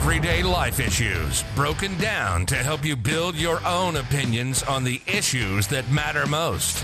Everyday 0.00 0.42
life 0.42 0.80
issues 0.80 1.44
broken 1.54 1.94
down 1.98 2.46
to 2.46 2.54
help 2.54 2.86
you 2.86 2.96
build 2.96 3.36
your 3.36 3.60
own 3.66 3.96
opinions 3.96 4.62
on 4.62 4.82
the 4.82 4.98
issues 5.06 5.66
that 5.68 5.90
matter 5.90 6.26
most. 6.26 6.82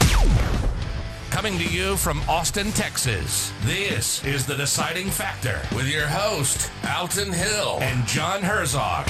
Coming 1.31 1.57
to 1.57 1.65
you 1.65 1.97
from 1.97 2.21
Austin, 2.29 2.73
Texas, 2.73 3.55
this 3.63 4.23
is 4.23 4.45
The 4.45 4.55
Deciding 4.55 5.09
Factor 5.09 5.59
with 5.75 5.89
your 5.89 6.07
host, 6.07 6.71
Alton 6.95 7.33
Hill 7.33 7.79
and 7.81 8.07
John 8.07 8.43
Herzog. 8.43 9.09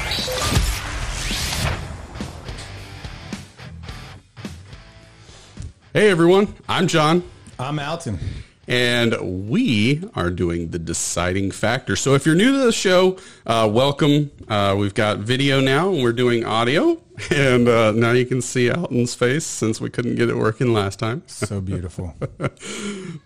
Hey 5.92 6.10
everyone, 6.10 6.54
I'm 6.68 6.86
John, 6.86 7.24
I'm 7.58 7.80
Alton. 7.80 8.20
And 8.68 9.48
we 9.48 10.02
are 10.14 10.30
doing 10.30 10.70
the 10.70 10.78
deciding 10.78 11.50
factor. 11.50 11.96
So 11.96 12.14
if 12.14 12.26
you're 12.26 12.34
new 12.34 12.52
to 12.52 12.58
the 12.58 12.72
show, 12.72 13.18
uh, 13.46 13.68
welcome. 13.72 14.30
Uh, 14.48 14.74
we've 14.78 14.94
got 14.94 15.18
video 15.18 15.60
now, 15.60 15.92
and 15.92 16.02
we're 16.02 16.12
doing 16.12 16.44
audio, 16.44 17.00
and 17.30 17.68
uh, 17.68 17.92
now 17.92 18.12
you 18.12 18.26
can 18.26 18.42
see 18.42 18.70
Alton's 18.70 19.14
face 19.14 19.46
since 19.46 19.80
we 19.80 19.90
couldn't 19.90 20.16
get 20.16 20.28
it 20.28 20.36
working 20.36 20.72
last 20.72 20.98
time. 20.98 21.22
So 21.36 21.60
beautiful. 21.60 22.14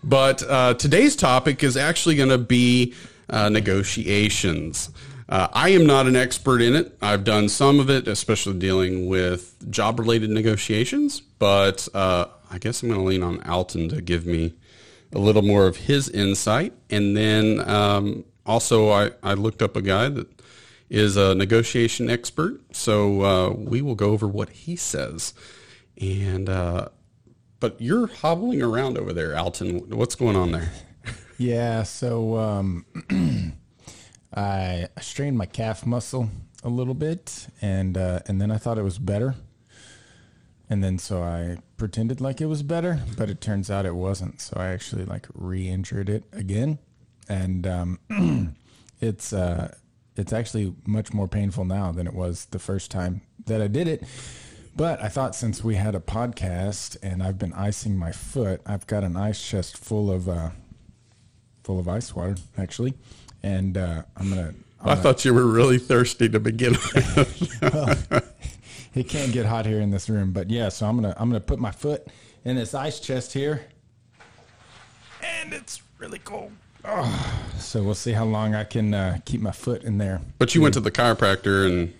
But 0.03 0.43
uh, 0.43 0.73
today's 0.75 1.15
topic 1.15 1.63
is 1.63 1.75
actually 1.75 2.15
going 2.15 2.29
to 2.29 2.37
be 2.37 2.93
uh, 3.29 3.49
negotiations. 3.49 4.91
Uh, 5.27 5.47
I 5.53 5.69
am 5.69 5.85
not 5.85 6.07
an 6.07 6.15
expert 6.15 6.61
in 6.61 6.75
it. 6.75 6.95
I've 7.01 7.23
done 7.23 7.47
some 7.47 7.79
of 7.79 7.89
it, 7.89 8.07
especially 8.07 8.59
dealing 8.59 9.07
with 9.07 9.55
job 9.71 9.97
related 9.97 10.29
negotiations. 10.29 11.21
But 11.21 11.87
uh, 11.93 12.25
I 12.51 12.57
guess 12.57 12.83
I'm 12.83 12.89
going 12.89 12.99
to 12.99 13.07
lean 13.07 13.23
on 13.23 13.41
Alton 13.43 13.87
to 13.89 14.01
give 14.01 14.25
me 14.25 14.53
a 15.13 15.19
little 15.19 15.41
more 15.41 15.67
of 15.67 15.75
his 15.77 16.09
insight. 16.09 16.73
And 16.89 17.15
then 17.15 17.67
um, 17.69 18.25
also, 18.45 18.89
I, 18.89 19.11
I 19.23 19.33
looked 19.33 19.61
up 19.61 19.75
a 19.75 19.81
guy 19.81 20.09
that 20.09 20.27
is 20.89 21.17
a 21.17 21.35
negotiation 21.35 22.09
expert. 22.09 22.61
So 22.75 23.21
uh, 23.21 23.49
we 23.51 23.81
will 23.81 23.95
go 23.95 24.11
over 24.11 24.27
what 24.27 24.49
he 24.49 24.75
says. 24.75 25.33
And 25.99 26.49
uh, 26.49 26.89
but 27.59 27.79
you're 27.79 28.07
hobbling 28.07 28.61
around 28.61 28.97
over 28.97 29.13
there, 29.13 29.37
Alton. 29.37 29.89
What's 29.89 30.15
going 30.15 30.35
on 30.35 30.51
there? 30.51 30.71
yeah. 31.37 31.83
So 31.83 32.37
um, 32.37 32.85
I 34.35 34.87
strained 34.99 35.37
my 35.37 35.45
calf 35.45 35.85
muscle 35.85 36.29
a 36.63 36.69
little 36.69 36.93
bit, 36.93 37.47
and 37.61 37.97
uh, 37.97 38.19
and 38.27 38.41
then 38.41 38.51
I 38.51 38.57
thought 38.57 38.77
it 38.77 38.83
was 38.83 38.97
better, 38.97 39.35
and 40.71 40.81
then 40.81 40.97
so 40.97 41.21
I 41.21 41.57
pretended 41.75 42.21
like 42.21 42.39
it 42.39 42.45
was 42.45 42.63
better, 42.63 43.01
but 43.17 43.29
it 43.29 43.41
turns 43.41 43.69
out 43.69 43.85
it 43.85 43.93
wasn't. 43.93 44.39
So 44.39 44.55
I 44.55 44.67
actually 44.67 45.03
like 45.03 45.27
re-injured 45.33 46.07
it 46.07 46.23
again, 46.31 46.79
and 47.27 47.67
um, 47.67 47.99
it's 49.01 49.33
uh, 49.33 49.75
it's 50.15 50.31
actually 50.31 50.73
much 50.85 51.13
more 51.13 51.27
painful 51.27 51.65
now 51.65 51.91
than 51.91 52.07
it 52.07 52.13
was 52.13 52.45
the 52.45 52.57
first 52.57 52.89
time 52.89 53.19
that 53.47 53.61
I 53.61 53.67
did 53.67 53.89
it. 53.89 54.05
But 54.73 55.03
I 55.03 55.09
thought 55.09 55.35
since 55.35 55.61
we 55.61 55.75
had 55.75 55.93
a 55.93 55.99
podcast 55.99 56.95
and 57.03 57.21
I've 57.21 57.37
been 57.37 57.51
icing 57.51 57.97
my 57.97 58.13
foot, 58.13 58.61
I've 58.65 58.87
got 58.87 59.03
an 59.03 59.17
ice 59.17 59.45
chest 59.45 59.77
full 59.77 60.09
of 60.09 60.29
uh, 60.29 60.51
full 61.65 61.79
of 61.79 61.89
ice 61.89 62.15
water 62.15 62.37
actually, 62.57 62.93
and 63.43 63.77
uh, 63.77 64.03
I'm 64.15 64.29
gonna. 64.29 64.53
I'm 64.79 64.89
I 64.89 64.95
thought 64.95 65.25
you 65.25 65.33
were 65.33 65.45
really 65.45 65.79
thirsty 65.79 66.29
to 66.29 66.39
begin 66.39 66.71
with. 66.71 68.31
it 68.93 69.07
can't 69.07 69.31
get 69.31 69.45
hot 69.45 69.65
here 69.65 69.79
in 69.79 69.91
this 69.91 70.09
room, 70.09 70.31
but 70.31 70.49
yeah. 70.49 70.69
So 70.69 70.85
I'm 70.87 70.95
gonna 70.95 71.13
I'm 71.17 71.29
gonna 71.29 71.39
put 71.39 71.59
my 71.59 71.71
foot 71.71 72.07
in 72.43 72.55
this 72.55 72.73
ice 72.73 72.99
chest 72.99 73.33
here, 73.33 73.65
and 75.23 75.53
it's 75.53 75.81
really 75.97 76.19
cold. 76.19 76.51
Oh, 76.83 77.51
so 77.59 77.83
we'll 77.83 77.93
see 77.93 78.11
how 78.13 78.25
long 78.25 78.55
I 78.55 78.63
can 78.63 78.93
uh, 78.93 79.19
keep 79.23 79.39
my 79.39 79.51
foot 79.51 79.83
in 79.83 79.97
there. 79.99 80.21
but 80.39 80.55
you 80.55 80.61
went 80.61 80.73
to 80.73 80.79
the 80.79 80.89
chiropractor 80.89 81.69
and 81.69 81.93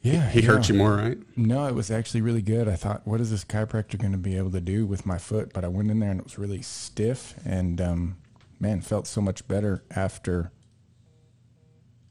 Yeah, 0.00 0.28
he 0.30 0.42
hurt 0.42 0.68
yeah. 0.68 0.72
you 0.72 0.78
more, 0.78 0.94
right? 0.94 1.18
No, 1.36 1.66
it 1.66 1.74
was 1.74 1.90
actually 1.90 2.20
really 2.20 2.40
good. 2.40 2.68
I 2.68 2.76
thought, 2.76 3.04
what 3.04 3.20
is 3.20 3.32
this 3.32 3.44
chiropractor 3.44 3.98
going 3.98 4.12
to 4.12 4.18
be 4.18 4.36
able 4.36 4.52
to 4.52 4.60
do 4.60 4.86
with 4.86 5.04
my 5.06 5.18
foot? 5.18 5.52
But 5.52 5.64
I 5.64 5.68
went 5.68 5.90
in 5.90 5.98
there 5.98 6.10
and 6.10 6.20
it 6.20 6.24
was 6.24 6.38
really 6.38 6.62
stiff, 6.62 7.34
and 7.44 7.80
um, 7.80 8.16
man, 8.60 8.80
felt 8.80 9.08
so 9.08 9.20
much 9.20 9.46
better 9.48 9.82
after. 9.90 10.52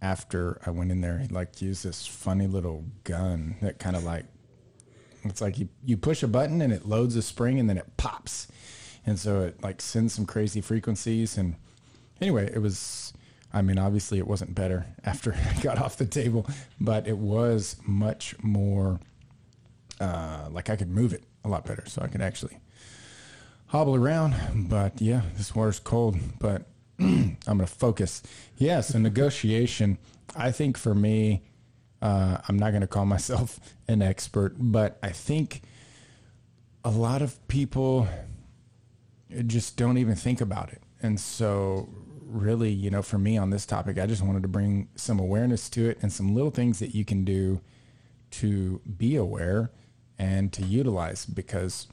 After 0.01 0.61
I 0.65 0.69
went 0.71 0.91
in 0.91 1.01
there, 1.01 1.19
he 1.19 1.27
like 1.27 1.61
used 1.61 1.83
this 1.83 2.07
funny 2.07 2.47
little 2.47 2.85
gun 3.03 3.57
that 3.61 3.79
kind 3.79 3.95
of 3.95 4.03
like 4.03 4.25
it's 5.23 5.41
like 5.41 5.59
you, 5.59 5.67
you 5.83 5.97
push 5.97 6.23
a 6.23 6.27
button 6.27 6.61
and 6.61 6.71
it 6.71 6.85
loads 6.85 7.15
a 7.15 7.21
spring 7.21 7.59
and 7.59 7.69
then 7.69 7.77
it 7.77 7.97
pops, 7.97 8.47
and 9.05 9.19
so 9.19 9.41
it 9.41 9.61
like 9.61 9.81
sends 9.81 10.13
some 10.13 10.25
crazy 10.25 10.61
frequencies. 10.61 11.37
And 11.37 11.55
anyway, 12.21 12.49
it 12.53 12.59
was. 12.59 13.13
I 13.51 13.63
mean, 13.63 13.79
obviously, 13.79 14.19
it 14.19 14.27
wasn't 14.27 14.53
better 14.53 14.85
after 15.03 15.33
I 15.33 15.61
got 15.61 15.79
off 15.79 15.97
the 15.97 16.05
table, 16.05 16.47
but 16.79 17.07
it 17.07 17.17
was 17.17 17.75
much 17.83 18.35
more 18.41 18.99
uh, 19.99 20.47
like 20.51 20.69
I 20.69 20.75
could 20.75 20.89
move 20.89 21.13
it 21.13 21.23
a 21.43 21.49
lot 21.49 21.65
better, 21.65 21.83
so 21.87 22.01
I 22.01 22.07
could 22.07 22.21
actually 22.21 22.57
hobble 23.67 23.95
around. 23.95 24.35
But 24.69 25.01
yeah, 25.01 25.21
this 25.35 25.53
water's 25.53 25.79
cold, 25.79 26.17
but 26.39 26.67
I'm 26.99 27.37
gonna 27.45 27.67
focus. 27.67 28.21
Yes, 28.57 28.91
a 28.91 28.99
negotiation. 28.99 29.97
I 30.35 30.51
think 30.51 30.77
for 30.77 30.93
me, 30.93 31.43
uh, 32.01 32.37
I'm 32.47 32.57
not 32.57 32.73
gonna 32.73 32.87
call 32.87 33.05
myself 33.05 33.59
an 33.87 34.01
expert, 34.01 34.55
but 34.57 34.97
I 35.01 35.09
think 35.09 35.61
a 36.83 36.89
lot 36.89 37.21
of 37.21 37.45
people 37.47 38.07
just 39.45 39.77
don't 39.77 39.97
even 39.97 40.15
think 40.15 40.41
about 40.41 40.71
it. 40.71 40.81
And 41.01 41.19
so, 41.19 41.89
really, 42.25 42.71
you 42.71 42.89
know, 42.89 43.01
for 43.01 43.17
me 43.17 43.37
on 43.37 43.49
this 43.49 43.65
topic, 43.65 43.97
I 43.97 44.05
just 44.05 44.21
wanted 44.21 44.41
to 44.43 44.47
bring 44.47 44.89
some 44.95 45.19
awareness 45.19 45.69
to 45.71 45.89
it 45.89 45.99
and 46.01 46.11
some 46.11 46.33
little 46.33 46.51
things 46.51 46.79
that 46.79 46.95
you 46.95 47.05
can 47.05 47.23
do 47.23 47.61
to 48.31 48.81
be 48.97 49.15
aware 49.15 49.71
and 50.17 50.51
to 50.53 50.63
utilize 50.63 51.25
because 51.25 51.87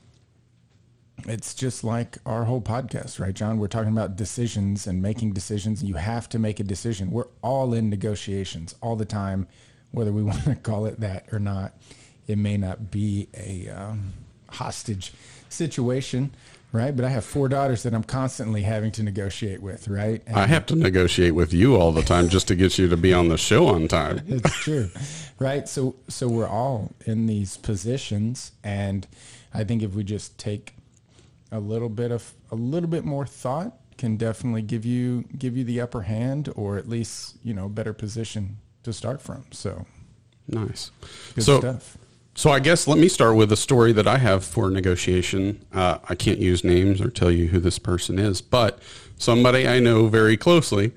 it's 1.25 1.54
just 1.54 1.82
like 1.82 2.19
our 2.27 2.44
whole 2.44 2.60
podcast, 2.60 3.19
right, 3.19 3.34
John? 3.34 3.59
We're 3.59 3.69
talking 3.69 3.93
about 3.93 4.16
decisions 4.16 4.87
and 4.87 5.00
making 5.00 5.32
decisions. 5.32 5.82
You 5.82 5.94
have 5.94 6.28
to 6.31 6.38
make 6.38 6.60
a 6.60 6.65
decision. 6.65 7.10
We're 7.10 7.28
all 7.43 7.72
in 7.72 7.88
negotiations 7.88 8.75
all 8.81 8.97
the 8.97 9.04
time, 9.04 9.47
whether 9.93 10.12
we 10.12 10.22
want 10.31 10.44
to 10.44 10.54
call 10.56 10.87
it 10.87 11.00
that 11.00 11.27
or 11.32 11.38
not. 11.38 11.72
It 12.27 12.38
may 12.38 12.56
not 12.56 12.91
be 12.91 13.28
a 13.34 13.69
um, 13.69 14.12
hostage 14.50 15.12
situation, 15.49 16.34
right? 16.72 16.94
But 16.94 17.04
I 17.04 17.09
have 17.09 17.25
four 17.25 17.48
daughters 17.48 17.83
that 17.84 17.94
I'm 17.94 18.04
constantly 18.04 18.62
having 18.62 18.91
to 18.93 19.03
negotiate 19.03 19.62
with, 19.62 19.88
right? 19.88 20.22
And 20.27 20.37
I 20.37 20.47
have 20.47 20.66
to 20.66 20.77
negotiate 20.77 21.34
with 21.34 21.54
you 21.54 21.77
all 21.77 21.93
the 21.93 22.03
time 22.03 22.28
just 22.28 22.48
to 22.48 22.54
get 22.54 22.78
you 22.78 22.88
to 22.88 22.97
be 22.97 23.15
on 23.15 23.28
the 23.28 23.38
show 23.38 23.69
on 23.69 23.88
time. 23.88 24.21
it's 24.28 24.54
true, 24.56 24.91
right? 25.38 25.69
So, 25.69 25.97
so 26.09 26.28
we're 26.28 26.48
all 26.48 26.93
in 27.06 27.27
these 27.27 27.56
positions, 27.56 28.53
and 28.62 29.06
I 29.54 29.65
think 29.65 29.83
if 29.83 29.94
we 29.94 30.04
just 30.04 30.37
take 30.38 30.75
a 31.52 31.60
little 31.60 31.88
bit 31.88 32.10
of 32.10 32.34
a 32.50 32.54
little 32.54 32.88
bit 32.88 33.04
more 33.04 33.26
thought, 33.26 33.76
can 33.98 34.16
definitely 34.16 34.62
give 34.62 34.84
you 34.84 35.24
give 35.38 35.56
you 35.56 35.64
the 35.64 35.80
upper 35.80 36.02
hand, 36.02 36.52
or 36.56 36.76
at 36.76 36.88
least 36.88 37.36
you 37.42 37.54
know 37.54 37.68
better 37.68 37.92
position 37.92 38.58
to 38.82 38.92
start 38.92 39.20
from. 39.20 39.44
So, 39.50 39.86
Nice. 40.48 40.90
good 41.34 41.44
so, 41.44 41.58
stuff. 41.60 41.98
so 42.34 42.50
I 42.50 42.60
guess 42.60 42.86
let 42.86 42.98
me 42.98 43.08
start 43.08 43.36
with 43.36 43.50
a 43.50 43.56
story 43.56 43.92
that 43.92 44.06
I 44.06 44.18
have 44.18 44.44
for 44.44 44.70
negotiation. 44.70 45.64
Uh, 45.72 45.98
I 46.08 46.14
can't 46.14 46.38
use 46.38 46.62
names 46.62 47.00
or 47.00 47.10
tell 47.10 47.30
you 47.30 47.48
who 47.48 47.58
this 47.58 47.78
person 47.78 48.18
is, 48.18 48.40
but 48.40 48.80
somebody 49.18 49.66
I 49.66 49.80
know 49.80 50.06
very 50.08 50.36
closely. 50.36 50.92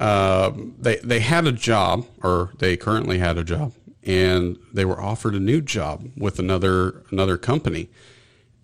Uh, 0.00 0.52
they 0.78 0.96
they 0.96 1.20
had 1.20 1.46
a 1.46 1.52
job, 1.52 2.06
or 2.22 2.52
they 2.58 2.76
currently 2.76 3.18
had 3.18 3.38
a 3.38 3.44
job, 3.44 3.72
and 4.02 4.58
they 4.72 4.84
were 4.84 5.00
offered 5.00 5.34
a 5.34 5.40
new 5.40 5.60
job 5.60 6.08
with 6.16 6.38
another 6.38 7.04
another 7.10 7.36
company, 7.38 7.88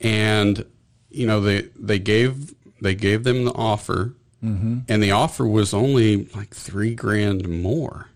and 0.01 0.67
you 1.11 1.27
know 1.27 1.41
they 1.41 1.63
they 1.79 1.99
gave 1.99 2.55
they 2.81 2.95
gave 2.95 3.25
them 3.25 3.45
the 3.45 3.53
offer, 3.55 4.15
and 4.43 5.03
the 5.03 5.11
offer 5.11 5.47
was 5.47 5.75
only 5.75 6.25
like 6.35 6.55
three 6.55 6.95
grand 6.95 7.49
more. 7.49 8.09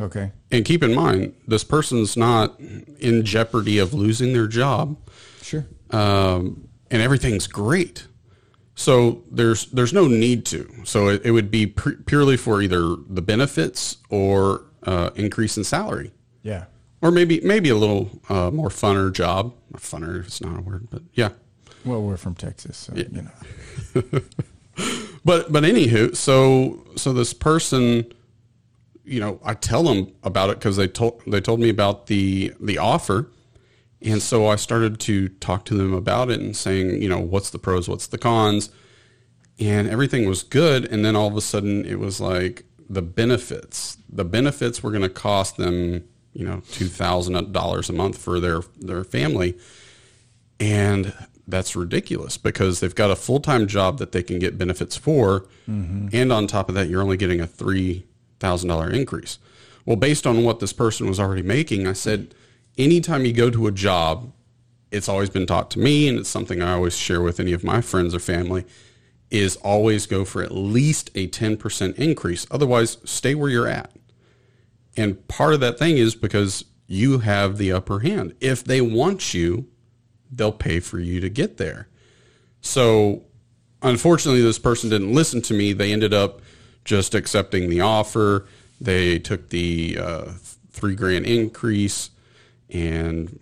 Okay. 0.00 0.32
And 0.50 0.64
keep 0.64 0.82
in 0.82 0.92
mind, 0.94 1.34
this 1.46 1.62
person's 1.64 2.16
not 2.16 2.58
in 2.98 3.24
jeopardy 3.24 3.78
of 3.78 3.94
losing 3.94 4.32
their 4.32 4.48
job, 4.48 4.96
Sure. 5.40 5.64
um, 5.90 6.68
and 6.90 7.00
everything's 7.00 7.46
great. 7.46 8.06
So 8.74 9.22
there's 9.30 9.66
there's 9.66 9.92
no 9.92 10.06
need 10.08 10.44
to. 10.46 10.68
So 10.84 11.08
it, 11.08 11.22
it 11.24 11.30
would 11.30 11.50
be 11.50 11.66
pu- 11.68 11.96
purely 12.06 12.36
for 12.36 12.60
either 12.60 12.96
the 13.08 13.22
benefits 13.22 13.98
or 14.10 14.64
uh, 14.82 15.10
increase 15.14 15.56
in 15.56 15.62
salary, 15.64 16.10
Yeah. 16.42 16.64
or 17.00 17.10
maybe 17.12 17.40
maybe 17.42 17.68
a 17.70 17.76
little 17.76 18.10
uh, 18.28 18.50
more 18.50 18.68
funner 18.68 19.12
job. 19.12 19.54
Funner, 19.76 20.18
if 20.20 20.26
it's 20.26 20.40
not 20.40 20.58
a 20.58 20.60
word, 20.60 20.88
but 20.90 21.02
yeah. 21.14 21.30
Well, 21.84 22.02
we're 22.02 22.16
from 22.16 22.34
Texas, 22.34 22.76
so 22.76 22.94
you 22.94 23.22
know. 23.22 24.22
But 25.24 25.50
but 25.50 25.64
anywho, 25.64 26.14
so 26.14 26.84
so 26.96 27.12
this 27.12 27.32
person, 27.32 28.12
you 29.04 29.20
know, 29.20 29.40
I 29.42 29.54
tell 29.54 29.82
them 29.82 30.12
about 30.22 30.50
it 30.50 30.58
because 30.58 30.76
they 30.76 30.86
told 30.86 31.22
they 31.26 31.40
told 31.40 31.60
me 31.60 31.70
about 31.70 32.08
the 32.08 32.52
the 32.60 32.76
offer, 32.76 33.30
and 34.02 34.20
so 34.20 34.46
I 34.46 34.56
started 34.56 35.00
to 35.00 35.28
talk 35.28 35.64
to 35.66 35.74
them 35.74 35.94
about 35.94 36.30
it 36.30 36.40
and 36.40 36.54
saying, 36.54 37.00
you 37.00 37.08
know, 37.08 37.20
what's 37.20 37.50
the 37.50 37.58
pros, 37.58 37.88
what's 37.88 38.06
the 38.06 38.18
cons, 38.18 38.68
and 39.58 39.88
everything 39.88 40.28
was 40.28 40.42
good. 40.42 40.84
And 40.84 41.04
then 41.04 41.16
all 41.16 41.28
of 41.28 41.36
a 41.36 41.40
sudden, 41.40 41.86
it 41.86 41.98
was 41.98 42.20
like 42.20 42.64
the 42.90 43.02
benefits. 43.02 43.96
The 44.10 44.26
benefits 44.26 44.82
were 44.82 44.90
going 44.90 45.02
to 45.02 45.08
cost 45.08 45.56
them, 45.56 46.04
you 46.34 46.44
know, 46.44 46.60
two 46.70 46.88
thousand 46.88 47.52
dollars 47.52 47.88
a 47.88 47.94
month 47.94 48.18
for 48.18 48.40
their 48.40 48.60
their 48.78 49.04
family, 49.04 49.56
and 50.60 51.14
that's 51.46 51.76
ridiculous 51.76 52.38
because 52.38 52.80
they've 52.80 52.94
got 52.94 53.10
a 53.10 53.16
full 53.16 53.40
time 53.40 53.66
job 53.66 53.98
that 53.98 54.12
they 54.12 54.22
can 54.22 54.38
get 54.38 54.58
benefits 54.58 54.96
for, 54.96 55.46
mm-hmm. 55.68 56.08
and 56.12 56.32
on 56.32 56.46
top 56.46 56.68
of 56.68 56.74
that, 56.74 56.88
you're 56.88 57.02
only 57.02 57.16
getting 57.16 57.40
a 57.40 57.46
three 57.46 58.06
thousand 58.40 58.68
dollar 58.68 58.90
increase. 58.90 59.38
Well, 59.84 59.96
based 59.96 60.26
on 60.26 60.44
what 60.44 60.60
this 60.60 60.72
person 60.72 61.06
was 61.06 61.20
already 61.20 61.42
making, 61.42 61.86
I 61.86 61.92
said, 61.92 62.34
anytime 62.78 63.26
you 63.26 63.32
go 63.32 63.50
to 63.50 63.66
a 63.66 63.72
job, 63.72 64.32
it's 64.90 65.08
always 65.08 65.28
been 65.28 65.46
taught 65.46 65.70
to 65.72 65.78
me, 65.78 66.08
and 66.08 66.18
it's 66.18 66.28
something 66.28 66.62
I 66.62 66.72
always 66.72 66.96
share 66.96 67.20
with 67.20 67.38
any 67.38 67.52
of 67.52 67.64
my 67.64 67.80
friends 67.80 68.14
or 68.14 68.18
family, 68.18 68.64
is 69.30 69.56
always 69.56 70.06
go 70.06 70.24
for 70.24 70.42
at 70.42 70.52
least 70.52 71.10
a 71.14 71.28
10% 71.28 71.96
increase. 71.96 72.46
Otherwise, 72.50 72.98
stay 73.04 73.34
where 73.34 73.50
you're 73.50 73.68
at. 73.68 73.90
And 74.96 75.26
part 75.28 75.54
of 75.54 75.60
that 75.60 75.78
thing 75.78 75.98
is 75.98 76.14
because 76.14 76.64
you 76.86 77.18
have 77.18 77.58
the 77.58 77.72
upper 77.72 78.00
hand. 78.00 78.34
If 78.40 78.62
they 78.62 78.80
want 78.80 79.34
you, 79.34 79.66
they'll 80.34 80.52
pay 80.52 80.80
for 80.80 80.98
you 80.98 81.20
to 81.20 81.28
get 81.28 81.56
there. 81.56 81.88
So, 82.60 83.22
unfortunately, 83.82 84.42
this 84.42 84.58
person 84.58 84.90
didn't 84.90 85.12
listen 85.14 85.42
to 85.42 85.54
me. 85.54 85.72
They 85.72 85.92
ended 85.92 86.14
up 86.14 86.40
just 86.84 87.14
accepting 87.14 87.68
the 87.70 87.80
offer. 87.80 88.46
They 88.80 89.18
took 89.18 89.50
the 89.50 89.98
uh, 90.00 90.32
three 90.70 90.94
grand 90.94 91.26
increase 91.26 92.10
and 92.70 93.38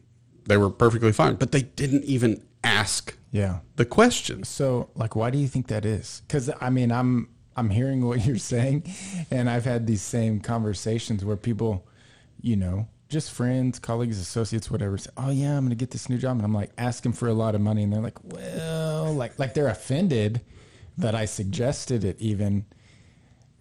they 0.47 0.57
were 0.57 0.71
perfectly 0.71 1.13
fine, 1.13 1.37
but 1.37 1.53
they 1.53 1.63
didn't 1.63 2.05
even 2.05 2.43
ask 2.65 3.17
Yeah. 3.31 3.61
the 3.77 3.85
question. 3.85 4.43
So, 4.45 4.91
like, 4.95 5.15
why 5.17 5.31
do 5.31 5.39
you 5.39 5.47
think 5.49 5.69
that 5.69 5.85
is? 5.85 6.23
Because 6.27 6.51
I 6.61 6.71
mean, 6.71 6.91
I'm 6.93 7.29
I'm 7.57 7.71
hearing 7.71 8.05
what 8.05 8.25
you're 8.27 8.39
saying, 8.39 8.85
and 9.31 9.49
I've 9.49 9.65
had 9.65 9.87
these 9.87 10.03
same 10.03 10.41
conversations 10.41 11.25
where 11.25 11.37
people, 11.37 11.87
you 12.41 12.57
know, 12.57 12.89
just 13.13 13.31
friends, 13.31 13.79
colleagues, 13.79 14.19
associates, 14.19 14.71
whatever, 14.71 14.99
say, 14.99 15.11
"Oh 15.17 15.31
yeah, 15.31 15.57
I'm 15.57 15.65
going 15.65 15.71
to 15.71 15.77
get 15.77 15.91
this 15.91 16.09
new 16.09 16.19
job," 16.19 16.37
and 16.37 16.45
I'm 16.45 16.55
like 16.55 16.71
asking 16.79 17.13
for 17.13 17.29
a 17.29 17.35
lot 17.35 17.55
of 17.55 17.61
money, 17.61 17.85
and 17.85 17.93
they're 17.93 18.01
like, 18.01 18.19
"Well, 18.25 19.13
like 19.13 19.39
like 19.39 19.55
they're 19.55 19.69
offended 19.69 20.41
that 20.99 21.15
I 21.15 21.27
suggested 21.27 22.03
it, 22.03 22.19
even." 22.19 22.65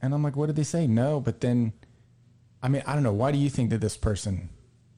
And 0.02 0.14
I'm 0.14 0.24
like, 0.24 0.36
"What 0.36 0.48
did 0.48 0.56
they 0.56 0.64
say?" 0.64 0.88
No, 0.88 1.20
but 1.20 1.42
then, 1.42 1.74
I 2.64 2.70
mean, 2.70 2.82
I 2.88 2.94
don't 2.94 3.04
know. 3.04 3.14
Why 3.14 3.32
do 3.32 3.38
you 3.38 3.50
think 3.50 3.70
that 3.70 3.82
this 3.82 3.98
person? 3.98 4.50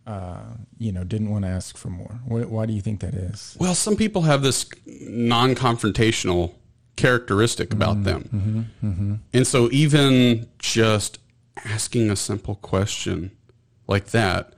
Uh, 0.06 0.44
you 0.78 0.92
know, 0.92 1.06
didn't 1.06 1.30
want 1.30 1.46
to 1.46 1.50
ask 1.50 1.78
for 1.78 1.90
more. 1.90 2.20
Why, 2.26 2.42
why 2.42 2.66
do 2.66 2.74
you 2.74 2.82
think 2.82 3.00
that 3.00 3.14
is? 3.14 3.56
Well, 3.58 3.74
some 3.74 3.96
people 3.96 4.24
have 4.24 4.42
this 4.42 4.70
non-confrontational 4.86 6.54
characteristic 6.98 7.70
mm-hmm, 7.70 7.82
about 7.82 8.04
them. 8.04 8.30
Mm-hmm, 8.34 8.88
mm-hmm. 8.88 9.14
And 9.32 9.48
so 9.48 9.70
even 9.72 10.50
just 10.60 11.20
asking 11.64 12.12
a 12.12 12.18
simple 12.18 12.56
question 12.56 13.32
like 13.94 14.07
that 14.07 14.54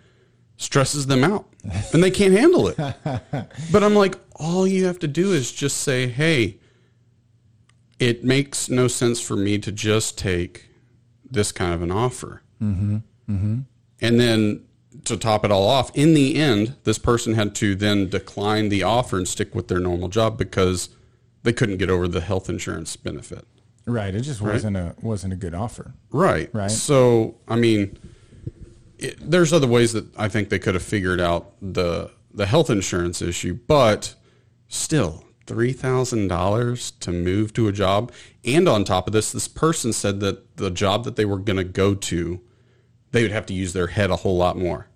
stresses 0.58 1.08
them 1.08 1.24
out 1.24 1.46
and 1.92 2.02
they 2.02 2.10
can't 2.10 2.34
handle 2.34 2.70
it. 2.70 2.78
but 3.72 3.84
I'm 3.84 3.94
like, 3.94 4.18
all 4.36 4.66
you 4.66 4.86
have 4.86 5.00
to 5.00 5.08
do 5.08 5.34
is 5.34 5.52
just 5.52 5.78
say, 5.78 6.08
hey, 6.08 6.58
it 8.00 8.24
makes 8.24 8.70
no 8.70 8.88
sense 8.88 9.20
for 9.20 9.36
me 9.36 9.58
to 9.60 9.72
just 9.72 10.18
take 10.18 10.70
this 11.30 11.52
kind 11.52 11.74
of 11.74 11.82
an 11.82 11.92
offer. 11.92 12.42
Mm-hmm. 12.62 12.98
Mm-hmm. 13.30 13.60
And 14.02 14.20
then 14.20 14.64
to 15.04 15.18
top 15.18 15.44
it 15.44 15.52
all 15.52 15.68
off, 15.68 15.92
in 15.94 16.14
the 16.14 16.36
end, 16.36 16.78
this 16.86 16.98
person 16.98 17.34
had 17.34 17.54
to 17.56 17.76
then 17.76 18.08
decline 18.08 18.70
the 18.70 18.84
offer 18.84 19.18
and 19.18 19.28
stick 19.28 19.54
with 19.54 19.68
their 19.68 19.80
normal 19.80 20.08
job 20.08 20.38
because 20.38 20.90
they 21.44 21.52
couldn't 21.52 21.78
get 21.78 21.90
over 21.90 22.08
the 22.08 22.22
health 22.22 22.50
insurance 22.50 22.96
benefit. 22.96 23.46
Right. 23.86 24.16
It 24.16 24.22
just 24.22 24.42
wasn't 24.42 24.78
a 24.78 24.96
wasn't 25.02 25.34
a 25.34 25.36
good 25.36 25.54
offer. 25.54 25.94
Right. 26.12 26.50
Right. 26.54 26.72
So, 26.72 27.36
I 27.48 27.56
mean, 27.56 28.00
it, 28.98 29.18
there's 29.20 29.54
other 29.54 29.68
ways 29.68 29.94
that 29.94 30.06
I 30.18 30.30
think 30.30 30.50
they 30.50 30.60
could 30.60 30.74
have 30.74 30.84
figured 30.84 31.20
out 31.22 31.54
the 31.62 32.12
the 32.34 32.46
health 32.46 32.70
insurance 32.70 33.22
issue, 33.22 33.58
but 33.68 34.16
still, 34.68 35.26
three 35.46 35.74
thousand 35.74 36.28
dollars 36.28 36.92
to 36.92 37.12
move 37.12 37.54
to 37.54 37.68
a 37.68 37.72
job, 37.72 38.12
and 38.44 38.68
on 38.68 38.84
top 38.84 39.08
of 39.08 39.14
this, 39.14 39.32
this 39.32 39.48
person 39.48 39.94
said 39.94 40.20
that 40.22 40.58
the 40.58 40.72
job 40.72 41.04
that 41.06 41.16
they 41.16 41.26
were 41.26 41.40
going 41.40 41.58
to 41.58 41.64
go 41.64 41.96
to, 41.96 42.42
they 43.12 43.22
would 43.22 43.32
have 43.32 43.46
to 43.48 43.54
use 43.54 43.74
their 43.74 43.88
head 43.88 44.10
a 44.10 44.18
whole 44.18 44.38
lot 44.38 44.58
more. 44.58 44.88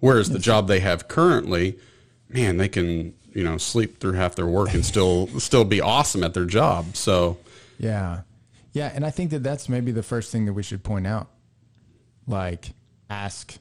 Whereas 0.00 0.30
the 0.30 0.38
job 0.38 0.66
they 0.66 0.80
have 0.80 1.08
currently, 1.08 1.78
man, 2.28 2.56
they 2.56 2.68
can 2.68 3.14
you 3.32 3.44
know 3.44 3.56
sleep 3.58 3.98
through 4.00 4.12
half 4.12 4.34
their 4.34 4.46
work 4.46 4.74
and 4.74 4.84
still 4.84 5.28
still 5.38 5.64
be 5.64 5.80
awesome 5.80 6.24
at 6.24 6.34
their 6.34 6.46
job. 6.46 6.96
So. 6.96 7.38
Yeah. 7.78 8.22
Yeah, 8.74 8.90
and 8.94 9.04
I 9.04 9.10
think 9.10 9.30
that 9.32 9.42
that's 9.42 9.68
maybe 9.68 9.92
the 9.92 10.02
first 10.02 10.32
thing 10.32 10.46
that 10.46 10.54
we 10.54 10.62
should 10.62 10.82
point 10.82 11.06
out. 11.06 11.28
Like 12.26 12.70
ask 13.12 13.58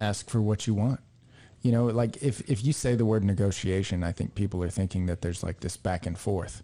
ask 0.00 0.30
for 0.30 0.40
what 0.40 0.66
you 0.66 0.74
want. 0.74 1.00
You 1.62 1.72
know, 1.72 1.86
like 1.86 2.22
if 2.22 2.48
if 2.48 2.64
you 2.64 2.72
say 2.72 2.94
the 2.94 3.06
word 3.06 3.24
negotiation, 3.24 4.04
I 4.04 4.12
think 4.12 4.34
people 4.34 4.62
are 4.62 4.70
thinking 4.70 5.06
that 5.06 5.22
there's 5.22 5.42
like 5.42 5.60
this 5.60 5.76
back 5.76 6.06
and 6.06 6.16
forth. 6.18 6.62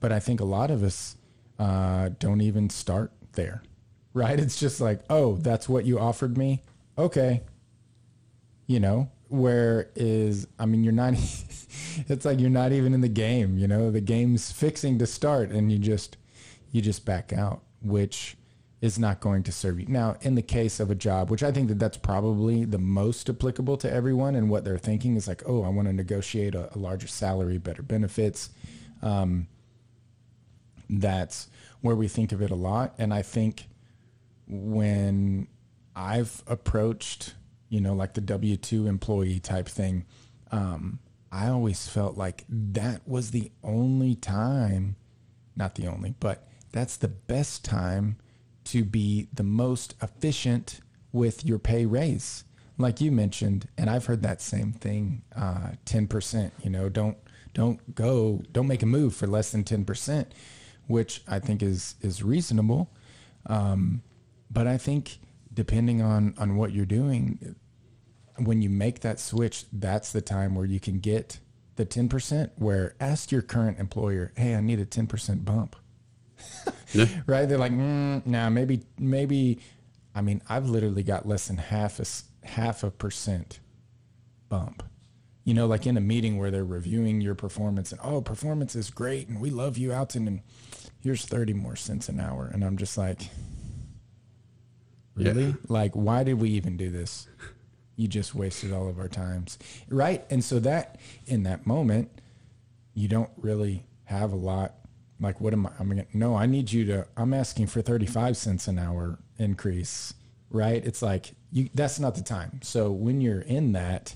But 0.00 0.10
I 0.12 0.20
think 0.20 0.40
a 0.40 0.44
lot 0.44 0.70
of 0.70 0.82
us 0.82 1.16
uh, 1.58 2.10
don't 2.18 2.40
even 2.40 2.70
start 2.70 3.12
there. 3.32 3.62
Right? 4.14 4.40
It's 4.40 4.58
just 4.58 4.80
like, 4.80 5.00
"Oh, 5.10 5.36
that's 5.36 5.68
what 5.68 5.84
you 5.84 6.00
offered 6.00 6.36
me." 6.36 6.62
Okay. 6.96 7.42
You 8.66 8.80
know, 8.80 9.10
where 9.28 9.90
is 9.94 10.48
I 10.58 10.66
mean, 10.66 10.82
you're 10.82 10.94
not 10.94 11.12
it's 12.08 12.24
like 12.24 12.40
you're 12.40 12.50
not 12.50 12.72
even 12.72 12.94
in 12.94 13.00
the 13.00 13.08
game, 13.08 13.58
you 13.58 13.68
know. 13.68 13.92
The 13.92 14.00
game's 14.00 14.50
fixing 14.50 14.98
to 14.98 15.06
start 15.06 15.50
and 15.50 15.70
you 15.70 15.78
just 15.78 16.16
you 16.72 16.80
just 16.82 17.04
back 17.04 17.32
out, 17.32 17.60
which 17.80 18.36
is 18.80 18.98
not 18.98 19.20
going 19.20 19.42
to 19.42 19.52
serve 19.52 19.80
you. 19.80 19.86
Now, 19.88 20.16
in 20.20 20.34
the 20.36 20.42
case 20.42 20.78
of 20.78 20.90
a 20.90 20.94
job, 20.94 21.30
which 21.30 21.42
I 21.42 21.50
think 21.50 21.68
that 21.68 21.78
that's 21.78 21.96
probably 21.96 22.64
the 22.64 22.78
most 22.78 23.28
applicable 23.28 23.76
to 23.78 23.92
everyone 23.92 24.36
and 24.36 24.48
what 24.48 24.64
they're 24.64 24.78
thinking 24.78 25.16
is 25.16 25.26
like, 25.26 25.42
"Oh, 25.46 25.64
I 25.64 25.68
want 25.68 25.88
to 25.88 25.92
negotiate 25.92 26.54
a, 26.54 26.74
a 26.74 26.78
larger 26.78 27.08
salary, 27.08 27.58
better 27.58 27.82
benefits." 27.82 28.50
Um 29.02 29.48
that's 30.90 31.48
where 31.82 31.94
we 31.94 32.08
think 32.08 32.32
of 32.32 32.40
it 32.40 32.50
a 32.50 32.54
lot 32.54 32.94
and 32.96 33.12
I 33.12 33.20
think 33.20 33.68
when 34.46 35.46
I've 35.94 36.42
approached, 36.46 37.34
you 37.68 37.80
know, 37.80 37.92
like 37.92 38.14
the 38.14 38.20
W 38.20 38.56
2 38.56 38.86
employee 38.86 39.40
type 39.40 39.68
thing, 39.68 40.06
um, 40.50 41.00
I 41.30 41.48
always 41.48 41.88
felt 41.88 42.16
like 42.16 42.44
that 42.48 43.06
was 43.06 43.32
the 43.32 43.50
only 43.62 44.14
time, 44.14 44.96
not 45.56 45.74
the 45.74 45.86
only, 45.86 46.14
but 46.18 46.48
that's 46.72 46.96
the 46.96 47.08
best 47.08 47.64
time 47.64 48.16
to 48.70 48.84
be 48.84 49.28
the 49.32 49.42
most 49.42 49.94
efficient 50.02 50.80
with 51.12 51.44
your 51.44 51.58
pay 51.58 51.86
raise. 51.86 52.44
Like 52.76 53.00
you 53.00 53.10
mentioned, 53.10 53.68
and 53.76 53.90
I've 53.90 54.06
heard 54.06 54.22
that 54.22 54.40
same 54.40 54.72
thing, 54.72 55.22
uh, 55.34 55.72
10%, 55.84 56.52
you 56.62 56.70
know, 56.70 56.88
don't, 56.88 57.16
don't 57.54 57.94
go, 57.94 58.42
don't 58.52 58.68
make 58.68 58.82
a 58.82 58.86
move 58.86 59.14
for 59.14 59.26
less 59.26 59.50
than 59.50 59.64
10%, 59.64 60.26
which 60.86 61.22
I 61.26 61.38
think 61.40 61.62
is, 61.62 61.96
is 62.00 62.22
reasonable. 62.22 62.90
Um, 63.46 64.02
but 64.50 64.66
I 64.66 64.78
think 64.78 65.18
depending 65.58 66.00
on 66.00 66.34
on 66.38 66.56
what 66.56 66.72
you're 66.72 66.86
doing, 66.86 67.56
when 68.36 68.62
you 68.62 68.70
make 68.70 69.00
that 69.00 69.18
switch, 69.18 69.64
that's 69.72 70.12
the 70.12 70.20
time 70.20 70.54
where 70.54 70.64
you 70.66 70.78
can 70.78 71.00
get 71.00 71.40
the 71.76 71.84
10%. 71.84 72.50
Where 72.56 72.94
ask 73.00 73.32
your 73.32 73.42
current 73.42 73.78
employer, 73.78 74.32
"Hey, 74.36 74.54
I 74.54 74.60
need 74.60 74.78
a 74.78 74.86
10% 74.86 75.44
bump." 75.44 75.74
Yeah. 76.92 77.06
right? 77.26 77.46
They're 77.46 77.58
like, 77.58 77.72
mm, 77.72 78.24
"Nah, 78.26 78.50
maybe 78.50 78.82
maybe." 78.98 79.60
I 80.14 80.20
mean, 80.20 80.42
I've 80.48 80.68
literally 80.68 81.02
got 81.02 81.28
less 81.28 81.46
than 81.48 81.58
half 81.58 82.00
a 82.00 82.46
half 82.46 82.82
a 82.82 82.90
percent 82.90 83.60
bump. 84.48 84.82
You 85.44 85.54
know, 85.54 85.66
like 85.66 85.86
in 85.86 85.96
a 85.96 86.00
meeting 86.00 86.38
where 86.38 86.50
they're 86.50 86.64
reviewing 86.64 87.20
your 87.20 87.34
performance 87.34 87.92
and 87.92 88.00
oh, 88.04 88.20
performance 88.20 88.74
is 88.74 88.90
great 88.90 89.28
and 89.28 89.40
we 89.40 89.48
love 89.50 89.78
you, 89.78 89.92
Alton, 89.94 90.26
and 90.26 90.40
here's 91.00 91.24
30 91.24 91.54
more 91.54 91.76
cents 91.76 92.08
an 92.08 92.20
hour. 92.20 92.50
And 92.52 92.62
I'm 92.64 92.76
just 92.76 92.98
like, 92.98 93.22
Yeah. 95.16 95.30
Really? 95.32 95.54
Like, 95.68 95.92
why 95.94 96.22
did 96.24 96.34
we 96.34 96.50
even 96.50 96.76
do 96.76 96.90
this? 96.90 97.28
You 97.96 98.08
just 98.08 98.34
wasted 98.34 98.72
all 98.72 98.88
of 98.88 98.98
our 98.98 99.08
times. 99.08 99.58
Right. 99.88 100.24
And 100.30 100.44
so 100.44 100.60
that 100.60 101.00
in 101.26 101.42
that 101.44 101.66
moment, 101.66 102.10
you 102.94 103.08
don't 103.08 103.30
really 103.36 103.84
have 104.04 104.32
a 104.32 104.36
lot. 104.36 104.74
Like, 105.20 105.40
what 105.40 105.52
am 105.52 105.66
I? 105.66 105.70
I'm 105.78 105.88
gonna, 105.88 106.06
no, 106.12 106.36
I 106.36 106.46
need 106.46 106.70
you 106.72 106.84
to, 106.86 107.06
I'm 107.16 107.34
asking 107.34 107.66
for 107.66 107.82
35 107.82 108.36
cents 108.36 108.68
an 108.68 108.78
hour 108.78 109.18
increase. 109.38 110.14
Right. 110.50 110.84
It's 110.84 111.02
like, 111.02 111.32
you, 111.52 111.68
that's 111.74 111.98
not 111.98 112.14
the 112.14 112.22
time. 112.22 112.60
So 112.62 112.90
when 112.90 113.20
you're 113.20 113.40
in 113.40 113.72
that, 113.72 114.14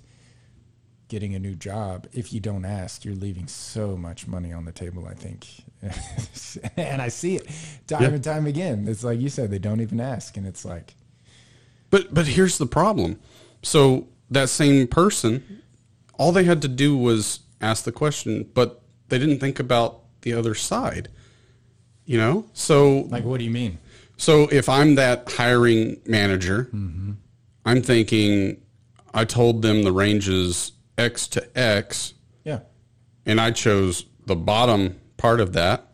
getting 1.09 1.35
a 1.35 1.38
new 1.38 1.54
job, 1.54 2.06
if 2.14 2.32
you 2.32 2.40
don't 2.40 2.64
ask, 2.64 3.04
you're 3.04 3.14
leaving 3.14 3.47
so 3.47 3.97
much 3.99 4.26
money 4.26 4.50
on 4.52 4.64
the 4.64 4.73
table, 4.73 5.06
I 5.06 5.12
think. 5.12 5.47
and 6.76 7.02
I 7.02 7.09
see 7.09 7.37
it 7.37 7.47
time 7.87 8.02
Yeah. 8.02 8.09
and 8.09 8.25
time 8.25 8.47
again. 8.47 8.87
It's 8.88 9.04
like 9.04 9.21
you 9.21 9.28
said, 9.28 9.50
they 9.50 9.59
don't 9.59 9.80
even 9.82 10.00
ask. 10.00 10.37
And 10.38 10.47
it's 10.47 10.64
like, 10.64 10.94
But 11.90 12.14
but 12.14 12.28
here's 12.28 12.56
the 12.56 12.66
problem. 12.66 13.18
So 13.62 14.09
that 14.30 14.49
same 14.49 14.87
person, 14.87 15.62
all 16.18 16.32
they 16.32 16.44
had 16.44 16.62
to 16.62 16.68
do 16.68 16.97
was 16.97 17.40
ask 17.61 17.85
the 17.85 17.92
question, 17.92 18.49
but 18.54 18.80
they 19.09 19.18
didn't 19.18 19.38
think 19.38 19.59
about 19.61 20.01
the 20.23 20.33
other 20.33 20.55
side. 20.55 21.09
You 22.05 22.19
know? 22.19 22.47
So 22.52 23.02
like, 23.11 23.25
what 23.25 23.38
do 23.38 23.45
you 23.45 23.50
mean? 23.50 23.79
So 24.17 24.49
if 24.50 24.69
I'm 24.69 24.95
that 24.97 25.31
hiring 25.33 26.00
manager, 26.07 26.69
I'm 27.64 27.83
thinking 27.83 28.61
I 29.14 29.25
told 29.25 29.62
them 29.62 29.83
the 29.83 29.93
ranges 29.93 30.73
X 30.99 31.26
to 31.29 31.59
X, 31.59 32.14
Yeah. 32.45 32.61
and 33.26 33.41
I 33.41 33.50
chose 33.50 34.05
the 34.26 34.37
bottom 34.37 34.97
part 35.17 35.41
of 35.41 35.52
that, 35.55 35.87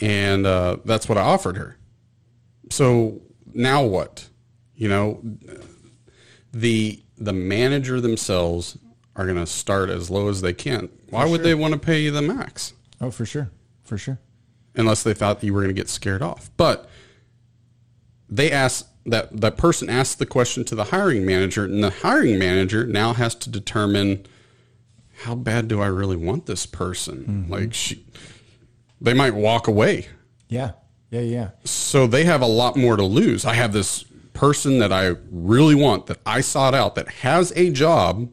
and 0.00 0.46
uh, 0.46 0.76
that's 0.84 1.08
what 1.08 1.18
I 1.18 1.22
offered 1.22 1.56
her. 1.56 1.76
So 2.70 3.20
now 3.52 3.84
what? 3.84 4.28
You 4.74 4.88
know, 4.88 5.20
the 6.52 7.02
the 7.18 7.32
manager 7.32 8.00
themselves 8.00 8.76
are 9.16 9.24
going 9.24 9.38
to 9.38 9.46
start 9.46 9.88
as 9.88 10.10
low 10.10 10.28
as 10.28 10.42
they 10.42 10.52
can. 10.52 10.90
Why 11.10 11.24
would 11.26 11.42
they 11.42 11.54
want 11.54 11.72
to 11.72 11.80
pay 11.80 12.00
you 12.00 12.10
the 12.10 12.20
max? 12.22 12.74
Oh, 13.00 13.10
for 13.10 13.26
sure. 13.26 13.50
For 13.84 13.98
sure. 13.98 14.18
unless 14.74 15.02
they 15.02 15.14
thought 15.14 15.42
you 15.42 15.54
were 15.54 15.60
going 15.62 15.74
to 15.74 15.80
get 15.80 15.88
scared 15.88 16.20
off. 16.22 16.50
But 16.56 16.88
they 18.28 18.50
asked 18.50 18.86
that 19.06 19.40
that 19.40 19.56
person 19.56 19.88
asked 19.88 20.18
the 20.18 20.26
question 20.26 20.64
to 20.66 20.74
the 20.74 20.84
hiring 20.84 21.24
manager, 21.24 21.64
and 21.64 21.82
the 21.82 21.90
hiring 21.90 22.38
manager 22.38 22.84
now 22.86 23.12
has 23.14 23.34
to 23.36 23.48
determine 23.50 24.26
how 25.22 25.34
bad 25.34 25.68
do 25.68 25.80
I 25.80 25.86
really 25.86 26.16
want 26.16 26.46
this 26.46 26.66
person. 26.66 27.24
Mm-hmm. 27.24 27.52
Like 27.52 27.72
she, 27.74 28.04
they 29.00 29.14
might 29.14 29.34
walk 29.34 29.66
away, 29.68 30.08
Yeah. 30.48 30.72
Yeah. 31.10 31.20
Yeah. 31.20 31.50
so 31.64 32.06
they 32.08 32.24
have 32.24 32.42
a 32.42 32.46
lot 32.46 32.76
more 32.76 32.96
to 32.96 33.04
lose. 33.04 33.44
I 33.44 33.54
have 33.54 33.72
this 33.72 34.04
person 34.34 34.80
that 34.80 34.92
I 34.92 35.14
really 35.30 35.74
want 35.76 36.06
that 36.06 36.18
I 36.26 36.40
sought 36.40 36.74
out 36.74 36.96
that 36.96 37.08
has 37.08 37.52
a 37.56 37.70
job. 37.70 38.28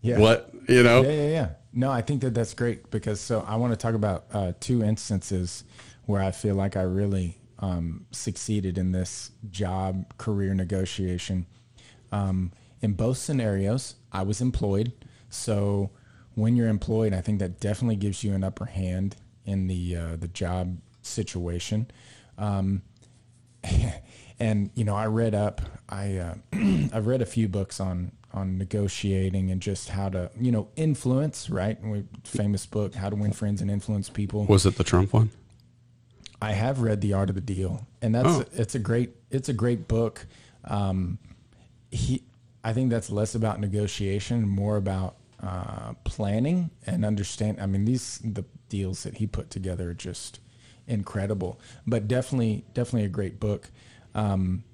Yeah. 0.00 0.18
What 0.18 0.50
you 0.68 0.82
know? 0.84 1.02
Yeah, 1.02 1.10
yeah, 1.10 1.28
yeah. 1.28 1.48
No, 1.76 1.90
I 1.90 2.02
think 2.02 2.20
that 2.22 2.34
that's 2.34 2.54
great 2.54 2.90
because 2.90 3.20
so 3.20 3.44
I 3.46 3.56
want 3.56 3.72
to 3.72 3.76
talk 3.76 3.94
about 3.94 4.26
uh, 4.32 4.52
two 4.60 4.84
instances 4.84 5.64
where 6.06 6.22
I 6.22 6.30
feel 6.30 6.54
like 6.54 6.76
I 6.76 6.82
really 6.82 7.36
um, 7.58 8.06
succeeded 8.12 8.78
in 8.78 8.92
this 8.92 9.32
job 9.50 10.16
career 10.16 10.54
negotiation. 10.54 11.46
Um, 12.12 12.52
in 12.80 12.92
both 12.92 13.18
scenarios, 13.18 13.96
I 14.12 14.22
was 14.22 14.40
employed. 14.40 14.92
So 15.30 15.90
when 16.34 16.54
you're 16.54 16.68
employed, 16.68 17.12
I 17.12 17.20
think 17.20 17.40
that 17.40 17.58
definitely 17.58 17.96
gives 17.96 18.22
you 18.22 18.34
an 18.34 18.44
upper 18.44 18.66
hand 18.66 19.16
in 19.44 19.66
the 19.66 19.96
uh, 19.96 20.16
the 20.16 20.28
job 20.28 20.78
situation. 21.02 21.90
Um, 22.38 22.82
and 24.38 24.70
you 24.74 24.84
know, 24.84 24.94
I 24.94 25.06
read 25.06 25.34
up. 25.34 25.60
I 25.88 26.18
uh, 26.18 26.34
I've 26.92 27.08
read 27.08 27.22
a 27.22 27.26
few 27.26 27.48
books 27.48 27.80
on 27.80 28.12
on 28.34 28.58
negotiating 28.58 29.50
and 29.50 29.62
just 29.62 29.88
how 29.88 30.10
to 30.10 30.30
you 30.38 30.52
know 30.52 30.68
influence. 30.76 31.48
Right, 31.48 31.80
and 31.80 31.90
we, 31.90 32.04
famous 32.24 32.66
book, 32.66 32.94
How 32.94 33.08
to 33.08 33.16
Win 33.16 33.32
Friends 33.32 33.62
and 33.62 33.70
Influence 33.70 34.10
People. 34.10 34.44
Was 34.44 34.66
it 34.66 34.76
the 34.76 34.84
Trump 34.84 35.12
one? 35.14 35.30
I 36.42 36.52
have 36.52 36.80
read 36.80 37.00
The 37.00 37.14
Art 37.14 37.30
of 37.30 37.36
the 37.36 37.40
Deal, 37.40 37.86
and 38.02 38.14
that's 38.14 38.28
Oh. 38.28 38.44
it's 38.52 38.74
a 38.74 38.78
great 38.78 39.14
it's 39.30 39.48
a 39.48 39.54
great 39.54 39.88
book. 39.88 40.26
Um, 40.64 41.18
he, 41.90 42.22
I 42.62 42.72
think 42.72 42.90
that's 42.90 43.08
less 43.10 43.34
about 43.34 43.60
negotiation, 43.60 44.46
more 44.48 44.76
about 44.76 45.16
uh, 45.40 45.92
planning 46.04 46.70
and 46.86 47.04
understand. 47.04 47.60
I 47.60 47.66
mean, 47.66 47.84
these 47.84 48.18
the 48.24 48.44
deals 48.68 49.04
that 49.04 49.18
he 49.18 49.26
put 49.26 49.48
together 49.50 49.90
are 49.90 49.94
just 49.94 50.40
incredible, 50.86 51.60
but 51.86 52.08
definitely 52.08 52.64
definitely 52.74 53.06
a 53.06 53.10
great 53.10 53.38
book. 53.40 53.70
Um, 54.14 54.64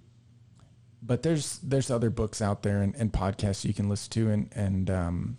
but 1.02 1.22
there's 1.22 1.58
there's 1.58 1.90
other 1.90 2.10
books 2.10 2.42
out 2.42 2.62
there 2.62 2.82
and, 2.82 2.94
and 2.96 3.12
podcasts 3.12 3.64
you 3.64 3.74
can 3.74 3.88
listen 3.88 4.10
to, 4.12 4.30
and 4.30 4.50
and 4.54 4.90
um, 4.90 5.38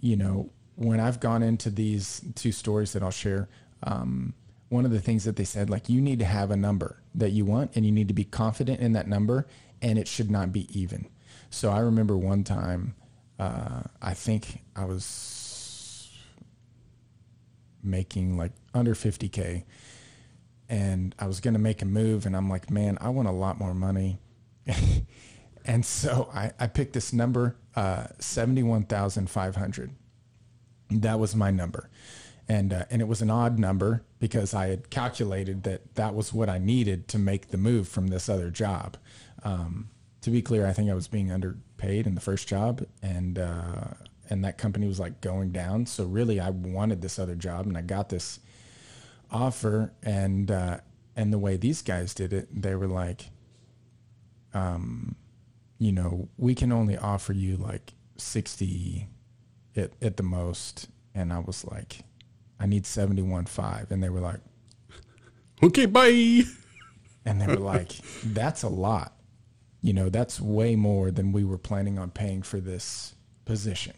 you 0.00 0.16
know, 0.16 0.50
when 0.76 1.00
I've 1.00 1.20
gone 1.20 1.42
into 1.42 1.70
these 1.70 2.22
two 2.34 2.52
stories 2.52 2.92
that 2.92 3.02
I'll 3.02 3.10
share, 3.10 3.48
um, 3.82 4.34
one 4.68 4.84
of 4.84 4.90
the 4.90 5.00
things 5.00 5.24
that 5.24 5.36
they 5.36 5.44
said, 5.44 5.70
like, 5.70 5.88
you 5.88 6.00
need 6.00 6.18
to 6.18 6.24
have 6.24 6.50
a 6.50 6.56
number 6.56 7.02
that 7.14 7.30
you 7.30 7.44
want 7.44 7.74
and 7.74 7.84
you 7.84 7.92
need 7.92 8.08
to 8.08 8.14
be 8.14 8.24
confident 8.24 8.80
in 8.80 8.92
that 8.92 9.08
number 9.08 9.46
and 9.82 9.98
it 9.98 10.06
should 10.06 10.30
not 10.30 10.52
be 10.52 10.68
even. 10.78 11.08
So 11.50 11.70
I 11.70 11.80
remember 11.80 12.16
one 12.16 12.44
time, 12.44 12.94
uh, 13.38 13.82
I 14.02 14.14
think 14.14 14.62
I 14.76 14.84
was 14.84 16.12
making 17.82 18.36
like 18.36 18.52
under 18.74 18.94
50K 18.94 19.64
and 20.68 21.14
I 21.18 21.26
was 21.26 21.40
going 21.40 21.54
to 21.54 21.60
make 21.60 21.80
a 21.80 21.86
move 21.86 22.26
and 22.26 22.36
I'm 22.36 22.50
like, 22.50 22.70
man, 22.70 22.98
I 23.00 23.08
want 23.08 23.28
a 23.28 23.32
lot 23.32 23.58
more 23.58 23.74
money. 23.74 24.18
and 25.64 25.84
so 25.84 26.28
I, 26.32 26.52
I 26.58 26.66
picked 26.66 26.92
this 26.92 27.12
number, 27.12 27.56
uh, 27.74 28.08
71,500 28.18 29.92
that 30.90 31.20
was 31.20 31.36
my 31.36 31.50
number 31.50 31.90
and 32.48 32.72
uh, 32.72 32.84
and 32.90 33.02
it 33.02 33.06
was 33.06 33.20
an 33.20 33.30
odd 33.30 33.58
number 33.58 34.04
because 34.18 34.54
I 34.54 34.68
had 34.68 34.90
calculated 34.90 35.64
that 35.64 35.94
that 35.96 36.14
was 36.14 36.32
what 36.32 36.48
I 36.48 36.58
needed 36.58 37.06
to 37.08 37.18
make 37.18 37.48
the 37.48 37.58
move 37.58 37.86
from 37.86 38.08
this 38.08 38.28
other 38.28 38.50
job. 38.50 38.96
Um, 39.44 39.90
to 40.22 40.30
be 40.30 40.42
clear, 40.42 40.66
I 40.66 40.72
think 40.72 40.90
I 40.90 40.94
was 40.94 41.08
being 41.08 41.30
underpaid 41.30 42.06
in 42.06 42.14
the 42.14 42.20
first 42.20 42.48
job, 42.48 42.86
and 43.02 43.38
uh, 43.38 43.88
and 44.30 44.44
that 44.44 44.56
company 44.56 44.88
was 44.88 44.98
like 44.98 45.20
going 45.20 45.52
down. 45.52 45.86
So 45.86 46.04
really, 46.04 46.40
I 46.40 46.50
wanted 46.50 47.02
this 47.02 47.18
other 47.18 47.34
job, 47.34 47.66
and 47.66 47.76
I 47.76 47.82
got 47.82 48.08
this 48.08 48.40
offer, 49.30 49.92
and 50.02 50.50
uh, 50.50 50.78
and 51.14 51.32
the 51.32 51.38
way 51.38 51.56
these 51.56 51.82
guys 51.82 52.14
did 52.14 52.32
it, 52.32 52.48
they 52.50 52.74
were 52.74 52.88
like, 52.88 53.26
um, 54.54 55.16
you 55.78 55.92
know, 55.92 56.28
we 56.36 56.54
can 56.54 56.72
only 56.72 56.96
offer 56.96 57.32
you 57.32 57.56
like 57.56 57.94
sixty 58.16 59.08
at, 59.76 59.92
at 60.02 60.16
the 60.16 60.22
most. 60.22 60.88
And 61.14 61.32
I 61.32 61.38
was 61.38 61.64
like, 61.64 62.00
I 62.60 62.66
need 62.66 62.84
71.5. 62.84 63.90
And 63.90 64.02
they 64.02 64.08
were 64.08 64.20
like, 64.20 64.40
Okay, 65.62 65.86
bye. 65.86 66.42
and 67.24 67.40
they 67.40 67.46
were 67.46 67.56
like, 67.56 67.92
that's 68.24 68.62
a 68.62 68.68
lot. 68.68 69.14
You 69.80 69.92
know, 69.92 70.08
that's 70.08 70.40
way 70.40 70.76
more 70.76 71.10
than 71.10 71.32
we 71.32 71.44
were 71.44 71.58
planning 71.58 71.98
on 71.98 72.10
paying 72.10 72.42
for 72.42 72.60
this 72.60 73.14
position. 73.44 73.94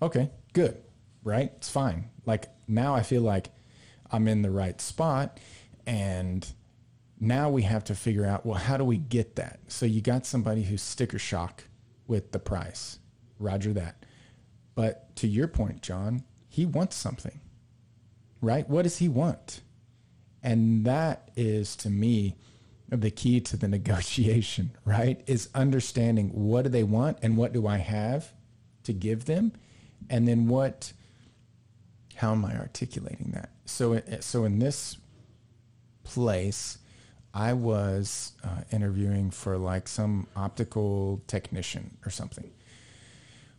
Okay, 0.00 0.30
good. 0.52 0.78
Right? 1.22 1.52
It's 1.56 1.70
fine. 1.70 2.10
Like 2.26 2.46
now 2.68 2.94
I 2.94 3.02
feel 3.02 3.22
like 3.22 3.50
I'm 4.10 4.28
in 4.28 4.42
the 4.42 4.50
right 4.50 4.80
spot 4.80 5.38
and 5.86 6.46
now 7.20 7.48
we 7.48 7.62
have 7.62 7.84
to 7.84 7.94
figure 7.94 8.26
out, 8.26 8.44
well, 8.44 8.58
how 8.58 8.76
do 8.76 8.84
we 8.84 8.98
get 8.98 9.36
that? 9.36 9.60
So 9.68 9.86
you 9.86 10.00
got 10.00 10.26
somebody 10.26 10.64
who's 10.64 10.82
sticker 10.82 11.18
shock 11.18 11.64
with 12.06 12.32
the 12.32 12.38
price. 12.38 12.98
Roger 13.38 13.72
that. 13.72 14.04
But 14.74 15.14
to 15.16 15.28
your 15.28 15.48
point, 15.48 15.82
John, 15.82 16.24
he 16.48 16.66
wants 16.66 16.96
something, 16.96 17.40
right? 18.40 18.68
What 18.68 18.82
does 18.82 18.98
he 18.98 19.08
want? 19.08 19.60
And 20.42 20.84
that 20.84 21.30
is 21.36 21.76
to 21.76 21.90
me 21.90 22.36
the 22.88 23.10
key 23.10 23.40
to 23.40 23.56
the 23.56 23.68
negotiation, 23.78 24.72
right? 24.84 25.22
Is 25.26 25.48
understanding 25.54 26.30
what 26.30 26.62
do 26.62 26.68
they 26.68 26.84
want 26.84 27.18
and 27.22 27.36
what 27.36 27.52
do 27.52 27.66
I 27.66 27.78
have 27.78 28.32
to 28.84 28.92
give 28.92 29.24
them? 29.24 29.52
And 30.10 30.28
then 30.28 30.48
what, 30.48 30.92
how 32.16 32.32
am 32.32 32.44
I 32.44 32.56
articulating 32.56 33.30
that? 33.34 33.50
So, 33.64 34.00
so 34.20 34.44
in 34.44 34.58
this 34.58 34.98
place, 36.02 36.78
I 37.34 37.52
was 37.52 38.32
uh, 38.44 38.60
interviewing 38.70 39.30
for 39.32 39.58
like 39.58 39.88
some 39.88 40.28
optical 40.36 41.20
technician 41.26 41.96
or 42.06 42.10
something, 42.10 42.52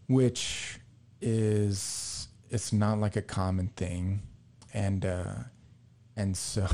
which 0.07 0.79
is 1.21 2.29
it's 2.49 2.71
not 2.71 2.99
like 2.99 3.17
a 3.17 3.21
common 3.21 3.67
thing, 3.75 4.21
and 4.73 5.05
uh, 5.05 5.33
and 6.15 6.37
so 6.37 6.67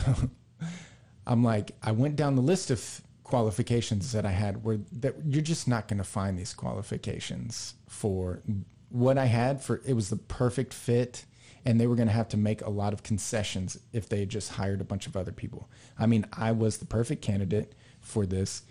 I'm 1.27 1.43
like 1.43 1.71
I 1.81 1.91
went 1.91 2.15
down 2.15 2.35
the 2.35 2.43
list 2.43 2.69
of 2.69 3.01
qualifications 3.23 4.11
that 4.11 4.25
I 4.25 4.31
had 4.31 4.63
where 4.63 4.79
that 4.91 5.15
you're 5.25 5.41
just 5.41 5.67
not 5.67 5.87
going 5.87 5.97
to 5.97 6.03
find 6.03 6.37
these 6.37 6.53
qualifications 6.53 7.75
for 7.87 8.41
what 8.89 9.17
I 9.17 9.25
had 9.25 9.63
for 9.63 9.81
it 9.85 9.93
was 9.93 10.09
the 10.09 10.17
perfect 10.17 10.73
fit 10.73 11.25
and 11.65 11.79
they 11.79 11.87
were 11.87 11.95
going 11.95 12.07
to 12.07 12.13
have 12.13 12.29
to 12.29 12.37
make 12.37 12.61
a 12.61 12.69
lot 12.69 12.93
of 12.93 13.03
concessions 13.03 13.77
if 13.93 14.09
they 14.09 14.25
just 14.25 14.53
hired 14.53 14.81
a 14.81 14.85
bunch 14.85 15.07
of 15.07 15.15
other 15.15 15.31
people. 15.31 15.69
I 15.97 16.05
mean, 16.05 16.25
I 16.33 16.51
was 16.51 16.77
the 16.77 16.85
perfect 16.85 17.21
candidate 17.21 17.73
for 17.99 18.25
this 18.25 18.63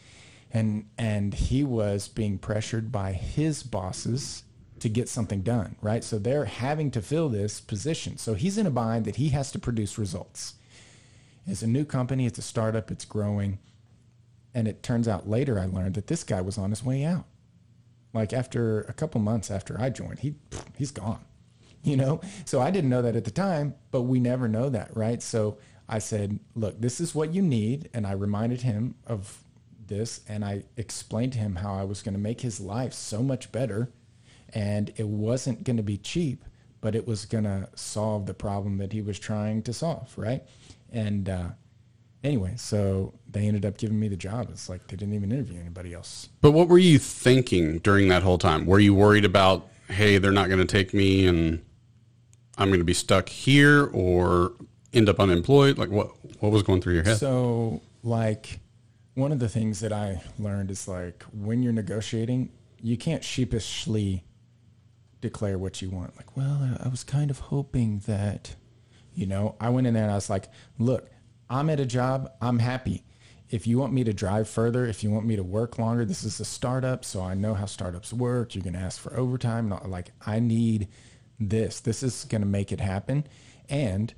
and 0.53 0.89
and 0.99 1.35
he 1.35 1.63
was 1.65 2.09
being 2.09 2.39
pressured 2.39 2.91
by 2.91 3.13
his 3.13 3.63
bosses 3.63 4.45
to 4.81 4.89
get 4.89 5.09
something 5.09 5.43
done, 5.43 5.77
right? 5.83 6.03
So 6.03 6.19
they're 6.19 6.47
having 6.47 6.91
to 6.93 7.03
fill 7.03 7.29
this 7.29 7.61
position. 7.61 8.17
So 8.17 8.35
he's 8.35 8.57
in 8.57 8.67
a 8.67 8.71
bind 8.71 9.05
that 9.05 9.17
he 9.17 9.29
has 9.29 9.53
to 9.53 9.59
produce 9.59 9.99
results. 9.99 10.55
It's 11.47 11.63
a 11.63 11.67
new 11.67 11.85
company, 11.85 12.27
it's 12.27 12.39
a 12.39 12.43
startup, 12.43 12.91
it's 12.91 13.05
growing. 13.05 13.59
And 14.55 14.67
it 14.67 14.83
turns 14.83 15.07
out 15.07 15.29
later 15.29 15.59
I 15.59 15.67
learned 15.67 15.95
that 15.95 16.07
this 16.07 16.25
guy 16.25 16.41
was 16.41 16.59
on 16.59 16.71
his 16.71 16.83
way 16.83 17.05
out. 17.05 17.27
Like 18.13 18.33
after 18.33 18.81
a 18.83 18.93
couple 18.93 19.21
months 19.21 19.51
after 19.51 19.81
I 19.81 19.91
joined, 19.91 20.21
he 20.21 20.35
he's 20.77 20.91
gone. 20.91 21.25
You 21.85 21.97
know? 21.97 22.21
So 22.45 22.61
I 22.61 22.71
didn't 22.71 22.91
know 22.91 23.01
that 23.01 23.17
at 23.17 23.25
the 23.25 23.31
time, 23.31 23.75
but 23.91 24.03
we 24.03 24.21
never 24.21 24.49
know 24.49 24.69
that, 24.69 24.95
right? 24.95 25.23
So 25.23 25.57
I 25.89 25.99
said, 25.99 26.39
"Look, 26.55 26.79
this 26.79 27.01
is 27.01 27.15
what 27.15 27.33
you 27.33 27.41
need." 27.41 27.89
And 27.95 28.07
I 28.07 28.13
reminded 28.13 28.61
him 28.61 28.97
of 29.07 29.43
this 29.91 30.21
and 30.27 30.43
I 30.43 30.65
explained 30.79 31.35
to 31.35 31.39
him 31.39 31.57
how 31.57 31.75
I 31.75 31.85
was 31.85 32.01
going 32.03 32.15
to 32.15 32.21
make 32.21 32.41
his 32.41 32.61
life 32.61 32.95
so 32.95 33.23
much 33.23 33.53
better 33.53 33.91
and 34.55 34.91
it 34.97 35.07
wasn't 35.07 35.65
going 35.65 35.77
to 35.77 35.83
be 35.83 35.99
cheap, 35.99 36.45
but 36.81 36.95
it 36.95 37.07
was 37.07 37.27
going 37.27 37.45
to 37.45 37.69
solve 37.75 38.25
the 38.27 38.35
problem 38.35 38.79
that 38.79 38.93
he 38.93 39.03
was 39.03 39.19
trying 39.19 39.63
to 39.65 39.73
solve, 39.73 40.13
right? 40.17 40.43
And 40.91 41.29
uh, 41.29 41.49
anyway, 42.25 42.55
so 42.57 43.15
they 43.31 43.47
ended 43.47 43.67
up 43.67 43.77
giving 43.77 44.01
me 44.01 44.09
the 44.09 44.17
job. 44.17 44.49
It's 44.51 44.69
like 44.69 44.87
they 44.89 44.97
didn't 44.97 45.15
even 45.15 45.31
interview 45.31 45.61
anybody 45.61 45.93
else. 45.93 46.29
But 46.41 46.53
what 46.53 46.69
were 46.69 46.79
you 46.79 46.99
thinking 46.99 47.79
during 47.79 48.09
that 48.09 48.23
whole 48.23 48.39
time? 48.39 48.67
Were 48.67 48.81
you 48.81 48.95
worried 48.95 49.25
about, 49.25 49.69
hey, 49.89 50.19
they're 50.19 50.33
not 50.33 50.49
going 50.49 50.61
to 50.61 50.65
take 50.65 50.95
me 50.95 51.27
and 51.27 51.63
I'm 52.61 52.69
going 52.69 52.81
to 52.81 52.85
be 52.85 52.95
stuck 52.95 53.29
here 53.29 53.87
or 53.87 54.53
end 54.93 55.09
up 55.09 55.19
unemployed? 55.19 55.79
Like 55.79 55.91
what 55.91 56.13
what 56.41 56.53
was 56.53 56.63
going 56.63 56.81
through 56.81 56.95
your 56.95 57.05
head? 57.05 57.17
So, 57.17 57.81
like, 58.03 58.61
one 59.15 59.33
of 59.33 59.39
the 59.39 59.49
things 59.49 59.81
that 59.81 59.93
I 59.93 60.23
learned 60.39 60.71
is 60.71 60.87
like 60.87 61.25
when 61.33 61.63
you're 61.63 61.73
negotiating, 61.73 62.53
you 62.81 62.97
can't 62.97 63.25
sheepishly 63.25 64.25
declare 65.21 65.59
what 65.59 65.83
you 65.83 65.91
want. 65.91 66.17
Like, 66.17 66.37
well, 66.37 66.77
I, 66.83 66.89
was 66.89 67.05
kind 67.05 67.31
of 67.31 67.39
hoping 67.39 68.01
that, 68.07 68.55
you 69.15 69.27
know, 69.27 69.57
I 69.61 69.69
went 69.69 69.87
in 69.87 69.95
there 69.95 70.05
and 70.05 70.13
I 70.13 70.15
was 70.15 70.31
like, 70.31 70.49
look, 70.79 71.11
I'm 71.49 71.69
at 71.69 71.81
a 71.81 71.87
job, 71.87 72.31
I'm 72.41 72.59
happy. 72.59 73.05
If 73.51 73.67
you 73.67 73.79
want 73.79 73.93
me 73.93 74.05
to 74.05 74.13
drive 74.13 74.49
further, 74.49 74.87
if 74.87 75.03
you 75.03 75.11
want 75.11 75.27
me 75.27 75.37
to 75.37 75.43
work 75.43 75.79
longer, 75.79 76.05
this 76.05 76.23
is 76.23 76.39
a 76.41 76.45
startup, 76.45 77.05
so 77.05 77.21
I 77.21 77.35
know 77.35 77.53
how 77.55 77.67
startups 77.67 78.13
work. 78.13 78.55
You're 78.55 78.63
going 78.63 78.75
to 78.75 78.81
ask 78.81 79.01
for 79.01 79.15
overtime. 79.17 79.69
Not 79.69 79.91
like 79.91 80.13
I 80.25 80.39
need 80.39 80.89
this. 81.41 81.81
This 81.81 82.03
is 82.03 82.25
going 82.27 82.43
to 82.43 82.47
make 82.47 82.71
it 82.71 82.81
happen. 82.81 83.27
And 83.69 84.13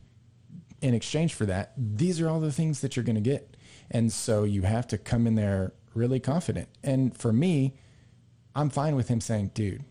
in 0.81 0.95
exchange 0.95 1.35
for 1.35 1.47
that, 1.47 1.73
these 1.77 2.21
are 2.21 2.29
all 2.29 2.41
the 2.41 2.53
things 2.53 2.81
that 2.81 2.97
you're 2.97 3.05
going 3.05 3.15
to 3.15 3.21
get. 3.21 3.57
And 3.91 4.13
so 4.13 4.45
you 4.45 4.63
have 4.63 4.87
to 4.89 4.99
come 4.99 5.27
in 5.27 5.37
there 5.37 5.73
really 5.95 6.19
confident. 6.21 6.69
And 6.83 7.17
for 7.17 7.33
me, 7.33 7.75
I'm 8.55 8.71
fine 8.71 8.97
with 8.97 9.09
him 9.09 9.21
saying, 9.21 9.53
dude, 9.55 9.85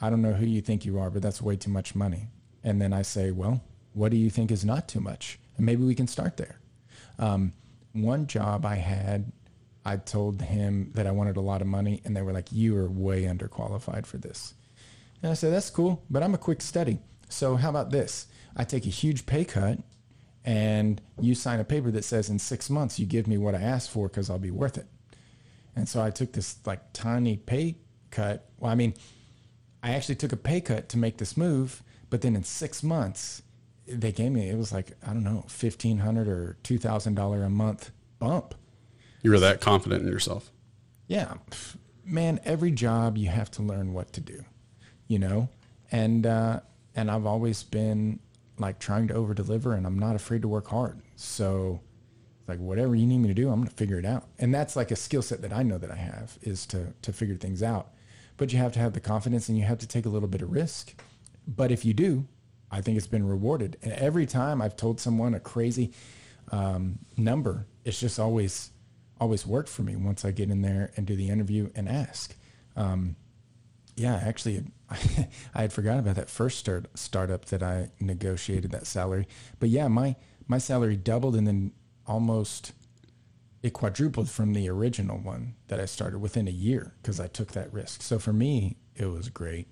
I 0.00 0.10
don't 0.10 0.22
know 0.22 0.32
who 0.32 0.46
you 0.46 0.60
think 0.60 0.84
you 0.84 0.98
are, 0.98 1.10
but 1.10 1.22
that's 1.22 1.40
way 1.40 1.56
too 1.56 1.70
much 1.70 1.94
money. 1.94 2.28
And 2.64 2.82
then 2.82 2.92
I 2.92 3.02
say, 3.02 3.30
well, 3.30 3.62
what 3.92 4.10
do 4.10 4.16
you 4.16 4.28
think 4.28 4.50
is 4.50 4.64
not 4.64 4.88
too 4.88 5.00
much? 5.00 5.38
And 5.56 5.64
maybe 5.64 5.84
we 5.84 5.94
can 5.94 6.06
start 6.06 6.36
there. 6.36 6.58
Um, 7.18 7.52
one 7.92 8.26
job 8.26 8.66
I 8.66 8.76
had, 8.76 9.32
I 9.84 9.96
told 9.96 10.42
him 10.42 10.90
that 10.94 11.06
I 11.06 11.12
wanted 11.12 11.36
a 11.36 11.40
lot 11.40 11.62
of 11.62 11.66
money, 11.66 12.02
and 12.04 12.14
they 12.14 12.22
were 12.22 12.32
like, 12.32 12.52
you 12.52 12.76
are 12.76 12.90
way 12.90 13.22
underqualified 13.22 14.04
for 14.04 14.18
this. 14.18 14.54
And 15.22 15.30
I 15.30 15.34
said, 15.34 15.52
that's 15.52 15.70
cool, 15.70 16.04
but 16.10 16.22
I'm 16.22 16.34
a 16.34 16.38
quick 16.38 16.60
study. 16.60 16.98
So 17.28 17.56
how 17.56 17.70
about 17.70 17.90
this? 17.90 18.26
I 18.56 18.64
take 18.64 18.86
a 18.86 18.90
huge 18.90 19.26
pay 19.26 19.44
cut 19.44 19.78
and 20.44 21.00
you 21.20 21.34
sign 21.34 21.58
a 21.58 21.64
paper 21.64 21.90
that 21.90 22.04
says 22.04 22.28
in 22.28 22.38
six 22.38 22.70
months 22.70 22.98
you 22.98 23.06
give 23.06 23.26
me 23.26 23.36
what 23.36 23.54
I 23.54 23.60
asked 23.60 23.90
for 23.90 24.08
because 24.08 24.30
I'll 24.30 24.38
be 24.38 24.50
worth 24.50 24.78
it. 24.78 24.86
And 25.74 25.88
so 25.88 26.02
I 26.02 26.10
took 26.10 26.32
this 26.32 26.56
like 26.64 26.80
tiny 26.92 27.36
pay 27.36 27.76
cut. 28.10 28.48
Well, 28.58 28.70
I 28.70 28.74
mean, 28.74 28.94
I 29.82 29.94
actually 29.94 30.14
took 30.14 30.32
a 30.32 30.36
pay 30.36 30.60
cut 30.60 30.88
to 30.90 30.98
make 30.98 31.18
this 31.18 31.36
move, 31.36 31.82
but 32.08 32.22
then 32.22 32.34
in 32.34 32.44
six 32.44 32.82
months, 32.82 33.42
they 33.86 34.10
gave 34.10 34.32
me 34.32 34.48
it 34.48 34.56
was 34.56 34.72
like 34.72 34.92
I 35.06 35.08
don't 35.08 35.22
know 35.22 35.44
fifteen 35.48 35.98
hundred 35.98 36.28
or 36.28 36.56
two 36.62 36.78
thousand 36.78 37.14
dollar 37.14 37.44
a 37.44 37.50
month 37.50 37.90
bump. 38.18 38.54
You 39.22 39.30
were 39.30 39.38
that 39.40 39.60
confident 39.60 40.02
in 40.02 40.08
yourself. 40.08 40.50
Yeah, 41.06 41.34
man. 42.04 42.40
Every 42.44 42.70
job 42.70 43.16
you 43.16 43.28
have 43.28 43.50
to 43.52 43.62
learn 43.62 43.92
what 43.92 44.12
to 44.14 44.20
do, 44.20 44.44
you 45.08 45.18
know, 45.18 45.48
and 45.90 46.26
uh, 46.26 46.60
and 46.94 47.10
I've 47.10 47.26
always 47.26 47.62
been 47.62 48.20
like 48.58 48.78
trying 48.78 49.08
to 49.08 49.14
over 49.14 49.34
deliver, 49.34 49.74
and 49.74 49.86
I'm 49.86 49.98
not 49.98 50.16
afraid 50.16 50.42
to 50.42 50.48
work 50.48 50.68
hard. 50.68 51.00
So 51.16 51.80
like 52.48 52.58
whatever 52.58 52.94
you 52.94 53.06
need 53.06 53.18
me 53.18 53.28
to 53.28 53.34
do, 53.34 53.48
I'm 53.48 53.56
going 53.56 53.68
to 53.68 53.74
figure 53.74 53.98
it 53.98 54.04
out. 54.04 54.24
And 54.38 54.54
that's 54.54 54.76
like 54.76 54.90
a 54.90 54.96
skill 54.96 55.22
set 55.22 55.42
that 55.42 55.52
I 55.52 55.62
know 55.62 55.78
that 55.78 55.90
I 55.90 55.96
have 55.96 56.38
is 56.42 56.66
to 56.66 56.92
to 57.02 57.12
figure 57.12 57.36
things 57.36 57.62
out. 57.62 57.90
But 58.36 58.52
you 58.52 58.58
have 58.58 58.72
to 58.72 58.78
have 58.78 58.92
the 58.92 59.00
confidence 59.00 59.48
and 59.48 59.56
you 59.56 59.64
have 59.64 59.78
to 59.78 59.86
take 59.86 60.06
a 60.06 60.10
little 60.10 60.28
bit 60.28 60.42
of 60.42 60.50
risk. 60.50 61.00
But 61.48 61.72
if 61.72 61.84
you 61.84 61.94
do, 61.94 62.26
I 62.70 62.80
think 62.82 62.98
it's 62.98 63.06
been 63.06 63.26
rewarded. 63.26 63.78
And 63.82 63.92
every 63.94 64.26
time 64.26 64.60
I've 64.60 64.76
told 64.76 65.00
someone 65.00 65.34
a 65.34 65.40
crazy 65.40 65.92
um, 66.52 66.98
number, 67.16 67.66
it's 67.84 67.98
just 67.98 68.18
always 68.18 68.70
always 69.18 69.46
worked 69.46 69.68
for 69.68 69.82
me 69.82 69.96
once 69.96 70.24
I 70.24 70.30
get 70.30 70.50
in 70.50 70.62
there 70.62 70.92
and 70.96 71.06
do 71.06 71.16
the 71.16 71.28
interview 71.28 71.70
and 71.74 71.88
ask. 71.88 72.36
Um, 72.76 73.16
yeah, 73.96 74.16
actually, 74.22 74.64
I 75.54 75.62
had 75.62 75.72
forgotten 75.72 76.00
about 76.00 76.16
that 76.16 76.30
first 76.30 76.58
start, 76.58 76.86
startup 76.94 77.46
that 77.46 77.62
I 77.62 77.90
negotiated 78.00 78.70
that 78.70 78.86
salary. 78.86 79.26
But 79.58 79.68
yeah, 79.68 79.88
my 79.88 80.16
my 80.46 80.58
salary 80.58 80.96
doubled 80.96 81.34
and 81.34 81.46
then 81.46 81.72
almost 82.06 82.72
it 83.62 83.72
quadrupled 83.72 84.30
from 84.30 84.52
the 84.52 84.68
original 84.68 85.18
one 85.18 85.54
that 85.68 85.80
I 85.80 85.86
started 85.86 86.20
within 86.20 86.46
a 86.46 86.52
year 86.52 86.94
because 87.02 87.18
I 87.18 87.26
took 87.26 87.52
that 87.52 87.72
risk. 87.72 88.02
So 88.02 88.18
for 88.18 88.32
me, 88.32 88.76
it 88.94 89.06
was 89.06 89.28
great. 89.28 89.66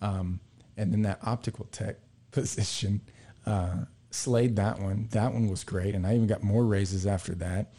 Um, 0.00 0.40
and 0.76 0.92
then 0.92 1.02
that 1.02 1.18
optical 1.22 1.66
tech 1.66 1.96
position, 2.30 3.00
uh, 3.44 3.86
slayed 4.10 4.56
that 4.56 4.78
one. 4.78 5.08
That 5.10 5.32
one 5.32 5.48
was 5.48 5.64
great. 5.64 5.94
And 5.94 6.06
I 6.06 6.14
even 6.14 6.26
got 6.26 6.42
more 6.42 6.64
raises 6.64 7.06
after 7.06 7.34
that. 7.36 7.72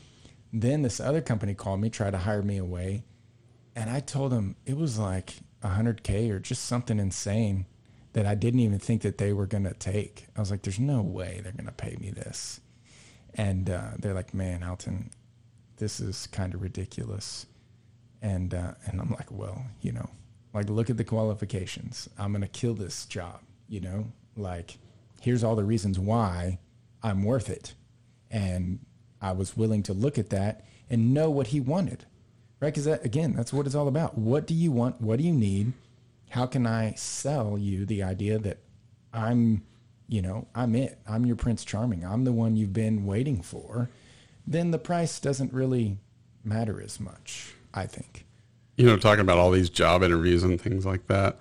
Then 0.52 0.82
this 0.82 1.00
other 1.00 1.22
company 1.22 1.54
called 1.54 1.80
me, 1.80 1.90
tried 1.90 2.12
to 2.12 2.18
hire 2.18 2.44
me 2.44 2.58
away. 2.58 3.04
And 3.76 3.90
I 3.90 4.02
told 4.02 4.32
them 4.32 4.56
it 4.66 4.78
was 4.78 5.00
like 5.00 5.36
100K 5.64 6.30
or 6.30 6.40
just 6.40 6.66
something 6.66 7.00
insane 7.00 7.66
that 8.14 8.26
I 8.26 8.36
didn't 8.36 8.60
even 8.60 8.80
think 8.80 9.02
that 9.02 9.18
they 9.18 9.34
were 9.34 9.48
going 9.48 9.64
to 9.64 9.74
take. 9.74 10.28
I 10.36 10.40
was 10.40 10.52
like, 10.52 10.62
there's 10.62 10.80
no 10.80 11.02
way 11.02 11.42
they're 11.42 11.52
going 11.52 11.66
to 11.66 11.72
pay 11.72 11.96
me 12.00 12.12
this. 12.12 12.62
And 13.34 13.70
uh, 13.70 13.92
they're 13.98 14.14
like, 14.14 14.34
man, 14.34 14.64
Alton, 14.64 15.10
this 15.78 16.00
is 16.00 16.28
kind 16.28 16.54
of 16.54 16.62
ridiculous. 16.62 17.48
And, 18.22 18.54
uh, 18.54 18.74
and 18.86 19.02
I'm 19.02 19.10
like, 19.10 19.32
well, 19.32 19.66
you 19.82 19.92
know, 19.92 20.10
like, 20.54 20.70
look 20.70 20.90
at 20.90 20.98
the 20.98 21.04
qualifications. 21.04 22.08
I'm 22.18 22.32
going 22.32 22.44
to 22.44 22.48
kill 22.48 22.76
this 22.76 23.06
job, 23.06 23.42
you 23.68 23.80
know, 23.80 24.12
like, 24.36 24.78
here's 25.22 25.44
all 25.44 25.56
the 25.56 25.64
reasons 25.64 25.98
why 25.98 26.60
I'm 27.02 27.24
worth 27.24 27.50
it. 27.50 27.74
And 28.30 28.80
I 29.22 29.32
was 29.32 29.58
willing 29.58 29.84
to 29.84 29.94
look 29.94 30.18
at 30.20 30.30
that 30.30 30.66
and 30.90 31.14
know 31.14 31.32
what 31.32 31.48
he 31.48 31.60
wanted, 31.60 32.06
right? 32.64 32.74
Because 32.74 32.86
that, 32.86 33.04
again, 33.04 33.34
that's 33.34 33.52
what 33.52 33.66
it's 33.66 33.76
all 33.76 33.90
about. 33.90 34.18
What 34.18 34.48
do 34.48 34.54
you 34.54 34.72
want? 34.72 35.02
What 35.02 35.20
do 35.20 35.26
you 35.26 35.34
need? 35.34 35.74
How 36.30 36.46
can 36.46 36.66
I 36.66 36.94
sell 36.94 37.58
you 37.58 37.86
the 37.86 38.02
idea 38.04 38.40
that 38.40 38.60
I'm, 39.12 39.64
you 40.08 40.22
know, 40.22 40.48
I'm 40.56 40.74
it. 40.76 40.98
I'm 41.06 41.26
your 41.26 41.36
Prince 41.36 41.66
Charming. 41.66 42.06
I'm 42.06 42.24
the 42.24 42.32
one 42.32 42.56
you've 42.56 42.72
been 42.72 43.06
waiting 43.06 43.42
for. 43.42 43.90
Then 44.48 44.72
the 44.72 44.80
price 44.80 45.20
doesn't 45.20 45.52
really 45.52 45.98
matter 46.44 46.82
as 46.82 47.02
much, 47.02 47.54
I 47.74 47.86
think. 47.86 48.26
You 48.78 48.86
know, 48.86 48.98
talking 48.98 49.22
about 49.22 49.38
all 49.38 49.52
these 49.52 49.70
job 49.70 50.02
interviews 50.02 50.44
and 50.44 50.60
things 50.60 50.86
like 50.86 51.08
that 51.08 51.40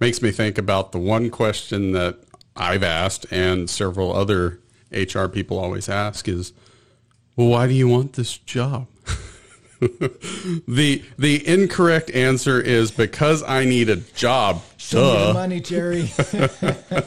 makes 0.00 0.20
me 0.20 0.32
think 0.32 0.58
about 0.58 0.90
the 0.90 0.98
one 0.98 1.30
question 1.30 1.92
that 1.92 2.18
I've 2.56 2.82
asked 2.82 3.26
and 3.30 3.70
several 3.70 4.14
other 4.14 4.60
HR 4.90 5.26
people 5.26 5.56
always 5.56 5.88
ask 5.88 6.28
is, 6.28 6.52
well, 7.36 7.48
why 7.48 7.68
do 7.68 7.74
you 7.74 7.86
want 7.86 8.14
this 8.14 8.36
job? 8.36 8.88
The 10.68 11.02
the 11.18 11.46
incorrect 11.46 12.10
answer 12.10 12.60
is 12.60 12.90
because 12.90 13.42
I 13.42 13.64
need 13.64 13.88
a 13.88 13.96
job. 13.96 14.62
Show 14.76 14.98
me 14.98 15.12
Duh. 15.12 15.26
the 15.28 15.34
money, 15.34 15.60
Jerry. 15.60 16.10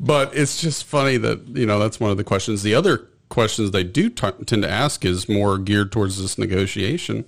But 0.00 0.34
it's 0.34 0.58
just 0.60 0.84
funny 0.84 1.18
that 1.18 1.46
you 1.48 1.66
know 1.66 1.78
that's 1.78 2.00
one 2.00 2.10
of 2.10 2.16
the 2.16 2.24
questions. 2.24 2.62
The 2.62 2.74
other 2.74 3.06
questions 3.28 3.72
they 3.72 3.84
do 3.84 4.08
t- 4.08 4.30
tend 4.46 4.62
to 4.62 4.70
ask 4.70 5.04
is 5.04 5.28
more 5.28 5.58
geared 5.58 5.92
towards 5.92 6.20
this 6.20 6.38
negotiation, 6.38 7.26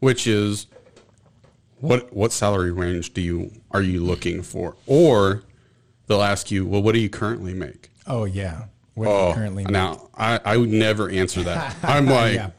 which 0.00 0.26
is 0.26 0.66
what 1.78 2.12
what 2.12 2.32
salary 2.32 2.72
range 2.72 3.14
do 3.14 3.20
you 3.20 3.52
are 3.70 3.82
you 3.82 4.02
looking 4.04 4.42
for? 4.42 4.74
Or 4.86 5.44
they'll 6.08 6.22
ask 6.22 6.50
you, 6.50 6.66
well, 6.66 6.82
what 6.82 6.92
do 6.92 6.98
you 6.98 7.08
currently 7.08 7.54
make? 7.54 7.90
oh 8.08 8.24
yeah. 8.24 8.64
What 8.94 9.06
Oh, 9.08 9.32
currently 9.34 9.62
now 9.64 10.08
I, 10.16 10.40
I 10.44 10.56
would 10.56 10.70
never 10.70 11.08
answer 11.08 11.44
that. 11.44 11.76
I'm 11.84 12.06
like, 12.06 12.34
Yeah. 12.34 12.50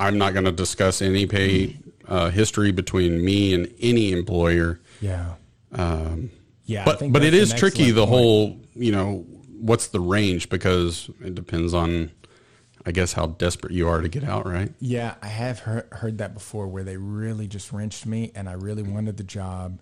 I'm 0.00 0.18
not 0.18 0.32
going 0.32 0.46
to 0.46 0.52
discuss 0.52 1.02
any 1.02 1.26
pay 1.26 1.78
uh, 2.08 2.30
history 2.30 2.72
between 2.72 3.24
me 3.24 3.54
and 3.54 3.72
any 3.80 4.12
employer. 4.12 4.80
Yeah. 5.00 5.34
Um, 5.72 6.30
Yeah. 6.64 6.84
But 6.84 7.12
but 7.12 7.22
it 7.22 7.34
is 7.34 7.52
tricky. 7.52 7.90
The 7.90 8.00
point. 8.00 8.10
whole 8.10 8.60
you 8.74 8.92
know 8.92 9.26
what's 9.60 9.88
the 9.88 10.00
range 10.00 10.48
because 10.48 11.10
it 11.20 11.34
depends 11.34 11.74
on 11.74 12.10
I 12.86 12.92
guess 12.92 13.12
how 13.12 13.26
desperate 13.26 13.74
you 13.74 13.88
are 13.88 14.00
to 14.00 14.08
get 14.08 14.24
out. 14.24 14.46
Right? 14.46 14.72
Yeah, 14.80 15.14
I 15.22 15.28
have 15.28 15.60
heard, 15.60 15.88
heard 15.92 16.18
that 16.18 16.32
before 16.34 16.66
where 16.66 16.82
they 16.82 16.96
really 16.96 17.46
just 17.46 17.72
wrenched 17.72 18.06
me 18.06 18.32
and 18.34 18.48
I 18.48 18.52
really 18.54 18.82
wanted 18.82 19.18
the 19.18 19.24
job 19.24 19.80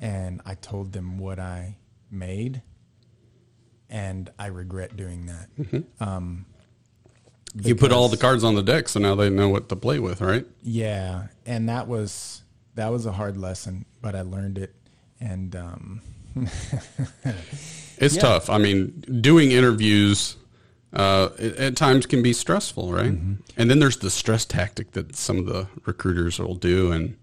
and 0.00 0.42
I 0.44 0.54
told 0.56 0.92
them 0.92 1.18
what 1.18 1.38
I 1.38 1.76
made 2.10 2.62
and 3.88 4.30
I 4.38 4.46
regret 4.46 4.96
doing 4.96 5.26
that. 5.26 5.48
Mm-hmm. 5.56 6.02
Um, 6.02 6.46
you 7.54 7.74
put 7.74 7.92
all 7.92 8.08
the 8.08 8.16
cards 8.16 8.44
on 8.44 8.54
the 8.54 8.62
deck, 8.62 8.88
so 8.88 8.98
now 9.00 9.14
they 9.14 9.28
know 9.30 9.48
what 9.48 9.68
to 9.68 9.76
play 9.76 9.98
with. 9.98 10.20
Right? 10.20 10.46
Yeah, 10.62 11.26
and 11.46 11.68
that 11.68 11.86
was 11.88 12.42
that 12.74 12.90
was 12.90 13.06
a 13.06 13.12
hard 13.12 13.36
lesson, 13.36 13.84
but 14.00 14.14
I 14.14 14.22
learned 14.22 14.58
it 14.58 14.74
and 15.20 15.54
um, 15.56 16.00
It's 17.98 18.16
Yeah. 18.16 18.20
tough. 18.22 18.50
I 18.50 18.58
mean, 18.58 19.04
doing 19.20 19.50
interviews 19.52 20.36
uh, 20.92 21.30
at, 21.38 21.56
at 21.56 21.76
times 21.76 22.06
can 22.06 22.22
be 22.22 22.32
stressful, 22.32 22.92
right? 22.92 23.12
Mm-hmm. 23.12 23.34
And 23.56 23.70
then 23.70 23.78
there's 23.78 23.98
the 23.98 24.10
stress 24.10 24.44
tactic 24.44 24.92
that 24.92 25.14
some 25.16 25.38
of 25.38 25.46
the 25.46 25.68
recruiters 25.86 26.38
will 26.38 26.54
do, 26.54 26.90
and 26.92 27.16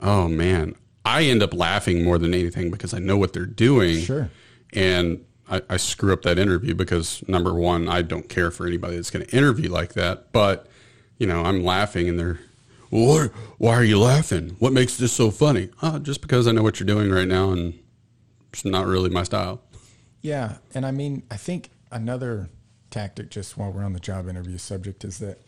oh 0.00 0.28
man, 0.28 0.74
I 1.04 1.24
end 1.24 1.42
up 1.42 1.54
laughing 1.54 2.04
more 2.04 2.18
than 2.18 2.34
anything 2.34 2.70
because 2.70 2.94
I 2.94 2.98
know 2.98 3.16
what 3.16 3.32
they're 3.32 3.46
doing. 3.46 4.00
Sure. 4.00 4.30
And 4.72 5.24
I, 5.48 5.62
I 5.70 5.76
screw 5.76 6.12
up 6.12 6.22
that 6.22 6.38
interview 6.38 6.74
because 6.74 7.26
number 7.28 7.54
one, 7.54 7.88
I 7.88 8.02
don't 8.02 8.28
care 8.28 8.50
for 8.50 8.66
anybody 8.66 8.96
that's 8.96 9.10
going 9.10 9.24
to 9.24 9.36
interview 9.36 9.70
like 9.70 9.94
that. 9.94 10.32
But 10.32 10.66
you 11.18 11.26
know, 11.26 11.42
I'm 11.44 11.64
laughing 11.64 12.08
and 12.08 12.18
they're, 12.18 12.40
well, 12.90 13.28
why 13.58 13.74
are 13.74 13.84
you 13.84 13.98
laughing? 13.98 14.56
What 14.58 14.72
makes 14.72 14.96
this 14.96 15.12
so 15.12 15.30
funny? 15.30 15.70
Oh, 15.82 15.98
just 15.98 16.20
because 16.20 16.46
I 16.46 16.52
know 16.52 16.62
what 16.62 16.78
you're 16.78 16.86
doing 16.86 17.10
right 17.10 17.28
now 17.28 17.50
and 17.52 17.78
it's 18.52 18.64
not 18.64 18.86
really 18.86 19.10
my 19.10 19.22
style. 19.22 19.60
Yeah, 20.20 20.56
and 20.74 20.84
I 20.84 20.90
mean, 20.90 21.22
I 21.30 21.36
think 21.36 21.70
another 21.90 22.48
tactic, 22.90 23.30
just 23.30 23.56
while 23.56 23.70
we're 23.70 23.84
on 23.84 23.92
the 23.92 24.00
job 24.00 24.28
interview 24.28 24.58
subject, 24.58 25.04
is 25.04 25.18
that 25.18 25.40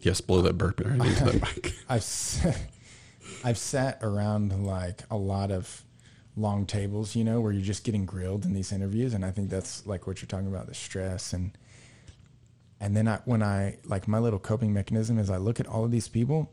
Yes, 0.00 0.20
blow 0.20 0.40
that 0.42 0.54
burp 0.54 0.80
right 0.80 0.94
into 0.94 1.24
that 1.24 1.34
mic. 1.42 1.74
I've 1.88 2.66
I've 3.44 3.58
sat 3.58 3.98
around 4.02 4.64
like 4.64 5.02
a 5.10 5.16
lot 5.16 5.50
of 5.50 5.84
long 6.40 6.66
tables, 6.66 7.14
you 7.14 7.24
know, 7.24 7.40
where 7.40 7.52
you're 7.52 7.62
just 7.62 7.84
getting 7.84 8.04
grilled 8.04 8.44
in 8.44 8.54
these 8.54 8.72
interviews, 8.72 9.14
and 9.14 9.24
I 9.24 9.30
think 9.30 9.50
that's 9.50 9.86
like 9.86 10.06
what 10.06 10.20
you're 10.20 10.28
talking 10.28 10.48
about, 10.48 10.66
the 10.66 10.74
stress 10.74 11.32
and 11.32 11.56
and 12.80 12.96
then 12.96 13.06
I 13.06 13.20
when 13.26 13.42
I 13.42 13.76
like 13.84 14.08
my 14.08 14.18
little 14.18 14.38
coping 14.38 14.72
mechanism 14.72 15.18
is 15.18 15.30
I 15.30 15.36
look 15.36 15.60
at 15.60 15.66
all 15.66 15.84
of 15.84 15.90
these 15.90 16.08
people, 16.08 16.50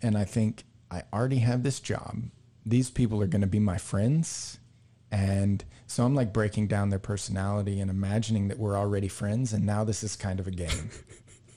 and 0.00 0.16
I 0.16 0.24
think 0.24 0.64
I 0.90 1.02
already 1.12 1.38
have 1.38 1.62
this 1.62 1.80
job. 1.80 2.22
These 2.64 2.90
people 2.90 3.20
are 3.20 3.26
going 3.26 3.40
to 3.40 3.46
be 3.46 3.58
my 3.58 3.76
friends. 3.76 4.58
And 5.10 5.64
so 5.86 6.04
I'm 6.04 6.14
like 6.14 6.32
breaking 6.32 6.68
down 6.68 6.90
their 6.90 6.98
personality 6.98 7.80
and 7.80 7.90
imagining 7.90 8.48
that 8.48 8.58
we're 8.58 8.76
already 8.76 9.06
friends. 9.08 9.52
And 9.52 9.64
now 9.64 9.84
this 9.84 10.02
is 10.02 10.16
kind 10.16 10.40
of 10.40 10.46
a 10.46 10.50
game. 10.50 10.90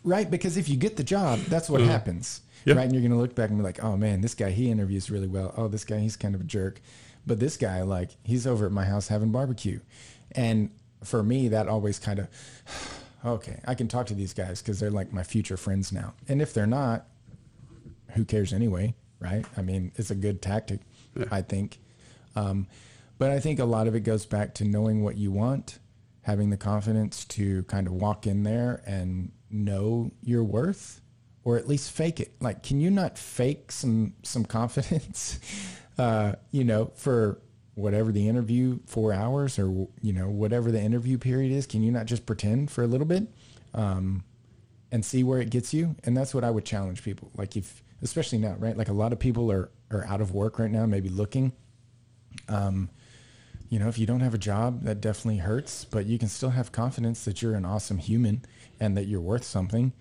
Right, 0.03 0.31
because 0.31 0.55
if 0.55 0.69
you 0.69 0.77
get 0.77 0.95
the 0.95 1.03
job, 1.03 1.39
that's 1.49 1.69
what 1.69 1.81
uh-huh. 1.81 1.91
happens. 1.91 2.41
Yeah. 2.63 2.75
Right, 2.75 2.83
and 2.83 2.93
you're 2.93 3.01
gonna 3.01 3.19
look 3.19 3.35
back 3.35 3.49
and 3.49 3.59
be 3.59 3.63
like, 3.63 3.83
"Oh 3.83 3.97
man, 3.97 4.21
this 4.21 4.35
guy 4.35 4.51
he 4.51 4.71
interviews 4.71 5.09
really 5.09 5.27
well. 5.27 5.53
Oh, 5.57 5.67
this 5.67 5.83
guy 5.83 5.99
he's 5.99 6.15
kind 6.15 6.33
of 6.33 6.39
a 6.39 6.45
jerk, 6.45 6.79
but 7.27 7.39
this 7.39 7.57
guy 7.57 7.83
like 7.83 8.11
he's 8.23 8.47
over 8.47 8.65
at 8.65 8.71
my 8.71 8.85
house 8.85 9.09
having 9.09 9.31
barbecue." 9.31 9.79
And 10.31 10.71
for 11.03 11.23
me, 11.23 11.49
that 11.49 11.67
always 11.67 11.99
kind 11.99 12.19
of, 12.19 12.27
okay, 13.25 13.61
I 13.65 13.75
can 13.75 13.87
talk 13.87 14.07
to 14.07 14.13
these 14.13 14.33
guys 14.33 14.61
because 14.61 14.79
they're 14.79 14.91
like 14.91 15.13
my 15.13 15.23
future 15.23 15.57
friends 15.57 15.91
now. 15.91 16.13
And 16.27 16.41
if 16.41 16.53
they're 16.53 16.67
not, 16.67 17.07
who 18.11 18.25
cares 18.25 18.53
anyway, 18.53 18.95
right? 19.19 19.45
I 19.55 19.61
mean, 19.61 19.91
it's 19.95 20.11
a 20.11 20.15
good 20.15 20.41
tactic, 20.41 20.81
I 21.31 21.41
think. 21.41 21.79
Um, 22.35 22.67
but 23.17 23.31
I 23.31 23.39
think 23.39 23.59
a 23.59 23.65
lot 23.65 23.87
of 23.87 23.95
it 23.95 24.01
goes 24.01 24.25
back 24.25 24.53
to 24.55 24.65
knowing 24.65 25.03
what 25.03 25.17
you 25.17 25.31
want, 25.31 25.79
having 26.21 26.49
the 26.49 26.57
confidence 26.57 27.25
to 27.25 27.63
kind 27.63 27.87
of 27.87 27.93
walk 27.93 28.27
in 28.27 28.43
there 28.43 28.83
and 28.85 29.31
know 29.49 30.11
your 30.21 30.43
worth, 30.43 31.01
or 31.43 31.57
at 31.57 31.67
least 31.67 31.91
fake 31.91 32.19
it. 32.19 32.33
Like, 32.39 32.61
can 32.61 32.79
you 32.79 32.91
not 32.91 33.17
fake 33.17 33.71
some 33.71 34.13
some 34.23 34.45
confidence? 34.57 35.39
Uh, 35.97 36.33
you 36.51 36.63
know, 36.63 36.91
for 36.95 37.39
whatever 37.75 38.11
the 38.11 38.27
interview, 38.27 38.79
four 38.85 39.13
hours, 39.13 39.59
or 39.59 39.87
you 40.01 40.13
know, 40.13 40.29
whatever 40.29 40.71
the 40.71 40.81
interview 40.81 41.17
period 41.17 41.51
is. 41.51 41.65
Can 41.65 41.83
you 41.83 41.91
not 41.91 42.05
just 42.05 42.25
pretend 42.25 42.71
for 42.71 42.83
a 42.83 42.87
little 42.87 43.05
bit? 43.05 43.27
Um, 43.73 44.23
and 44.91 45.03
see 45.03 45.23
where 45.23 45.39
it 45.39 45.49
gets 45.49 45.73
you. 45.73 45.95
And 46.03 46.15
that's 46.15 46.33
what 46.33 46.43
I 46.43 46.49
would 46.49 46.65
challenge 46.65 47.03
people. 47.03 47.31
Like 47.35 47.55
if, 47.55 47.83
especially 48.01 48.37
now, 48.37 48.55
right? 48.57 48.77
Like 48.77 48.87
a 48.87 48.93
lot 48.93 49.13
of 49.13 49.19
people 49.19 49.51
are, 49.51 49.69
are 49.91 50.05
out 50.05 50.21
of 50.21 50.33
work 50.33 50.59
right 50.59 50.71
now, 50.71 50.85
maybe 50.85 51.09
looking. 51.09 51.51
Um, 52.47 52.89
you 53.69 53.79
know, 53.79 53.89
if 53.89 53.99
you 53.99 54.05
don't 54.05 54.21
have 54.21 54.33
a 54.33 54.37
job, 54.39 54.83
that 54.83 55.01
definitely 55.01 55.39
hurts, 55.39 55.83
but 55.83 56.05
you 56.05 56.17
can 56.17 56.29
still 56.29 56.51
have 56.51 56.71
confidence 56.71 57.25
that 57.25 57.41
you're 57.41 57.55
an 57.55 57.65
awesome 57.65 57.97
human 57.97 58.43
and 58.79 58.95
that 58.95 59.07
you're 59.07 59.21
worth 59.21 59.43
something 59.43 59.91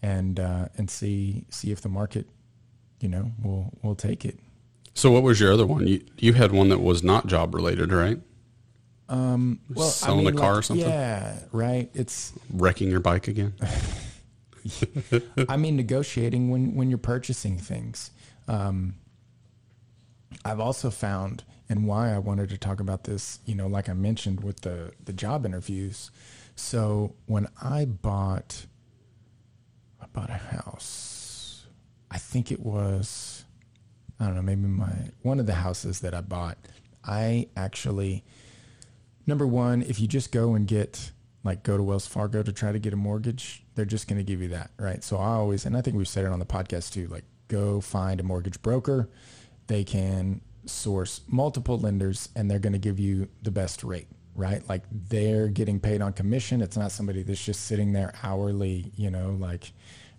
and, 0.00 0.38
uh, 0.38 0.68
and 0.76 0.88
see, 0.88 1.44
see 1.50 1.72
if 1.72 1.80
the 1.80 1.88
market, 1.88 2.28
you 3.00 3.08
know, 3.08 3.32
will, 3.42 3.72
will 3.82 3.96
take 3.96 4.24
it. 4.24 4.38
So 4.96 5.12
what 5.12 5.22
was 5.22 5.38
your 5.38 5.52
other 5.52 5.66
one? 5.66 5.86
You 5.86 6.02
you 6.18 6.32
had 6.32 6.52
one 6.52 6.70
that 6.70 6.80
was 6.80 7.04
not 7.04 7.26
job 7.26 7.54
related, 7.54 7.92
right? 7.92 8.18
Um, 9.08 9.60
well, 9.72 9.88
Selling 9.88 10.26
a 10.26 10.32
car 10.32 10.58
or 10.58 10.62
something? 10.62 10.88
Yeah, 10.88 11.38
right. 11.52 11.88
It's, 11.94 12.32
Wrecking 12.52 12.90
your 12.90 12.98
bike 13.00 13.28
again. 13.28 13.54
I 15.48 15.56
mean, 15.56 15.76
negotiating 15.76 16.50
when, 16.50 16.74
when 16.74 16.88
you're 16.88 16.98
purchasing 16.98 17.56
things. 17.56 18.10
Um, 18.48 18.94
I've 20.44 20.60
also 20.60 20.90
found, 20.90 21.44
and 21.68 21.86
why 21.86 22.12
I 22.12 22.18
wanted 22.18 22.48
to 22.50 22.58
talk 22.58 22.80
about 22.80 23.04
this, 23.04 23.38
you 23.46 23.54
know, 23.54 23.66
like 23.66 23.88
I 23.88 23.92
mentioned 23.92 24.42
with 24.42 24.62
the, 24.62 24.92
the 25.04 25.12
job 25.12 25.46
interviews. 25.46 26.10
So 26.56 27.14
when 27.26 27.46
I 27.62 27.84
bought, 27.84 28.66
I 30.00 30.06
bought 30.06 30.30
a 30.30 30.34
house, 30.34 31.66
I 32.10 32.18
think 32.18 32.50
it 32.50 32.60
was, 32.60 33.44
I 34.18 34.26
don't 34.26 34.34
know, 34.34 34.42
maybe 34.42 34.62
my, 34.62 34.92
one 35.22 35.38
of 35.40 35.46
the 35.46 35.54
houses 35.54 36.00
that 36.00 36.14
I 36.14 36.20
bought, 36.20 36.58
I 37.04 37.48
actually, 37.56 38.24
number 39.26 39.46
one, 39.46 39.82
if 39.82 40.00
you 40.00 40.08
just 40.08 40.32
go 40.32 40.54
and 40.54 40.66
get 40.66 41.10
like 41.44 41.62
go 41.62 41.76
to 41.76 41.82
Wells 41.82 42.06
Fargo 42.06 42.42
to 42.42 42.52
try 42.52 42.72
to 42.72 42.78
get 42.78 42.92
a 42.92 42.96
mortgage, 42.96 43.62
they're 43.74 43.84
just 43.84 44.08
going 44.08 44.18
to 44.18 44.24
give 44.24 44.42
you 44.42 44.48
that, 44.48 44.70
right? 44.78 45.04
So 45.04 45.16
I 45.16 45.28
always, 45.28 45.64
and 45.64 45.76
I 45.76 45.80
think 45.80 45.96
we've 45.96 46.08
said 46.08 46.24
it 46.24 46.32
on 46.32 46.40
the 46.40 46.46
podcast 46.46 46.92
too, 46.92 47.06
like 47.06 47.24
go 47.48 47.80
find 47.80 48.18
a 48.18 48.24
mortgage 48.24 48.60
broker. 48.62 49.08
They 49.68 49.84
can 49.84 50.40
source 50.64 51.20
multiple 51.28 51.78
lenders 51.78 52.28
and 52.34 52.50
they're 52.50 52.58
going 52.58 52.72
to 52.72 52.78
give 52.78 52.98
you 52.98 53.28
the 53.42 53.52
best 53.52 53.84
rate, 53.84 54.08
right? 54.34 54.68
Like 54.68 54.82
they're 54.90 55.46
getting 55.46 55.78
paid 55.78 56.02
on 56.02 56.12
commission. 56.12 56.60
It's 56.60 56.76
not 56.76 56.90
somebody 56.90 57.22
that's 57.22 57.44
just 57.44 57.66
sitting 57.66 57.92
there 57.92 58.12
hourly, 58.22 58.90
you 58.96 59.10
know, 59.10 59.36
like 59.38 59.72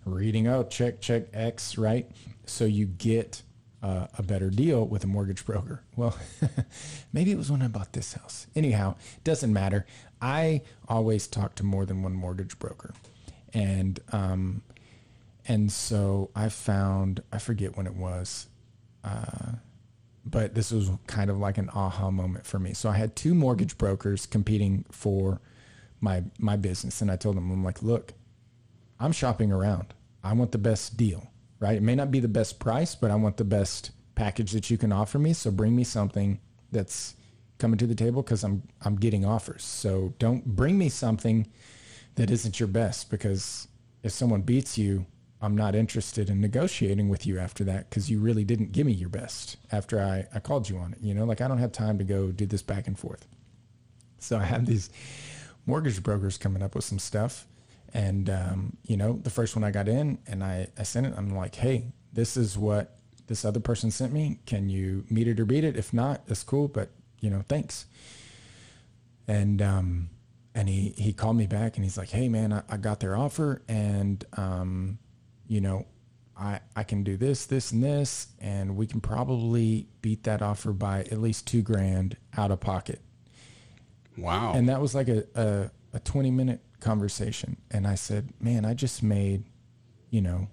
reading, 0.06 0.48
oh, 0.48 0.64
check, 0.64 1.00
check 1.02 1.24
X, 1.34 1.76
right? 1.76 2.10
So 2.46 2.64
you 2.64 2.86
get 2.86 3.42
uh, 3.82 4.06
a 4.16 4.22
better 4.22 4.50
deal 4.50 4.84
with 4.86 5.04
a 5.04 5.06
mortgage 5.06 5.44
broker. 5.44 5.82
Well, 5.96 6.16
maybe 7.12 7.32
it 7.32 7.36
was 7.36 7.50
when 7.50 7.60
I 7.62 7.68
bought 7.68 7.92
this 7.92 8.12
house. 8.12 8.46
Anyhow, 8.54 8.94
doesn't 9.24 9.52
matter. 9.52 9.84
I 10.22 10.62
always 10.88 11.26
talk 11.26 11.56
to 11.56 11.64
more 11.64 11.84
than 11.86 12.02
one 12.02 12.12
mortgage 12.12 12.58
broker, 12.58 12.94
and 13.52 13.98
um, 14.12 14.62
and 15.46 15.72
so 15.72 16.30
I 16.36 16.48
found 16.50 17.22
I 17.32 17.38
forget 17.38 17.76
when 17.76 17.86
it 17.86 17.94
was, 17.94 18.46
uh, 19.02 19.52
but 20.24 20.54
this 20.54 20.70
was 20.70 20.90
kind 21.06 21.30
of 21.30 21.38
like 21.38 21.58
an 21.58 21.68
aha 21.70 22.10
moment 22.10 22.46
for 22.46 22.58
me. 22.58 22.74
So 22.74 22.88
I 22.88 22.96
had 22.96 23.16
two 23.16 23.34
mortgage 23.34 23.76
brokers 23.78 24.26
competing 24.26 24.84
for 24.90 25.40
my 26.00 26.22
my 26.38 26.56
business, 26.56 27.00
and 27.00 27.10
I 27.10 27.16
told 27.16 27.36
them 27.36 27.50
I'm 27.50 27.64
like, 27.64 27.82
look, 27.82 28.12
I'm 29.00 29.12
shopping 29.12 29.50
around. 29.50 29.94
I 30.22 30.32
want 30.32 30.52
the 30.52 30.58
best 30.58 30.96
deal, 30.96 31.30
right? 31.60 31.76
It 31.76 31.82
may 31.82 31.94
not 31.94 32.10
be 32.10 32.20
the 32.20 32.28
best 32.28 32.58
price, 32.58 32.94
but 32.94 33.10
I 33.10 33.16
want 33.16 33.36
the 33.36 33.44
best 33.44 33.90
package 34.14 34.52
that 34.52 34.70
you 34.70 34.78
can 34.78 34.92
offer 34.92 35.18
me. 35.18 35.32
So 35.32 35.50
bring 35.50 35.74
me 35.74 35.84
something 35.84 36.40
that's 36.72 37.14
coming 37.58 37.78
to 37.78 37.86
the 37.86 37.94
table 37.94 38.22
because 38.22 38.44
I'm 38.44 38.62
I'm 38.82 38.96
getting 38.96 39.24
offers. 39.24 39.64
So 39.64 40.14
don't 40.18 40.44
bring 40.44 40.78
me 40.78 40.88
something 40.88 41.46
that 42.14 42.30
isn't 42.30 42.58
your 42.58 42.68
best 42.68 43.10
because 43.10 43.68
if 44.02 44.12
someone 44.12 44.42
beats 44.42 44.78
you, 44.78 45.06
I'm 45.40 45.56
not 45.56 45.74
interested 45.74 46.30
in 46.30 46.40
negotiating 46.40 47.08
with 47.08 47.26
you 47.26 47.38
after 47.38 47.64
that 47.64 47.88
because 47.88 48.10
you 48.10 48.18
really 48.18 48.44
didn't 48.44 48.72
give 48.72 48.86
me 48.86 48.92
your 48.92 49.08
best 49.08 49.56
after 49.70 50.00
I, 50.00 50.26
I 50.34 50.40
called 50.40 50.68
you 50.68 50.78
on 50.78 50.92
it. 50.92 50.98
You 51.00 51.14
know, 51.14 51.24
like 51.24 51.40
I 51.40 51.48
don't 51.48 51.58
have 51.58 51.72
time 51.72 51.98
to 51.98 52.04
go 52.04 52.32
do 52.32 52.46
this 52.46 52.62
back 52.62 52.86
and 52.86 52.98
forth. 52.98 53.26
So 54.18 54.36
I 54.36 54.44
have 54.44 54.66
these 54.66 54.90
mortgage 55.64 56.02
brokers 56.02 56.38
coming 56.38 56.62
up 56.62 56.74
with 56.74 56.84
some 56.84 56.98
stuff. 56.98 57.46
And, 57.94 58.28
um, 58.28 58.76
you 58.84 58.96
know, 58.96 59.18
the 59.22 59.30
first 59.30 59.56
one 59.56 59.64
I 59.64 59.70
got 59.70 59.88
in 59.88 60.18
and 60.26 60.44
I, 60.44 60.68
I 60.78 60.82
sent 60.82 61.06
it, 61.06 61.14
I'm 61.16 61.34
like, 61.34 61.54
hey, 61.54 61.86
this 62.12 62.36
is 62.36 62.58
what 62.58 62.98
this 63.26 63.44
other 63.44 63.60
person 63.60 63.90
sent 63.90 64.12
me. 64.12 64.40
Can 64.46 64.68
you 64.68 65.04
meet 65.10 65.28
it 65.28 65.40
or 65.40 65.44
beat 65.44 65.64
it? 65.64 65.76
If 65.76 65.92
not, 65.92 66.26
that's 66.26 66.42
cool, 66.42 66.68
but, 66.68 66.90
you 67.20 67.30
know, 67.30 67.44
thanks. 67.48 67.86
And, 69.26 69.62
um, 69.62 70.10
and 70.54 70.68
he, 70.68 70.94
he 70.96 71.12
called 71.12 71.36
me 71.36 71.46
back 71.46 71.76
and 71.76 71.84
he's 71.84 71.96
like, 71.96 72.10
hey, 72.10 72.28
man, 72.28 72.52
I, 72.52 72.62
I 72.68 72.76
got 72.76 73.00
their 73.00 73.16
offer 73.16 73.62
and, 73.68 74.24
um, 74.36 74.98
you 75.46 75.60
know, 75.60 75.86
I, 76.38 76.60
I 76.76 76.84
can 76.84 77.02
do 77.02 77.16
this, 77.16 77.46
this, 77.46 77.72
and 77.72 77.82
this, 77.82 78.28
and 78.38 78.76
we 78.76 78.86
can 78.86 79.00
probably 79.00 79.88
beat 80.02 80.22
that 80.24 80.40
offer 80.40 80.72
by 80.72 81.00
at 81.00 81.20
least 81.20 81.46
two 81.46 81.62
grand 81.62 82.16
out 82.36 82.50
of 82.50 82.60
pocket. 82.60 83.00
Wow. 84.16 84.52
And 84.54 84.68
that 84.68 84.80
was 84.80 84.94
like 84.94 85.08
a, 85.08 85.24
a, 85.34 85.70
a 85.94 86.00
20 86.00 86.30
minute 86.30 86.60
conversation. 86.80 87.56
And 87.70 87.86
I 87.86 87.94
said, 87.94 88.30
man, 88.40 88.64
I 88.64 88.74
just 88.74 89.02
made, 89.02 89.44
you 90.10 90.20
know, 90.20 90.48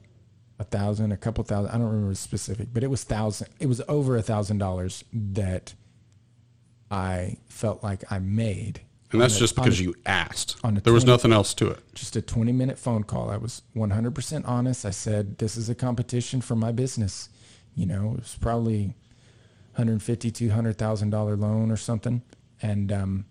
a 0.59 0.63
thousand, 0.63 1.11
a 1.11 1.17
couple 1.17 1.43
thousand, 1.43 1.71
I 1.71 1.77
don't 1.77 1.87
remember 1.87 2.09
the 2.09 2.15
specific, 2.15 2.69
but 2.73 2.83
it 2.83 2.89
was 2.89 3.03
thousand, 3.03 3.47
it 3.59 3.67
was 3.67 3.81
over 3.87 4.15
a 4.17 4.21
thousand 4.21 4.57
dollars 4.59 5.03
that 5.13 5.73
I 6.91 7.37
felt 7.47 7.83
like 7.83 8.03
I 8.11 8.19
made. 8.19 8.81
and 9.11 9.21
that's 9.21 9.35
a- 9.35 9.39
just 9.39 9.55
because 9.55 9.79
a- 9.79 9.83
you 9.83 9.95
asked. 10.05 10.57
on 10.63 10.75
There 10.75 10.93
was 10.93 11.03
20 11.03 11.13
nothing 11.13 11.31
else 11.33 11.53
to 11.55 11.67
it. 11.69 11.79
just 11.93 12.15
a 12.15 12.21
20 12.21 12.51
minute 12.51 12.77
phone 12.77 13.03
call. 13.03 13.29
I 13.29 13.37
was 13.37 13.61
100% 13.75 14.47
honest. 14.47 14.85
I 14.85 14.91
said, 14.91 15.37
this 15.37 15.57
is 15.57 15.69
a 15.69 15.75
competition 15.75 16.41
for 16.41 16.55
my 16.55 16.71
business. 16.71 17.29
You 17.75 17.85
know, 17.85 18.11
it 18.13 18.19
was 18.19 18.37
probably 18.39 18.93
150, 19.75 20.31
$200,000 20.31 21.35
loan 21.39 21.69
or 21.71 21.77
something. 21.77 22.21
And, 22.61 22.91
um, 22.91 23.25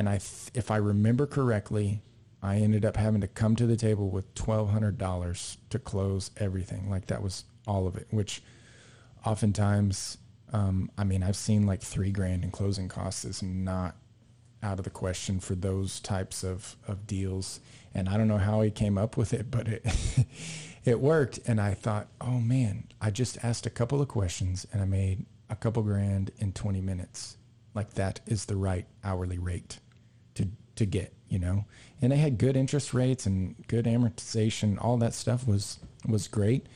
and 0.00 0.08
I, 0.08 0.14
if 0.54 0.70
I 0.70 0.76
remember 0.78 1.26
correctly, 1.26 2.00
I 2.42 2.56
ended 2.56 2.86
up 2.86 2.96
having 2.96 3.20
to 3.20 3.28
come 3.28 3.54
to 3.56 3.66
the 3.66 3.76
table 3.76 4.08
with 4.08 4.34
$1,200 4.34 5.56
to 5.68 5.78
close 5.78 6.30
everything. 6.38 6.88
Like 6.88 7.08
that 7.08 7.22
was 7.22 7.44
all 7.66 7.86
of 7.86 7.96
it, 7.96 8.06
which 8.08 8.42
oftentimes, 9.26 10.16
Um, 10.54 10.90
I 10.96 11.04
mean, 11.04 11.22
I've 11.22 11.36
seen 11.36 11.66
like 11.66 11.82
three 11.82 12.10
grand 12.12 12.44
in 12.44 12.50
closing 12.50 12.88
costs 12.88 13.26
is 13.26 13.42
not 13.42 13.94
out 14.62 14.78
of 14.78 14.84
the 14.84 14.90
question 14.90 15.38
for 15.38 15.54
those 15.54 16.00
types 16.00 16.42
of, 16.42 16.76
of 16.88 17.06
deals. 17.06 17.60
And 17.94 18.08
I 18.08 18.16
don't 18.16 18.26
know 18.26 18.38
how 18.38 18.62
he 18.62 18.70
came 18.70 18.96
up 18.96 19.18
with 19.18 19.34
it, 19.34 19.50
but 19.50 19.68
it 19.68 19.84
it 20.86 20.98
worked. 20.98 21.40
And 21.46 21.60
I 21.60 21.74
thought, 21.74 22.08
oh 22.22 22.40
man, 22.40 22.84
I 23.02 23.10
just 23.10 23.44
asked 23.44 23.66
a 23.66 23.70
couple 23.70 24.00
of 24.00 24.08
questions 24.08 24.66
and 24.72 24.80
I 24.80 24.86
made 24.86 25.26
a 25.50 25.56
couple 25.56 25.82
grand 25.82 26.30
in 26.38 26.52
20 26.52 26.80
minutes. 26.80 27.36
Like 27.74 27.94
that 27.94 28.20
is 28.26 28.46
the 28.46 28.56
right 28.56 28.86
hourly 29.04 29.38
rate 29.38 29.78
to 30.80 30.86
get, 30.86 31.12
you 31.28 31.38
know. 31.38 31.64
And 32.02 32.10
they 32.10 32.16
had 32.16 32.38
good 32.38 32.56
interest 32.56 32.92
rates 32.92 33.26
and 33.26 33.54
good 33.68 33.84
amortization. 33.84 34.82
All 34.82 34.96
that 34.98 35.14
stuff 35.14 35.46
was 35.46 35.78
was 36.08 36.26
great. 36.26 36.66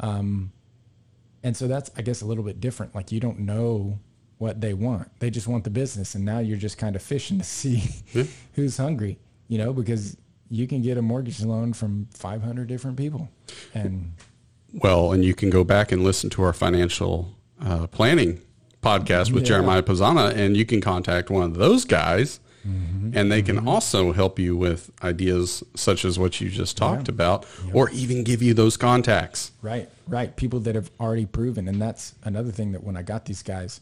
Um, 0.00 0.52
and 1.42 1.56
so 1.56 1.68
that's 1.68 1.90
I 1.96 2.02
guess 2.02 2.22
a 2.22 2.26
little 2.26 2.44
bit 2.44 2.60
different. 2.60 2.94
Like 2.94 3.12
you 3.12 3.20
don't 3.20 3.40
know 3.40 3.98
what 4.38 4.60
they 4.60 4.72
want. 4.72 5.10
They 5.20 5.30
just 5.30 5.46
want 5.46 5.64
the 5.64 5.70
business, 5.70 6.14
and 6.14 6.24
now 6.24 6.38
you're 6.38 6.58
just 6.58 6.78
kind 6.78 6.96
of 6.96 7.02
fishing 7.02 7.38
to 7.38 7.44
see 7.60 7.84
yeah. 8.12 8.24
who's 8.54 8.76
hungry. 8.76 9.18
You 9.48 9.58
know, 9.58 9.72
because 9.72 10.16
you 10.48 10.66
can 10.66 10.82
get 10.82 10.96
a 10.96 11.02
mortgage 11.02 11.42
loan 11.42 11.72
from 11.72 12.08
500 12.14 12.66
different 12.66 12.96
people, 12.96 13.28
and 13.74 14.14
well, 14.72 15.12
and 15.12 15.24
you 15.24 15.34
can 15.34 15.50
go 15.50 15.64
back 15.64 15.92
and 15.92 16.02
listen 16.02 16.30
to 16.30 16.42
our 16.42 16.52
financial 16.52 17.34
uh, 17.60 17.86
planning 17.88 18.40
podcast 18.82 19.32
with 19.32 19.42
yeah. 19.42 19.48
Jeremiah 19.48 19.82
Pizzana, 19.82 20.34
and 20.34 20.56
you 20.56 20.64
can 20.64 20.80
contact 20.80 21.28
one 21.28 21.42
of 21.42 21.54
those 21.54 21.84
guys. 21.84 22.40
Mm-hmm. 22.66 23.16
And 23.16 23.32
they 23.32 23.42
can 23.42 23.56
mm-hmm. 23.56 23.68
also 23.68 24.12
help 24.12 24.38
you 24.38 24.56
with 24.56 24.90
ideas 25.02 25.64
such 25.74 26.04
as 26.04 26.18
what 26.18 26.40
you 26.40 26.50
just 26.50 26.76
talked 26.76 27.08
yeah. 27.08 27.14
about, 27.14 27.46
or 27.72 27.88
even 27.90 28.22
give 28.22 28.42
you 28.42 28.52
those 28.52 28.76
contacts. 28.76 29.52
Right, 29.62 29.88
right. 30.06 30.34
People 30.36 30.60
that 30.60 30.74
have 30.74 30.90
already 31.00 31.26
proven. 31.26 31.68
And 31.68 31.80
that's 31.80 32.14
another 32.22 32.50
thing 32.50 32.72
that 32.72 32.84
when 32.84 32.96
I 32.96 33.02
got 33.02 33.24
these 33.24 33.42
guys, 33.42 33.80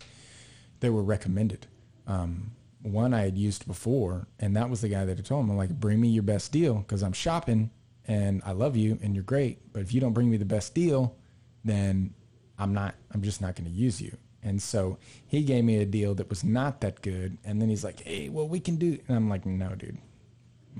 they 0.81 0.91
were 0.91 1.03
recommended. 1.03 1.67
Um, 2.07 2.53
one 2.83 3.13
I 3.13 3.23
had 3.23 3.37
used 3.37 3.67
before, 3.67 4.29
and 4.39 4.57
that 4.57 4.71
was 4.71 4.81
the 4.81 4.89
guy 4.89 5.05
that 5.05 5.17
had 5.17 5.27
told 5.27 5.49
me, 5.49 5.55
like, 5.55 5.71
bring 5.71 6.01
me 6.01 6.09
your 6.09 6.23
best 6.23 6.53
deal 6.53 6.75
because 6.75 7.03
I'm 7.03 7.13
shopping 7.13 7.71
and 8.07 8.41
I 8.45 8.53
love 8.53 8.77
you 8.77 8.99
and 9.03 9.15
you're 9.15 9.25
great. 9.25 9.73
But 9.73 9.83
if 9.83 9.93
you 9.93 10.01
don't 10.01 10.13
bring 10.13 10.31
me 10.31 10.37
the 10.37 10.45
best 10.45 10.75
deal, 10.75 11.17
then 11.65 12.15
I'm 12.59 12.73
not, 12.73 12.95
I'm 13.13 13.23
just 13.23 13.41
not 13.41 13.57
going 13.57 13.69
to 13.69 13.77
use 13.77 14.01
you. 14.01 14.17
And 14.43 14.63
so 14.63 14.99
he 15.27 15.43
gave 15.43 15.65
me 15.65 15.79
a 15.79 15.85
deal 15.85 16.15
that 16.15 16.31
was 16.31 16.45
not 16.45 16.81
that 16.81 17.03
good. 17.03 17.39
And 17.45 17.61
then 17.61 17.69
he's 17.69 17.85
like, 17.85 18.01
hey, 18.01 18.29
well, 18.29 18.49
we 18.49 18.61
can 18.61 18.77
do, 18.77 18.99
and 19.09 19.17
I'm 19.17 19.29
like, 19.29 19.45
no, 19.45 19.75
dude. 19.75 19.99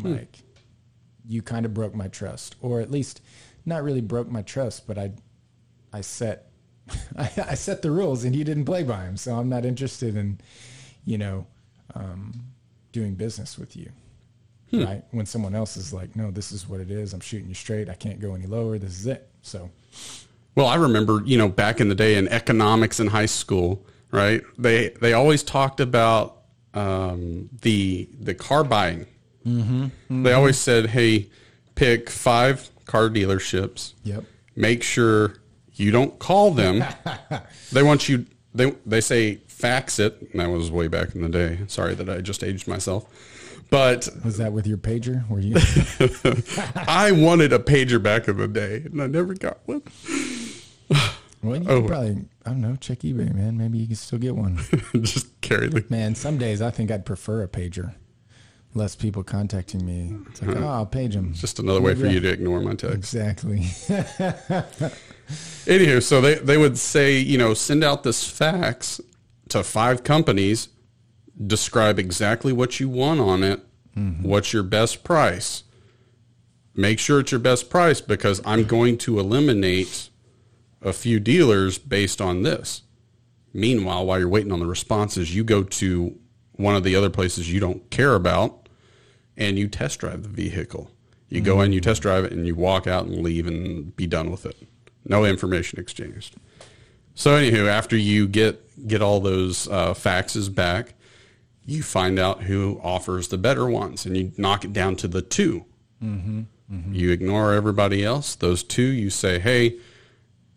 Hmm. 0.01 0.13
Like, 0.15 0.39
you 1.27 1.43
kind 1.43 1.67
of 1.67 1.75
broke 1.75 1.95
my 1.95 2.09
trust, 2.09 2.57
or 2.61 2.81
at 2.81 2.91
least 2.91 3.21
not 3.67 3.83
really 3.83 4.01
broke 4.01 4.31
my 4.31 4.43
trust, 4.43 4.87
but 4.87 4.97
I, 4.97 5.13
I 5.93 6.01
set 6.01 6.49
I, 7.17 7.31
I, 7.51 7.55
set 7.55 7.83
the 7.83 7.91
rules 7.91 8.25
and 8.25 8.35
he 8.35 8.45
didn't 8.45 8.65
play 8.65 8.83
by 8.83 9.05
them. 9.05 9.17
So 9.17 9.35
I'm 9.35 9.49
not 9.49 9.65
interested 9.65 10.17
in, 10.17 10.39
you 11.05 11.19
know, 11.19 11.47
um, 11.95 12.33
doing 12.93 13.15
business 13.15 13.59
with 13.59 13.77
you. 13.77 13.91
Hmm. 14.71 14.85
Right. 14.85 15.05
When 15.11 15.27
someone 15.27 15.55
else 15.55 15.77
is 15.77 15.93
like, 15.93 16.15
no, 16.15 16.31
this 16.31 16.53
is 16.53 16.69
what 16.69 16.81
it 16.81 16.91
is. 16.91 17.15
I'm 17.15 17.21
shooting 17.21 17.49
you 17.49 17.55
straight. 17.55 17.89
I 17.89 17.95
can't 17.95 18.21
go 18.21 18.35
any 18.35 18.47
lower. 18.47 18.79
This 18.79 18.99
is 18.99 19.07
it. 19.07 19.29
So, 19.43 19.71
well, 20.59 20.67
I 20.67 20.75
remember, 20.75 21.23
you 21.25 21.39
know, 21.39 21.49
back 21.49 21.81
in 21.81 21.89
the 21.89 21.95
day 21.95 22.17
in 22.17 22.27
economics 22.27 22.99
in 22.99 23.07
high 23.07 23.27
school, 23.27 23.87
right? 24.11 24.43
They, 24.59 24.89
they 24.89 25.13
always 25.13 25.45
talked 25.45 25.79
about, 25.79 26.43
um, 26.75 27.49
the, 27.63 28.09
the 28.19 28.35
car 28.35 28.65
buying. 28.65 29.07
Mm-hmm. 29.47 29.85
Mm-hmm. 29.85 30.23
They 30.25 30.33
always 30.33 30.59
said, 30.59 30.87
Hey, 30.87 31.31
pick 31.77 32.11
five 32.11 32.71
car 32.87 33.09
dealerships. 33.09 33.95
Yep. 34.03 34.25
Make 34.57 34.83
sure 34.83 35.35
you 35.75 35.93
don't 35.93 36.19
call 36.19 36.51
them. 36.51 36.85
they 37.73 37.85
want 37.85 38.09
you. 38.09 38.27
They 38.53 38.73
they 38.85 39.01
say 39.01 39.37
fax 39.47 40.01
it. 40.01 40.21
And 40.33 40.41
that 40.41 40.51
was 40.51 40.73
way 40.73 40.89
back 40.89 41.15
in 41.15 41.23
the 41.23 41.29
day. 41.29 41.61
Sorry 41.69 41.95
that 41.95 42.11
I 42.11 42.21
just 42.21 42.43
aged 42.43 42.67
myself. 42.67 43.07
But 43.71 44.09
was 44.25 44.39
that 44.39 44.53
with 44.53 44.67
your 44.67 44.79
pager? 44.79 45.29
Were 45.29 45.39
you? 45.39 45.55
I 46.89 47.13
wanted 47.13 47.53
a 47.53 47.59
pager 47.59 48.03
back 48.03 48.27
in 48.27 48.39
the 48.39 48.49
day, 48.49 48.83
and 48.87 49.01
I 49.01 49.07
never 49.07 49.35
got 49.35 49.59
one. 49.67 49.83
Well, 51.43 51.63
you 51.63 51.69
oh. 51.69 51.83
probably 51.87 52.25
I 52.45 52.51
don't 52.51 52.61
know. 52.61 52.77
Check 52.77 53.01
eBay, 53.01 53.33
man. 53.35 53.59
Maybe 53.59 53.79
you 53.79 53.87
can 53.87 53.97
still 53.97 54.19
get 54.19 54.35
one. 54.35 54.59
just 55.03 55.41
carry 55.41 55.69
the 55.69 55.85
man. 55.89 56.15
Some 56.15 56.39
days 56.39 56.63
I 56.63 56.71
think 56.71 56.91
I'd 56.91 57.07
prefer 57.07 57.43
a 57.43 57.49
pager. 57.49 57.95
Less 58.75 58.97
people 58.97 59.23
contacting 59.23 59.85
me. 59.85 60.17
It's 60.31 60.43
like, 60.43 60.57
uh-huh. 60.57 60.67
oh, 60.67 60.71
I'll 60.71 60.87
page 60.87 61.15
them. 61.15 61.29
It's 61.31 61.41
just 61.41 61.59
another 61.59 61.81
way 61.81 61.95
for 61.95 62.07
you 62.07 62.21
to 62.21 62.29
ignore 62.29 62.61
my 62.61 62.75
text. 62.75 62.97
Exactly. 62.97 63.59
Anywho, 65.67 66.03
so 66.03 66.21
they, 66.21 66.35
they 66.35 66.57
would 66.57 66.79
say, 66.79 67.19
you 67.19 67.39
know, 67.39 67.55
send 67.55 67.85
out 67.85 68.03
this 68.03 68.29
fax 68.29 69.01
to 69.49 69.63
five 69.63 70.05
companies, 70.05 70.69
describe 71.47 71.99
exactly 71.99 72.53
what 72.53 72.79
you 72.79 72.89
want 72.89 73.21
on 73.21 73.43
it, 73.43 73.61
mm-hmm. 73.97 74.27
what's 74.27 74.53
your 74.53 74.63
best 74.63 75.03
price. 75.03 75.65
Make 76.75 76.99
sure 76.99 77.21
it's 77.21 77.33
your 77.33 77.41
best 77.41 77.71
price 77.71 78.01
because 78.01 78.41
I'm 78.45 78.65
going 78.65 78.99
to 78.99 79.19
eliminate 79.19 80.11
a 80.83 80.93
few 80.93 81.21
dealers 81.21 81.79
based 81.79 82.21
on 82.21 82.43
this. 82.43 82.83
Meanwhile, 83.53 84.07
while 84.07 84.19
you're 84.19 84.29
waiting 84.29 84.53
on 84.53 84.61
the 84.61 84.67
responses, 84.67 85.35
you 85.35 85.43
go 85.45 85.63
to 85.63 86.19
one 86.53 86.77
of 86.77 86.85
the 86.85 86.95
other 86.95 87.11
places 87.11 87.53
you 87.53 87.61
don't 87.61 87.89
care 87.91 88.15
about 88.15 88.69
and 89.37 89.59
you 89.59 89.69
test 89.69 90.01
drive 90.01 90.23
the 90.23 90.29
vehicle. 90.29 90.91
You 91.29 91.39
mm-hmm. 91.39 91.47
go 91.47 91.61
in, 91.63 91.73
you 91.73 91.81
test 91.81 92.03
drive 92.03 92.25
it, 92.25 92.33
and 92.33 92.47
you 92.47 92.55
walk 92.55 92.87
out 92.87 93.07
and 93.07 93.23
leave 93.23 93.47
and 93.47 93.95
be 93.97 94.07
done 94.07 94.31
with 94.31 94.45
it. 94.45 94.57
No 95.05 95.25
information 95.25 95.79
exchanged. 95.79 96.37
So, 97.15 97.33
anywho, 97.33 97.69
after 97.69 97.97
you 97.97 98.29
get 98.29 98.65
get 98.87 99.03
all 99.03 99.21
those 99.21 99.69
uh, 99.69 99.95
faxes 99.95 100.53
back, 100.53 100.95
you 101.65 101.83
find 101.83 102.19
out 102.19 102.45
who 102.45 102.81
offers 102.83 103.29
the 103.29 103.39
better 103.39 103.69
ones, 103.69 104.07
and 104.07 104.17
you 104.17 104.33
knock 104.37 104.65
it 104.65 104.73
down 104.73 104.97
to 104.97 105.09
the 105.09 105.23
2 105.23 105.65
mm-hmm, 106.03 106.41
mm-hmm. 106.73 106.95
You 106.95 107.11
ignore 107.11 107.55
everybody 107.55 108.05
else. 108.05 108.35
Those 108.35 108.63
two, 108.63 108.83
you 108.83 109.11
say, 109.11 109.39
"Hey, 109.39 109.79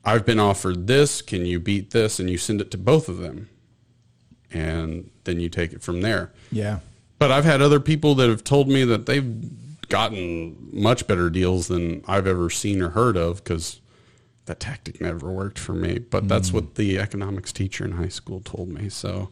I've 0.03 0.25
been 0.25 0.39
offered 0.39 0.87
this. 0.87 1.21
Can 1.21 1.45
you 1.45 1.59
beat 1.59 1.91
this?" 1.91 2.19
And 2.19 2.29
you 2.29 2.37
send 2.37 2.61
it 2.61 2.71
to 2.71 2.77
both 2.77 3.07
of 3.09 3.17
them, 3.17 3.49
and 4.51 5.09
then 5.23 5.39
you 5.39 5.49
take 5.49 5.73
it 5.73 5.81
from 5.81 6.01
there. 6.01 6.31
Yeah. 6.51 6.79
But 7.19 7.31
I've 7.31 7.45
had 7.45 7.61
other 7.61 7.79
people 7.79 8.15
that 8.15 8.29
have 8.29 8.43
told 8.43 8.67
me 8.67 8.83
that 8.83 9.05
they've 9.05 9.87
gotten 9.89 10.69
much 10.71 11.05
better 11.05 11.29
deals 11.29 11.67
than 11.67 12.03
I've 12.07 12.25
ever 12.25 12.49
seen 12.49 12.81
or 12.81 12.89
heard 12.89 13.17
of 13.17 13.43
because 13.43 13.81
that 14.45 14.59
tactic 14.59 14.99
never 15.01 15.31
worked 15.31 15.59
for 15.59 15.73
me. 15.73 15.99
But 15.99 16.27
that's 16.27 16.49
mm. 16.49 16.53
what 16.53 16.75
the 16.75 16.97
economics 16.97 17.51
teacher 17.51 17.85
in 17.85 17.91
high 17.91 18.07
school 18.07 18.39
told 18.39 18.69
me. 18.69 18.89
So, 18.89 19.29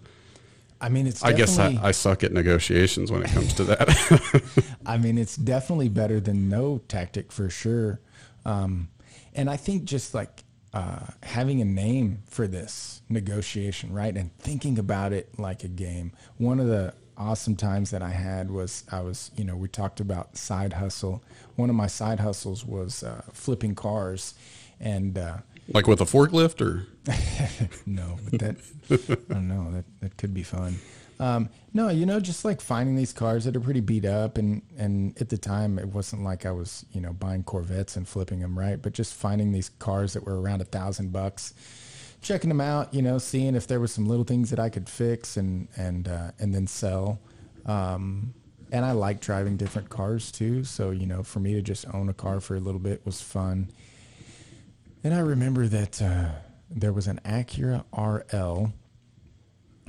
I 0.80 0.90
mean, 0.90 1.08
it's. 1.08 1.24
I 1.24 1.34
guess 1.34 1.58
I, 1.58 1.80
I, 1.82 1.92
suck 1.92 2.24
at 2.24 2.32
negotiations 2.32 3.12
when 3.12 3.24
it 3.24 3.32
comes 3.32 3.54
to 3.56 3.64
that. 3.66 4.68
I 4.86 4.98
mean, 4.98 5.18
it's 5.18 5.36
definitely 5.36 5.90
better 5.90 6.20
than 6.20 6.50
no 6.50 6.82
tactic 6.88 7.32
for 7.32 7.50
sure. 7.50 8.02
Um, 8.46 8.90
and 9.34 9.50
I 9.50 9.58
think 9.58 9.86
just 9.86 10.14
like 10.14 10.44
uh, 10.74 11.08
having 11.24 11.62
a 11.62 11.66
name 11.66 12.24
for 12.28 12.48
this 12.48 13.02
negotiation, 13.10 13.94
right, 13.94 14.16
and 14.16 14.36
thinking 14.38 14.78
about 14.78 15.14
it 15.14 15.38
like 15.38 15.64
a 15.64 15.68
game. 15.68 16.12
One 16.38 16.60
of 16.60 16.68
the 16.68 16.94
awesome 17.18 17.56
times 17.56 17.92
that 17.92 18.02
I 18.02 18.12
had 18.12 18.50
was 18.50 18.84
I 18.92 19.02
was, 19.02 19.32
you 19.36 19.44
know, 19.44 19.56
we 19.56 19.68
talked 19.68 20.00
about 20.00 20.38
side 20.38 20.74
hustle. 20.74 21.24
One 21.56 21.70
of 21.70 21.76
my 21.76 21.88
side 21.88 22.20
hustles 22.20 22.66
was 22.66 23.04
uh, 23.04 23.24
flipping 23.34 23.76
cars 23.76 24.36
and 24.80 25.18
uh, 25.18 25.38
like 25.74 25.88
with 25.88 26.02
a 26.02 26.06
forklift 26.06 26.62
or 26.62 26.88
no, 27.86 28.18
but 28.30 28.40
that 28.40 28.56
I 28.90 29.34
don't 29.34 29.48
know 29.48 29.72
that 29.72 29.86
that 30.02 30.18
could 30.18 30.34
be 30.34 30.44
fun. 30.44 30.80
Um, 31.20 31.50
no, 31.74 31.90
you 31.90 32.06
know, 32.06 32.20
just 32.20 32.46
like 32.46 32.62
finding 32.62 32.96
these 32.96 33.12
cars 33.12 33.44
that 33.44 33.56
are 33.56 33.60
pretty 33.60 33.82
beat 33.82 34.06
up, 34.06 34.38
and 34.38 34.62
and 34.78 35.20
at 35.22 35.30
the 35.30 35.38
time 35.38 35.78
it 35.78 35.90
wasn't 35.90 36.24
like 36.24 36.46
I 36.46 36.52
was 36.52 36.86
you 36.92 37.02
know 37.02 37.14
buying 37.14 37.44
Corvettes 37.44 37.98
and 37.98 38.08
flipping 38.08 38.40
them 38.40 38.58
right, 38.58 38.82
but 38.82 38.94
just 38.94 39.14
finding 39.14 39.52
these 39.52 39.70
cars 39.80 40.14
that 40.14 40.26
were 40.26 40.40
around 40.42 40.62
a 40.62 40.66
thousand 40.66 41.12
bucks, 41.12 41.54
checking 42.22 42.50
them 42.50 42.62
out, 42.62 42.94
you 42.94 43.02
know, 43.02 43.18
seeing 43.18 43.56
if 43.56 43.68
there 43.68 43.80
were 43.80 43.88
some 43.88 44.08
little 44.08 44.24
things 44.24 44.50
that 44.50 44.60
I 44.60 44.70
could 44.70 44.88
fix 44.88 45.36
and 45.36 45.68
and 45.76 46.08
uh, 46.08 46.32
and 46.40 46.54
then 46.56 46.68
sell. 46.68 47.20
Um, 47.66 48.34
and 48.72 48.86
I 48.86 48.92
like 48.92 49.20
driving 49.20 49.58
different 49.58 49.90
cars 49.90 50.32
too, 50.32 50.64
so 50.64 50.92
you 50.92 51.06
know, 51.06 51.24
for 51.24 51.40
me 51.40 51.54
to 51.56 51.62
just 51.62 51.86
own 51.94 52.08
a 52.08 52.14
car 52.14 52.40
for 52.40 52.56
a 52.56 52.60
little 52.60 52.80
bit 52.80 53.06
was 53.06 53.22
fun. 53.22 53.72
And 55.04 55.14
I 55.14 55.20
remember 55.20 55.68
that 55.68 56.02
uh, 56.02 56.30
there 56.70 56.94
was 56.94 57.08
an 57.08 57.20
Acura 57.26 57.84
RL, 57.94 58.74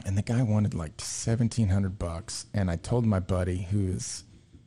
and 0.07 0.17
the 0.17 0.23
guy 0.23 0.43
wanted 0.43 0.75
like 0.75 0.93
seventeen 0.99 1.69
hundred 1.69 1.99
bucks. 1.99 2.47
And 2.55 2.71
I 2.71 2.77
told 2.77 3.07
my 3.07 3.21
buddy, 3.21 3.63
who 3.71 3.87
is 3.89 4.25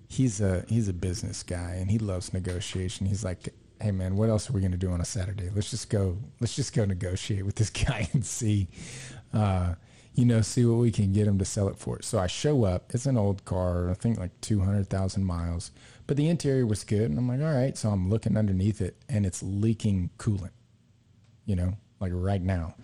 he's 0.08 0.42
a 0.42 0.66
he's 0.68 0.88
a 0.88 0.94
business 0.94 1.44
guy 1.44 1.76
and 1.80 1.90
he 1.90 1.98
loves 2.00 2.34
negotiation. 2.34 3.06
He's 3.06 3.24
like, 3.24 3.54
"Hey 3.82 3.92
man, 3.92 4.16
what 4.16 4.30
else 4.30 4.50
are 4.50 4.54
we 4.54 4.62
gonna 4.62 4.78
do 4.78 4.92
on 4.92 5.02
a 5.02 5.06
Saturday? 5.06 5.50
Let's 5.54 5.70
just 5.70 5.90
go. 5.90 6.18
Let's 6.40 6.56
just 6.56 6.74
go 6.74 6.86
negotiate 6.86 7.46
with 7.46 7.56
this 7.56 7.70
guy 7.86 8.10
and 8.14 8.26
see." 8.26 8.68
Uh, 9.34 9.76
you 10.16 10.26
know, 10.26 10.42
see 10.42 10.64
what 10.66 10.78
we 10.78 10.92
can 10.92 11.12
get 11.12 11.28
him 11.28 11.40
to 11.40 11.46
sell 11.46 11.68
it 11.68 11.78
for. 11.78 12.02
So 12.02 12.20
I 12.20 12.28
show 12.28 12.66
up. 12.66 12.94
It's 12.94 13.06
an 13.06 13.18
old 13.18 13.46
car, 13.46 13.90
I 13.90 13.96
think 13.96 14.20
like 14.20 14.40
200,000 14.42 15.24
miles. 15.24 15.72
But 16.06 16.18
the 16.18 16.30
interior 16.30 16.68
was 16.68 16.84
good. 16.84 17.10
And 17.10 17.18
I'm 17.18 17.28
like, 17.28 17.42
all 17.42 17.54
right. 17.54 17.76
So 17.76 17.90
I'm 17.90 18.10
looking 18.10 18.38
underneath 18.38 18.80
it 18.82 18.96
and 19.10 19.26
it's 19.26 19.42
leaking 19.42 20.12
coolant, 20.18 20.52
you 21.46 21.56
know, 21.56 21.74
like 22.00 22.12
right 22.14 22.42
now. 22.42 22.76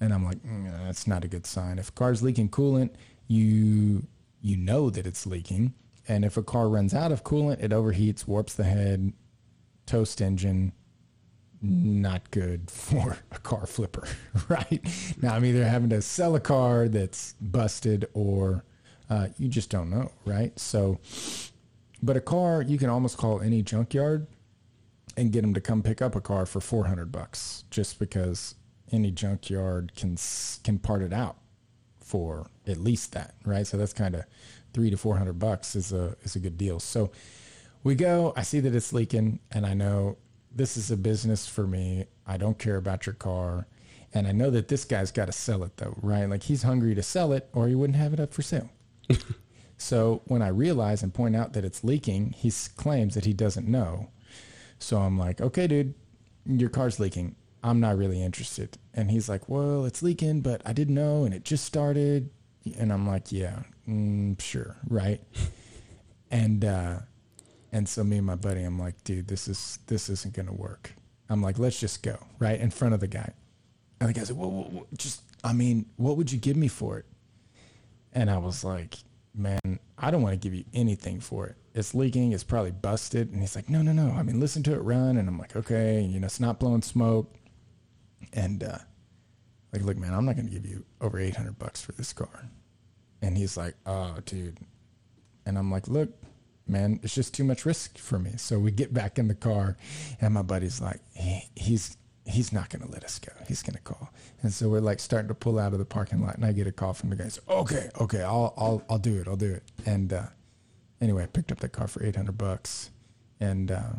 And 0.00 0.12
I'm 0.14 0.24
like, 0.24 0.42
mm, 0.42 0.70
that's 0.86 1.06
not 1.06 1.24
a 1.24 1.28
good 1.28 1.46
sign. 1.46 1.78
If 1.78 1.90
a 1.90 1.92
car's 1.92 2.22
leaking 2.22 2.48
coolant, 2.48 2.90
you 3.28 4.06
you 4.42 4.56
know 4.56 4.90
that 4.90 5.06
it's 5.06 5.26
leaking. 5.26 5.74
And 6.08 6.24
if 6.24 6.36
a 6.36 6.42
car 6.42 6.68
runs 6.68 6.94
out 6.94 7.12
of 7.12 7.22
coolant, 7.22 7.62
it 7.62 7.70
overheats, 7.70 8.26
warps 8.26 8.54
the 8.54 8.64
head, 8.64 9.12
toast 9.86 10.20
engine, 10.20 10.72
not 11.62 12.30
good 12.30 12.70
for 12.70 13.18
a 13.30 13.38
car 13.38 13.66
flipper, 13.66 14.08
right? 14.48 14.80
Now 15.20 15.34
I'm 15.34 15.44
either 15.44 15.64
having 15.64 15.90
to 15.90 16.02
sell 16.02 16.34
a 16.34 16.40
car 16.40 16.88
that's 16.88 17.34
busted 17.40 18.06
or 18.14 18.64
uh, 19.08 19.28
you 19.38 19.48
just 19.48 19.70
don't 19.70 19.90
know, 19.90 20.12
right? 20.24 20.58
So, 20.58 21.00
but 22.02 22.16
a 22.16 22.20
car, 22.20 22.62
you 22.62 22.78
can 22.78 22.88
almost 22.88 23.18
call 23.18 23.40
any 23.40 23.62
junkyard 23.62 24.26
and 25.16 25.32
get 25.32 25.42
them 25.42 25.52
to 25.54 25.60
come 25.60 25.82
pick 25.82 26.00
up 26.00 26.14
a 26.14 26.20
car 26.20 26.46
for 26.46 26.60
400 26.60 27.10
bucks 27.10 27.64
just 27.70 27.98
because 27.98 28.54
any 28.92 29.10
junkyard 29.10 29.92
can 29.96 30.16
can 30.64 30.78
part 30.78 31.02
it 31.02 31.12
out 31.12 31.36
for 32.00 32.46
at 32.66 32.78
least 32.78 33.12
that, 33.12 33.34
right? 33.44 33.66
So 33.66 33.76
that's 33.76 33.92
kind 33.92 34.14
of 34.14 34.24
3 34.72 34.90
to 34.90 34.96
400 34.96 35.34
bucks 35.34 35.76
is 35.76 35.92
a 35.92 36.16
is 36.22 36.36
a 36.36 36.40
good 36.40 36.58
deal. 36.58 36.80
So 36.80 37.10
we 37.82 37.94
go, 37.94 38.32
I 38.36 38.42
see 38.42 38.60
that 38.60 38.74
it's 38.74 38.92
leaking 38.92 39.40
and 39.50 39.64
I 39.66 39.74
know 39.74 40.16
this 40.54 40.76
is 40.76 40.90
a 40.90 40.96
business 40.96 41.46
for 41.46 41.66
me. 41.66 42.06
I 42.26 42.36
don't 42.36 42.58
care 42.58 42.76
about 42.76 43.06
your 43.06 43.14
car. 43.14 43.66
And 44.12 44.26
I 44.26 44.32
know 44.32 44.50
that 44.50 44.68
this 44.68 44.84
guy's 44.84 45.12
got 45.12 45.26
to 45.26 45.32
sell 45.32 45.62
it 45.62 45.76
though, 45.76 45.94
right? 46.02 46.24
Like 46.28 46.42
he's 46.42 46.64
hungry 46.64 46.94
to 46.94 47.02
sell 47.02 47.32
it 47.32 47.48
or 47.52 47.68
he 47.68 47.74
wouldn't 47.74 47.96
have 47.96 48.12
it 48.12 48.20
up 48.20 48.34
for 48.34 48.42
sale. 48.42 48.70
so 49.78 50.22
when 50.26 50.42
I 50.42 50.48
realize 50.48 51.02
and 51.02 51.14
point 51.14 51.36
out 51.36 51.52
that 51.52 51.64
it's 51.64 51.84
leaking, 51.84 52.32
he 52.32 52.52
claims 52.76 53.14
that 53.14 53.24
he 53.24 53.32
doesn't 53.32 53.68
know. 53.68 54.10
So 54.78 54.98
I'm 54.98 55.18
like, 55.18 55.40
okay, 55.40 55.66
dude, 55.66 55.94
your 56.44 56.70
car's 56.70 56.98
leaking. 56.98 57.36
I'm 57.62 57.80
not 57.80 57.96
really 57.96 58.22
interested. 58.22 58.78
And 58.94 59.10
he's 59.10 59.28
like, 59.28 59.48
well, 59.48 59.84
it's 59.84 60.02
leaking, 60.02 60.40
but 60.40 60.62
I 60.64 60.72
didn't 60.72 60.94
know 60.94 61.24
and 61.24 61.34
it 61.34 61.44
just 61.44 61.64
started. 61.64 62.30
And 62.78 62.92
I'm 62.92 63.06
like, 63.06 63.32
yeah, 63.32 63.60
mm, 63.88 64.40
sure, 64.40 64.76
right? 64.88 65.20
and, 66.30 66.64
uh, 66.64 66.98
and 67.72 67.88
so 67.88 68.02
me 68.04 68.18
and 68.18 68.26
my 68.26 68.34
buddy, 68.34 68.62
I'm 68.62 68.78
like, 68.78 69.02
dude, 69.04 69.28
this 69.28 69.46
is 69.46 69.78
this 69.86 70.08
isn't 70.08 70.34
gonna 70.34 70.52
work. 70.52 70.92
I'm 71.28 71.42
like, 71.42 71.58
let's 71.58 71.78
just 71.78 72.02
go 72.02 72.18
right 72.38 72.60
in 72.60 72.70
front 72.70 72.94
of 72.94 73.00
the 73.00 73.06
guy. 73.06 73.32
And 74.00 74.08
the 74.08 74.12
guy 74.12 74.24
said, 74.24 74.36
well, 74.36 74.86
just, 74.96 75.22
I 75.44 75.52
mean, 75.52 75.86
what 75.96 76.16
would 76.16 76.32
you 76.32 76.38
give 76.38 76.56
me 76.56 76.68
for 76.68 76.98
it? 76.98 77.04
And 78.12 78.28
I 78.28 78.38
was 78.38 78.64
like, 78.64 78.96
man, 79.34 79.78
I 79.96 80.10
don't 80.10 80.22
want 80.22 80.32
to 80.32 80.38
give 80.38 80.54
you 80.54 80.64
anything 80.74 81.20
for 81.20 81.46
it. 81.46 81.56
It's 81.74 81.94
leaking. 81.94 82.32
It's 82.32 82.42
probably 82.42 82.72
busted. 82.72 83.30
And 83.30 83.40
he's 83.40 83.54
like, 83.54 83.68
no, 83.68 83.82
no, 83.82 83.92
no. 83.92 84.10
I 84.10 84.24
mean, 84.24 84.40
listen 84.40 84.64
to 84.64 84.72
it 84.74 84.78
run. 84.78 85.16
And 85.16 85.28
I'm 85.28 85.38
like, 85.38 85.54
okay, 85.54 86.00
you 86.00 86.18
know, 86.18 86.26
it's 86.26 86.40
not 86.40 86.58
blowing 86.58 86.82
smoke. 86.82 87.32
And 88.32 88.62
uh, 88.62 88.78
like, 89.72 89.82
look, 89.82 89.96
man, 89.96 90.14
I'm 90.14 90.24
not 90.24 90.36
going 90.36 90.48
to 90.48 90.52
give 90.52 90.66
you 90.66 90.84
over 91.00 91.18
800 91.18 91.58
bucks 91.58 91.80
for 91.80 91.92
this 91.92 92.12
car. 92.12 92.48
And 93.22 93.36
he's 93.36 93.56
like, 93.56 93.74
oh, 93.86 94.16
dude. 94.24 94.58
And 95.46 95.58
I'm 95.58 95.70
like, 95.70 95.88
look, 95.88 96.10
man, 96.66 97.00
it's 97.02 97.14
just 97.14 97.34
too 97.34 97.44
much 97.44 97.66
risk 97.66 97.98
for 97.98 98.18
me. 98.18 98.32
So 98.36 98.58
we 98.58 98.70
get 98.70 98.94
back 98.94 99.18
in 99.18 99.28
the 99.28 99.34
car, 99.34 99.76
and 100.20 100.34
my 100.34 100.42
buddy's 100.42 100.80
like, 100.80 101.00
he, 101.14 101.42
he's 101.54 101.96
he's 102.26 102.52
not 102.52 102.68
going 102.68 102.86
to 102.86 102.90
let 102.90 103.02
us 103.02 103.18
go. 103.18 103.32
He's 103.48 103.62
going 103.62 103.74
to 103.74 103.82
call. 103.82 104.10
And 104.42 104.52
so 104.52 104.68
we're 104.68 104.80
like 104.80 105.00
starting 105.00 105.28
to 105.28 105.34
pull 105.34 105.58
out 105.58 105.72
of 105.72 105.78
the 105.78 105.84
parking 105.84 106.22
lot, 106.22 106.36
and 106.36 106.44
I 106.44 106.52
get 106.52 106.66
a 106.66 106.72
call 106.72 106.94
from 106.94 107.10
the 107.10 107.16
guy. 107.16 107.24
Says, 107.24 107.40
okay, 107.48 107.90
okay, 108.00 108.22
I'll 108.22 108.54
I'll 108.56 108.82
I'll 108.88 108.98
do 108.98 109.20
it. 109.20 109.28
I'll 109.28 109.36
do 109.36 109.52
it. 109.52 109.64
And 109.86 110.12
uh, 110.12 110.26
anyway, 111.00 111.24
I 111.24 111.26
picked 111.26 111.52
up 111.52 111.58
that 111.60 111.70
car 111.72 111.88
for 111.88 112.02
eight 112.04 112.16
hundred 112.16 112.38
bucks, 112.38 112.90
and 113.40 113.70
uh, 113.70 113.92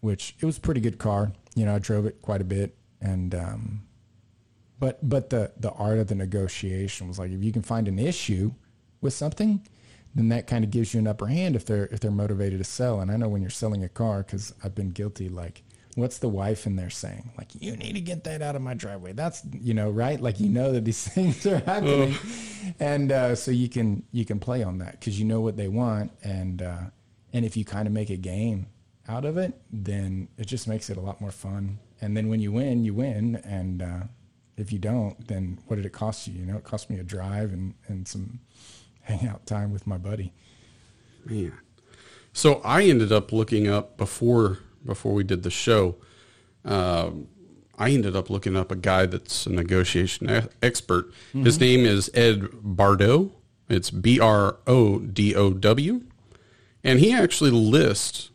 which 0.00 0.36
it 0.40 0.44
was 0.46 0.58
a 0.58 0.60
pretty 0.60 0.80
good 0.80 0.98
car. 0.98 1.32
You 1.54 1.64
know, 1.64 1.74
I 1.74 1.78
drove 1.78 2.06
it 2.06 2.20
quite 2.20 2.40
a 2.40 2.44
bit, 2.44 2.76
and 3.04 3.34
um, 3.34 3.82
but 4.80 4.98
but 5.08 5.30
the 5.30 5.52
the 5.56 5.70
art 5.72 5.98
of 5.98 6.08
the 6.08 6.16
negotiation 6.16 7.06
was 7.06 7.18
like 7.20 7.30
if 7.30 7.44
you 7.44 7.52
can 7.52 7.62
find 7.62 7.86
an 7.86 8.00
issue 8.00 8.52
with 9.00 9.12
something 9.12 9.60
then 10.14 10.28
that 10.28 10.46
kind 10.46 10.64
of 10.64 10.70
gives 10.70 10.94
you 10.94 11.00
an 11.00 11.06
upper 11.06 11.26
hand 11.26 11.56
if 11.56 11.64
they're 11.64 11.86
if 11.86 12.00
they're 12.00 12.10
motivated 12.10 12.58
to 12.58 12.64
sell. 12.64 13.00
And 13.00 13.10
I 13.10 13.16
know 13.16 13.28
when 13.28 13.42
you're 13.42 13.50
selling 13.50 13.82
a 13.82 13.88
car, 13.88 14.22
because 14.22 14.54
I've 14.62 14.74
been 14.74 14.90
guilty. 14.90 15.28
Like, 15.28 15.62
what's 15.96 16.18
the 16.18 16.28
wife 16.28 16.66
in 16.66 16.76
there 16.76 16.90
saying? 16.90 17.32
Like, 17.36 17.48
you 17.60 17.76
need 17.76 17.94
to 17.94 18.00
get 18.00 18.24
that 18.24 18.40
out 18.40 18.54
of 18.54 18.62
my 18.62 18.74
driveway. 18.74 19.12
That's 19.12 19.42
you 19.60 19.74
know 19.74 19.90
right. 19.90 20.20
Like 20.20 20.38
you 20.38 20.48
know 20.48 20.72
that 20.72 20.84
these 20.84 21.06
things 21.08 21.44
are 21.46 21.58
happening, 21.58 22.16
and 22.78 23.10
uh, 23.10 23.34
so 23.34 23.50
you 23.50 23.68
can 23.68 24.04
you 24.12 24.24
can 24.24 24.38
play 24.38 24.62
on 24.62 24.78
that 24.78 24.92
because 24.92 25.18
you 25.18 25.24
know 25.24 25.40
what 25.40 25.56
they 25.56 25.68
want, 25.68 26.12
and 26.22 26.62
uh, 26.62 26.84
and 27.32 27.44
if 27.44 27.56
you 27.56 27.64
kind 27.64 27.86
of 27.86 27.92
make 27.92 28.10
a 28.10 28.16
game 28.16 28.68
out 29.08 29.24
of 29.24 29.36
it, 29.36 29.60
then 29.70 30.28
it 30.38 30.46
just 30.46 30.68
makes 30.68 30.88
it 30.90 30.96
a 30.96 31.00
lot 31.00 31.20
more 31.20 31.32
fun. 31.32 31.78
And 32.04 32.14
then 32.14 32.28
when 32.28 32.38
you 32.38 32.52
win, 32.52 32.84
you 32.84 32.92
win, 32.92 33.36
and 33.36 33.80
uh, 33.80 34.00
if 34.58 34.70
you 34.70 34.78
don't, 34.78 35.26
then 35.26 35.58
what 35.66 35.76
did 35.76 35.86
it 35.86 35.94
cost 35.94 36.28
you? 36.28 36.34
You 36.34 36.44
know, 36.44 36.58
it 36.58 36.62
cost 36.62 36.90
me 36.90 36.98
a 36.98 37.02
drive 37.02 37.50
and 37.50 37.72
and 37.88 38.06
some 38.06 38.40
hangout 39.00 39.46
time 39.46 39.72
with 39.72 39.86
my 39.86 39.96
buddy. 39.96 40.34
Man. 41.24 41.54
So 42.34 42.60
I 42.62 42.82
ended 42.82 43.10
up 43.10 43.32
looking 43.32 43.68
up 43.68 43.96
before 43.96 44.58
before 44.84 45.14
we 45.14 45.24
did 45.24 45.44
the 45.44 45.50
show. 45.50 45.96
Uh, 46.62 47.10
I 47.78 47.90
ended 47.90 48.14
up 48.14 48.28
looking 48.28 48.54
up 48.54 48.70
a 48.70 48.76
guy 48.76 49.06
that's 49.06 49.46
a 49.46 49.50
negotiation 49.50 50.28
expert. 50.62 51.10
Mm-hmm. 51.10 51.44
His 51.44 51.58
name 51.58 51.86
is 51.86 52.10
Ed 52.12 52.42
Brodow. 52.62 53.30
It's 53.70 53.90
B 53.90 54.20
R 54.20 54.58
O 54.66 54.98
D 54.98 55.34
O 55.34 55.54
W, 55.54 56.02
and 56.84 57.00
he 57.00 57.14
actually 57.14 57.50
lists 57.50 58.28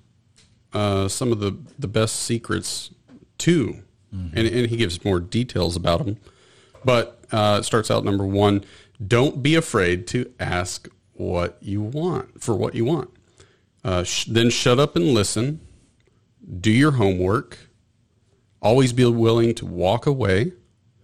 uh, 0.74 1.08
some 1.08 1.32
of 1.32 1.40
the 1.40 1.56
the 1.78 1.88
best 1.88 2.16
secrets 2.16 2.90
too, 3.40 3.84
mm-hmm. 4.14 4.38
and, 4.38 4.48
and 4.48 4.70
he 4.70 4.78
gives 4.78 5.04
more 5.04 5.20
details 5.20 5.76
about 5.76 6.06
them. 6.06 6.18
But 6.86 7.20
uh, 7.32 7.58
it 7.60 7.64
starts 7.64 7.90
out 7.90 8.04
number 8.04 8.26
one 8.26 8.64
don't 9.06 9.42
be 9.42 9.56
afraid 9.56 10.08
to 10.08 10.32
ask 10.40 10.90
what 11.14 11.58
you 11.62 11.82
want 11.82 12.42
for 12.42 12.56
what 12.56 12.76
you 12.76 12.86
want. 12.86 13.10
Uh, 13.84 14.04
sh- 14.04 14.26
then 14.26 14.50
shut 14.50 14.80
up 14.80 14.96
and 14.96 15.06
listen. 15.06 15.62
Do 16.60 16.72
your 16.72 16.92
homework. 16.92 17.58
Always 18.62 18.92
be 18.92 19.06
willing 19.06 19.56
to 19.56 19.66
walk 19.66 20.06
away. 20.06 20.54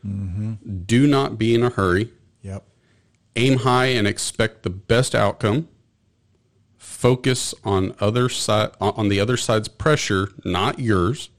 Mm-hmm. 0.05 0.83
Do 0.85 1.07
not 1.07 1.37
be 1.37 1.55
in 1.55 1.63
a 1.63 1.69
hurry. 1.69 2.11
Yep. 2.41 2.65
Aim 3.37 3.59
high 3.59 3.87
and 3.87 4.07
expect 4.07 4.63
the 4.63 4.69
best 4.69 5.15
outcome. 5.15 5.69
Focus 6.77 7.53
on 7.63 7.95
other 7.99 8.29
side 8.29 8.71
on 8.79 9.09
the 9.09 9.19
other 9.19 9.37
side's 9.37 9.67
pressure, 9.67 10.29
not 10.43 10.79
yours. 10.79 11.29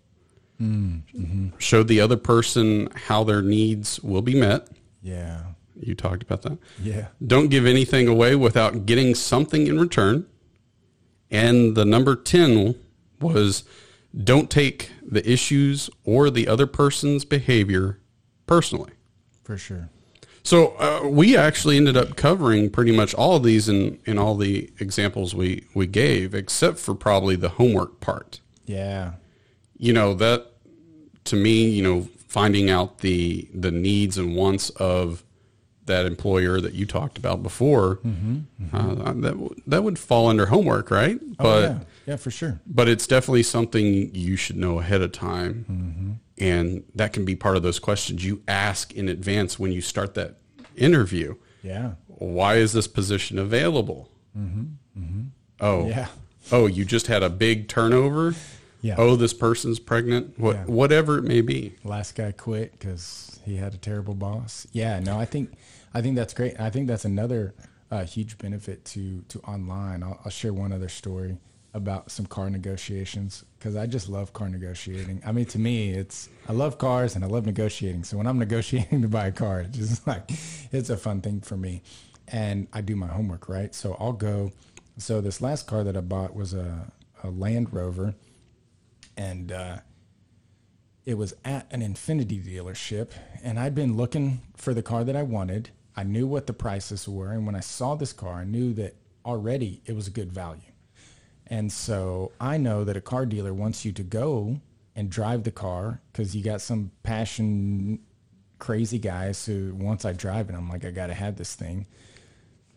Mm-hmm. 0.60 1.48
Show 1.58 1.82
the 1.82 2.00
other 2.00 2.16
person 2.16 2.88
how 2.94 3.24
their 3.24 3.42
needs 3.42 4.00
will 4.00 4.22
be 4.22 4.38
met. 4.38 4.68
Yeah. 5.02 5.42
You 5.78 5.94
talked 5.94 6.22
about 6.22 6.42
that. 6.42 6.58
Yeah. 6.82 7.08
Don't 7.24 7.48
give 7.48 7.66
anything 7.66 8.08
away 8.08 8.34
without 8.34 8.86
getting 8.86 9.14
something 9.14 9.66
in 9.66 9.78
return. 9.78 10.26
And 11.30 11.74
the 11.74 11.84
number 11.84 12.16
10 12.16 12.74
was 13.20 13.64
don't 14.16 14.50
take 14.50 14.90
the 15.06 15.28
issues 15.30 15.90
or 16.04 16.30
the 16.30 16.48
other 16.48 16.66
person's 16.66 17.24
behavior 17.24 18.00
personally. 18.46 18.92
For 19.44 19.58
sure. 19.58 19.90
So 20.42 20.76
uh, 20.78 21.08
we 21.08 21.36
actually 21.36 21.76
ended 21.76 21.96
up 21.96 22.16
covering 22.16 22.70
pretty 22.70 22.92
much 22.92 23.12
all 23.14 23.36
of 23.36 23.42
these 23.42 23.68
in, 23.68 23.98
in 24.06 24.16
all 24.16 24.36
the 24.36 24.70
examples 24.78 25.34
we, 25.34 25.64
we 25.74 25.88
gave, 25.88 26.34
except 26.34 26.78
for 26.78 26.94
probably 26.94 27.34
the 27.34 27.48
homework 27.50 28.00
part. 28.00 28.40
Yeah. 28.64 29.14
You 29.78 29.92
know, 29.92 30.14
that 30.14 30.46
to 31.24 31.36
me, 31.36 31.68
you 31.68 31.82
know, 31.82 32.08
finding 32.28 32.70
out 32.70 32.98
the 32.98 33.48
the 33.54 33.70
needs 33.70 34.18
and 34.18 34.36
wants 34.36 34.70
of 34.70 35.22
that 35.86 36.04
employer 36.04 36.60
that 36.60 36.74
you 36.74 36.84
talked 36.84 37.16
about 37.16 37.42
before, 37.42 37.96
mm-hmm, 37.96 38.38
mm-hmm. 38.60 38.76
Uh, 38.76 39.12
that 39.22 39.50
that 39.66 39.84
would 39.84 39.98
fall 39.98 40.28
under 40.28 40.46
homework, 40.46 40.90
right? 40.90 41.18
Oh, 41.38 41.44
but 41.44 41.62
yeah. 41.62 41.78
yeah, 42.06 42.16
for 42.16 42.30
sure. 42.30 42.60
But 42.66 42.88
it's 42.88 43.06
definitely 43.06 43.44
something 43.44 44.14
you 44.14 44.36
should 44.36 44.56
know 44.56 44.80
ahead 44.80 45.02
of 45.02 45.12
time, 45.12 45.64
mm-hmm. 45.70 46.44
and 46.44 46.84
that 46.94 47.12
can 47.12 47.24
be 47.24 47.36
part 47.36 47.56
of 47.56 47.62
those 47.62 47.78
questions 47.78 48.24
you 48.24 48.42
ask 48.48 48.92
in 48.92 49.08
advance 49.08 49.58
when 49.58 49.72
you 49.72 49.80
start 49.80 50.14
that 50.14 50.36
interview. 50.76 51.36
Yeah. 51.62 51.92
Why 52.06 52.56
is 52.56 52.72
this 52.72 52.86
position 52.86 53.38
available? 53.38 54.08
Mm-hmm, 54.36 54.62
mm-hmm. 54.98 55.22
Oh, 55.60 55.88
yeah. 55.88 56.08
Oh, 56.52 56.66
you 56.66 56.84
just 56.84 57.08
had 57.08 57.22
a 57.22 57.30
big 57.30 57.68
turnover. 57.68 58.34
Yeah. 58.86 58.94
Oh, 58.98 59.16
this 59.16 59.34
person's 59.34 59.80
pregnant. 59.80 60.38
What, 60.38 60.54
yeah. 60.54 60.64
whatever 60.66 61.18
it 61.18 61.24
may 61.24 61.40
be. 61.40 61.74
Last 61.82 62.14
guy 62.14 62.30
quit 62.30 62.70
because 62.78 63.40
he 63.44 63.56
had 63.56 63.74
a 63.74 63.78
terrible 63.78 64.14
boss. 64.14 64.66
Yeah. 64.70 65.00
No, 65.00 65.18
I 65.18 65.24
think 65.24 65.54
I 65.92 66.02
think 66.02 66.14
that's 66.14 66.32
great. 66.32 66.60
I 66.60 66.70
think 66.70 66.86
that's 66.86 67.04
another 67.04 67.52
uh, 67.90 68.04
huge 68.04 68.38
benefit 68.38 68.84
to 68.84 69.24
to 69.28 69.40
online. 69.40 70.04
I'll, 70.04 70.20
I'll, 70.24 70.30
share 70.30 70.52
one 70.52 70.72
other 70.72 70.88
story 70.88 71.36
about 71.74 72.12
some 72.12 72.26
car 72.26 72.48
negotiations 72.48 73.44
because 73.58 73.74
I 73.74 73.86
just 73.86 74.08
love 74.08 74.32
car 74.32 74.48
negotiating. 74.48 75.20
I 75.26 75.32
mean, 75.32 75.46
to 75.46 75.58
me, 75.58 75.90
it's 75.90 76.28
I 76.48 76.52
love 76.52 76.78
cars 76.78 77.16
and 77.16 77.24
I 77.24 77.28
love 77.28 77.44
negotiating. 77.44 78.04
So 78.04 78.16
when 78.16 78.28
I'm 78.28 78.38
negotiating 78.46 79.02
to 79.02 79.08
buy 79.08 79.26
a 79.26 79.32
car, 79.32 79.62
it's 79.62 79.78
just 79.78 80.06
like 80.12 80.30
it's 80.70 80.90
a 80.90 80.96
fun 80.96 81.22
thing 81.22 81.40
for 81.40 81.56
me, 81.56 81.82
and 82.28 82.68
I 82.72 82.82
do 82.82 82.94
my 82.94 83.08
homework 83.08 83.48
right. 83.48 83.74
So 83.74 83.96
I'll 83.98 84.12
go. 84.12 84.52
So 84.96 85.20
this 85.20 85.42
last 85.42 85.66
car 85.66 85.82
that 85.82 85.96
I 85.96 86.00
bought 86.00 86.36
was 86.36 86.54
a, 86.54 86.92
a 87.22 87.28
Land 87.28 87.72
Rover, 87.72 88.14
and 89.16 89.52
uh, 89.52 89.78
it 91.04 91.14
was 91.14 91.34
at 91.44 91.66
an 91.70 91.80
Infiniti 91.80 92.42
dealership, 92.44 93.10
and 93.42 93.58
I'd 93.58 93.74
been 93.74 93.96
looking 93.96 94.42
for 94.56 94.74
the 94.74 94.82
car 94.82 95.04
that 95.04 95.16
I 95.16 95.22
wanted. 95.22 95.70
I 95.96 96.02
knew 96.02 96.26
what 96.26 96.46
the 96.46 96.52
prices 96.52 97.08
were, 97.08 97.32
and 97.32 97.46
when 97.46 97.54
I 97.54 97.60
saw 97.60 97.94
this 97.94 98.12
car, 98.12 98.34
I 98.34 98.44
knew 98.44 98.72
that 98.74 98.96
already 99.24 99.82
it 99.86 99.94
was 99.94 100.06
a 100.06 100.10
good 100.10 100.32
value. 100.32 100.72
And 101.46 101.72
so 101.72 102.32
I 102.40 102.56
know 102.56 102.84
that 102.84 102.96
a 102.96 103.00
car 103.00 103.24
dealer 103.24 103.54
wants 103.54 103.84
you 103.84 103.92
to 103.92 104.02
go 104.02 104.60
and 104.96 105.10
drive 105.10 105.44
the 105.44 105.52
car 105.52 106.00
because 106.10 106.34
you 106.34 106.42
got 106.42 106.60
some 106.60 106.90
passion 107.02 108.00
crazy 108.58 108.98
guys 108.98 109.44
who 109.44 109.74
once 109.74 110.04
I 110.04 110.12
drive 110.12 110.48
it, 110.48 110.56
I'm 110.56 110.68
like, 110.68 110.84
I 110.84 110.90
got 110.90 111.08
to 111.08 111.14
have 111.14 111.36
this 111.36 111.54
thing. 111.54 111.86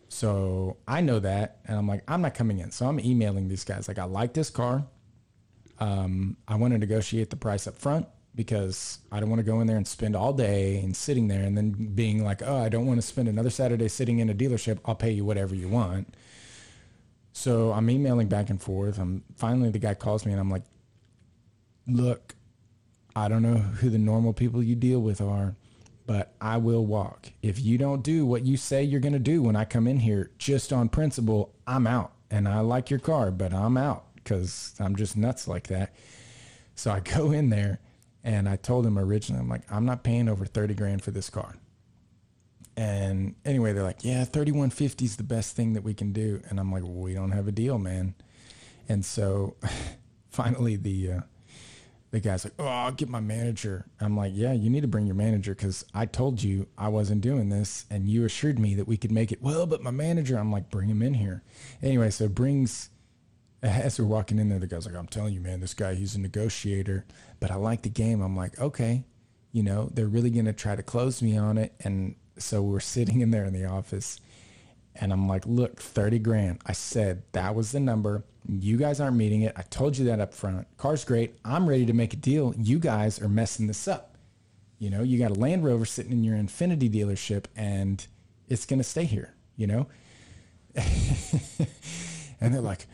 So 0.08 0.76
I 0.86 1.00
know 1.00 1.20
that, 1.20 1.60
and 1.66 1.78
I'm 1.78 1.88
like, 1.88 2.02
I'm 2.08 2.22
not 2.22 2.34
coming 2.34 2.58
in. 2.58 2.70
So 2.70 2.86
I'm 2.86 3.00
emailing 3.00 3.48
these 3.48 3.64
guys 3.64 3.88
like, 3.88 3.98
I 3.98 4.04
like 4.04 4.34
this 4.34 4.50
car. 4.50 4.84
Um, 5.80 6.36
I 6.46 6.56
want 6.56 6.74
to 6.74 6.78
negotiate 6.78 7.30
the 7.30 7.36
price 7.36 7.66
up 7.66 7.76
front 7.78 8.06
because 8.34 8.98
I 9.10 9.18
don't 9.18 9.28
want 9.28 9.40
to 9.40 9.44
go 9.44 9.60
in 9.60 9.66
there 9.66 9.76
and 9.76 9.88
spend 9.88 10.14
all 10.14 10.32
day 10.32 10.78
and 10.78 10.94
sitting 10.94 11.28
there 11.28 11.42
and 11.42 11.56
then 11.56 11.70
being 11.94 12.22
like, 12.22 12.42
oh, 12.44 12.58
I 12.58 12.68
don't 12.68 12.86
want 12.86 13.00
to 13.00 13.06
spend 13.06 13.28
another 13.28 13.50
Saturday 13.50 13.88
sitting 13.88 14.18
in 14.18 14.30
a 14.30 14.34
dealership. 14.34 14.78
I'll 14.84 14.94
pay 14.94 15.10
you 15.10 15.24
whatever 15.24 15.54
you 15.54 15.68
want. 15.68 16.14
So 17.32 17.72
I'm 17.72 17.88
emailing 17.88 18.28
back 18.28 18.50
and 18.50 18.60
forth. 18.60 18.98
I'm 18.98 19.24
finally 19.36 19.70
the 19.70 19.78
guy 19.78 19.94
calls 19.94 20.26
me 20.26 20.32
and 20.32 20.40
I'm 20.40 20.50
like, 20.50 20.64
look, 21.86 22.34
I 23.16 23.28
don't 23.28 23.42
know 23.42 23.56
who 23.56 23.90
the 23.90 23.98
normal 23.98 24.32
people 24.32 24.62
you 24.62 24.76
deal 24.76 25.00
with 25.00 25.20
are, 25.20 25.56
but 26.06 26.34
I 26.40 26.58
will 26.58 26.84
walk. 26.84 27.30
If 27.42 27.60
you 27.60 27.78
don't 27.78 28.02
do 28.02 28.26
what 28.26 28.44
you 28.44 28.56
say 28.56 28.82
you're 28.82 29.00
going 29.00 29.12
to 29.12 29.18
do 29.18 29.42
when 29.42 29.56
I 29.56 29.64
come 29.64 29.86
in 29.86 30.00
here 30.00 30.30
just 30.38 30.72
on 30.72 30.88
principle, 30.88 31.54
I'm 31.66 31.86
out. 31.86 32.12
And 32.30 32.46
I 32.46 32.60
like 32.60 32.90
your 32.90 33.00
car, 33.00 33.32
but 33.32 33.52
I'm 33.52 33.76
out 33.76 34.04
because 34.30 34.74
I'm 34.78 34.94
just 34.94 35.16
nuts 35.16 35.48
like 35.48 35.66
that. 35.68 35.92
So 36.76 36.90
I 36.92 37.00
go 37.16 37.32
in 37.32 37.50
there 37.50 37.80
and 38.22 38.48
I 38.48 38.56
told 38.56 38.86
him 38.86 38.98
originally, 38.98 39.40
I'm 39.40 39.48
like, 39.48 39.62
I'm 39.70 39.84
not 39.84 40.04
paying 40.04 40.28
over 40.28 40.44
30 40.44 40.74
grand 40.74 41.02
for 41.02 41.10
this 41.10 41.30
car. 41.30 41.56
And 42.76 43.34
anyway, 43.44 43.72
they're 43.72 43.82
like, 43.82 44.04
yeah, 44.04 44.24
3150 44.24 45.04
is 45.04 45.16
the 45.16 45.24
best 45.24 45.56
thing 45.56 45.74
that 45.74 45.82
we 45.82 45.94
can 45.94 46.12
do. 46.12 46.40
And 46.48 46.60
I'm 46.60 46.72
like, 46.72 46.82
well, 46.82 46.92
we 46.92 47.12
don't 47.12 47.32
have 47.32 47.48
a 47.48 47.52
deal, 47.52 47.78
man. 47.78 48.14
And 48.88 49.04
so 49.04 49.56
finally 50.30 50.76
the, 50.76 51.12
uh, 51.12 51.20
the 52.12 52.20
guy's 52.20 52.44
like, 52.44 52.54
oh, 52.58 52.66
I'll 52.66 52.92
get 52.92 53.08
my 53.08 53.20
manager. 53.20 53.86
I'm 54.00 54.16
like, 54.16 54.32
yeah, 54.34 54.52
you 54.52 54.70
need 54.70 54.80
to 54.82 54.88
bring 54.88 55.06
your 55.06 55.16
manager 55.16 55.54
because 55.54 55.84
I 55.92 56.06
told 56.06 56.42
you 56.42 56.68
I 56.78 56.88
wasn't 56.88 57.20
doing 57.20 57.48
this 57.48 57.84
and 57.90 58.08
you 58.08 58.24
assured 58.24 58.58
me 58.58 58.76
that 58.76 58.86
we 58.86 58.96
could 58.96 59.12
make 59.12 59.32
it. 59.32 59.42
Well, 59.42 59.66
but 59.66 59.82
my 59.82 59.90
manager, 59.90 60.38
I'm 60.38 60.52
like, 60.52 60.70
bring 60.70 60.88
him 60.88 61.02
in 61.02 61.14
here. 61.14 61.42
Anyway, 61.82 62.10
so 62.10 62.28
brings, 62.28 62.90
as 63.62 63.98
we're 63.98 64.06
walking 64.06 64.38
in 64.38 64.48
there, 64.48 64.58
the 64.58 64.66
guy's 64.66 64.86
like, 64.86 64.94
I'm 64.96 65.06
telling 65.06 65.34
you, 65.34 65.40
man, 65.40 65.60
this 65.60 65.74
guy, 65.74 65.94
he's 65.94 66.14
a 66.14 66.20
negotiator, 66.20 67.04
but 67.40 67.50
I 67.50 67.56
like 67.56 67.82
the 67.82 67.90
game. 67.90 68.22
I'm 68.22 68.36
like, 68.36 68.58
okay, 68.58 69.04
you 69.52 69.62
know, 69.62 69.90
they're 69.92 70.06
really 70.06 70.30
going 70.30 70.46
to 70.46 70.52
try 70.52 70.76
to 70.76 70.82
close 70.82 71.20
me 71.20 71.36
on 71.36 71.58
it. 71.58 71.74
And 71.80 72.14
so 72.38 72.62
we're 72.62 72.80
sitting 72.80 73.20
in 73.20 73.30
there 73.30 73.44
in 73.44 73.52
the 73.52 73.66
office 73.66 74.20
and 74.94 75.12
I'm 75.12 75.28
like, 75.28 75.46
look, 75.46 75.80
30 75.80 76.18
grand. 76.20 76.60
I 76.66 76.72
said 76.72 77.22
that 77.32 77.54
was 77.54 77.72
the 77.72 77.80
number. 77.80 78.24
You 78.48 78.76
guys 78.76 79.00
aren't 79.00 79.16
meeting 79.16 79.42
it. 79.42 79.52
I 79.56 79.62
told 79.62 79.98
you 79.98 80.06
that 80.06 80.20
up 80.20 80.34
front. 80.34 80.66
Car's 80.76 81.04
great. 81.04 81.34
I'm 81.44 81.68
ready 81.68 81.86
to 81.86 81.92
make 81.92 82.14
a 82.14 82.16
deal. 82.16 82.54
You 82.56 82.78
guys 82.78 83.20
are 83.20 83.28
messing 83.28 83.66
this 83.66 83.86
up. 83.86 84.16
You 84.78 84.88
know, 84.90 85.02
you 85.02 85.18
got 85.18 85.30
a 85.30 85.34
Land 85.34 85.64
Rover 85.64 85.84
sitting 85.84 86.12
in 86.12 86.24
your 86.24 86.36
Infiniti 86.36 86.90
dealership 86.90 87.44
and 87.54 88.04
it's 88.48 88.64
going 88.64 88.78
to 88.78 88.84
stay 88.84 89.04
here, 89.04 89.34
you 89.56 89.66
know? 89.66 89.86
and 90.74 92.54
they're 92.54 92.60
like, 92.60 92.86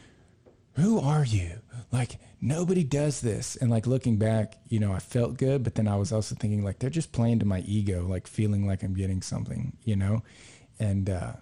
who 0.77 1.01
are 1.01 1.25
you? 1.25 1.61
Like, 1.91 2.19
nobody 2.41 2.85
does 2.85 3.21
this. 3.21 3.57
And 3.57 3.71
like 3.71 3.87
looking 3.87 4.17
back, 4.17 4.59
you 4.69 4.79
know, 4.79 4.93
I 4.93 4.99
felt 4.99 5.39
good, 5.39 5.63
but 5.63 5.75
then 5.75 5.89
I 5.89 5.97
was 5.97 6.13
also 6.13 6.35
thinking 6.35 6.63
like, 6.63 6.79
they're 6.79 6.91
just 6.91 7.13
playing 7.13 7.39
to 7.41 7.47
my 7.47 7.61
ego, 7.61 8.07
like 8.07 8.27
feeling 8.27 8.67
like 8.67 8.83
I'm 8.83 8.95
getting 8.95 9.23
something, 9.23 9.77
you 9.85 9.97
know? 9.97 10.23
And, 10.79 11.09
uh, 11.09 11.33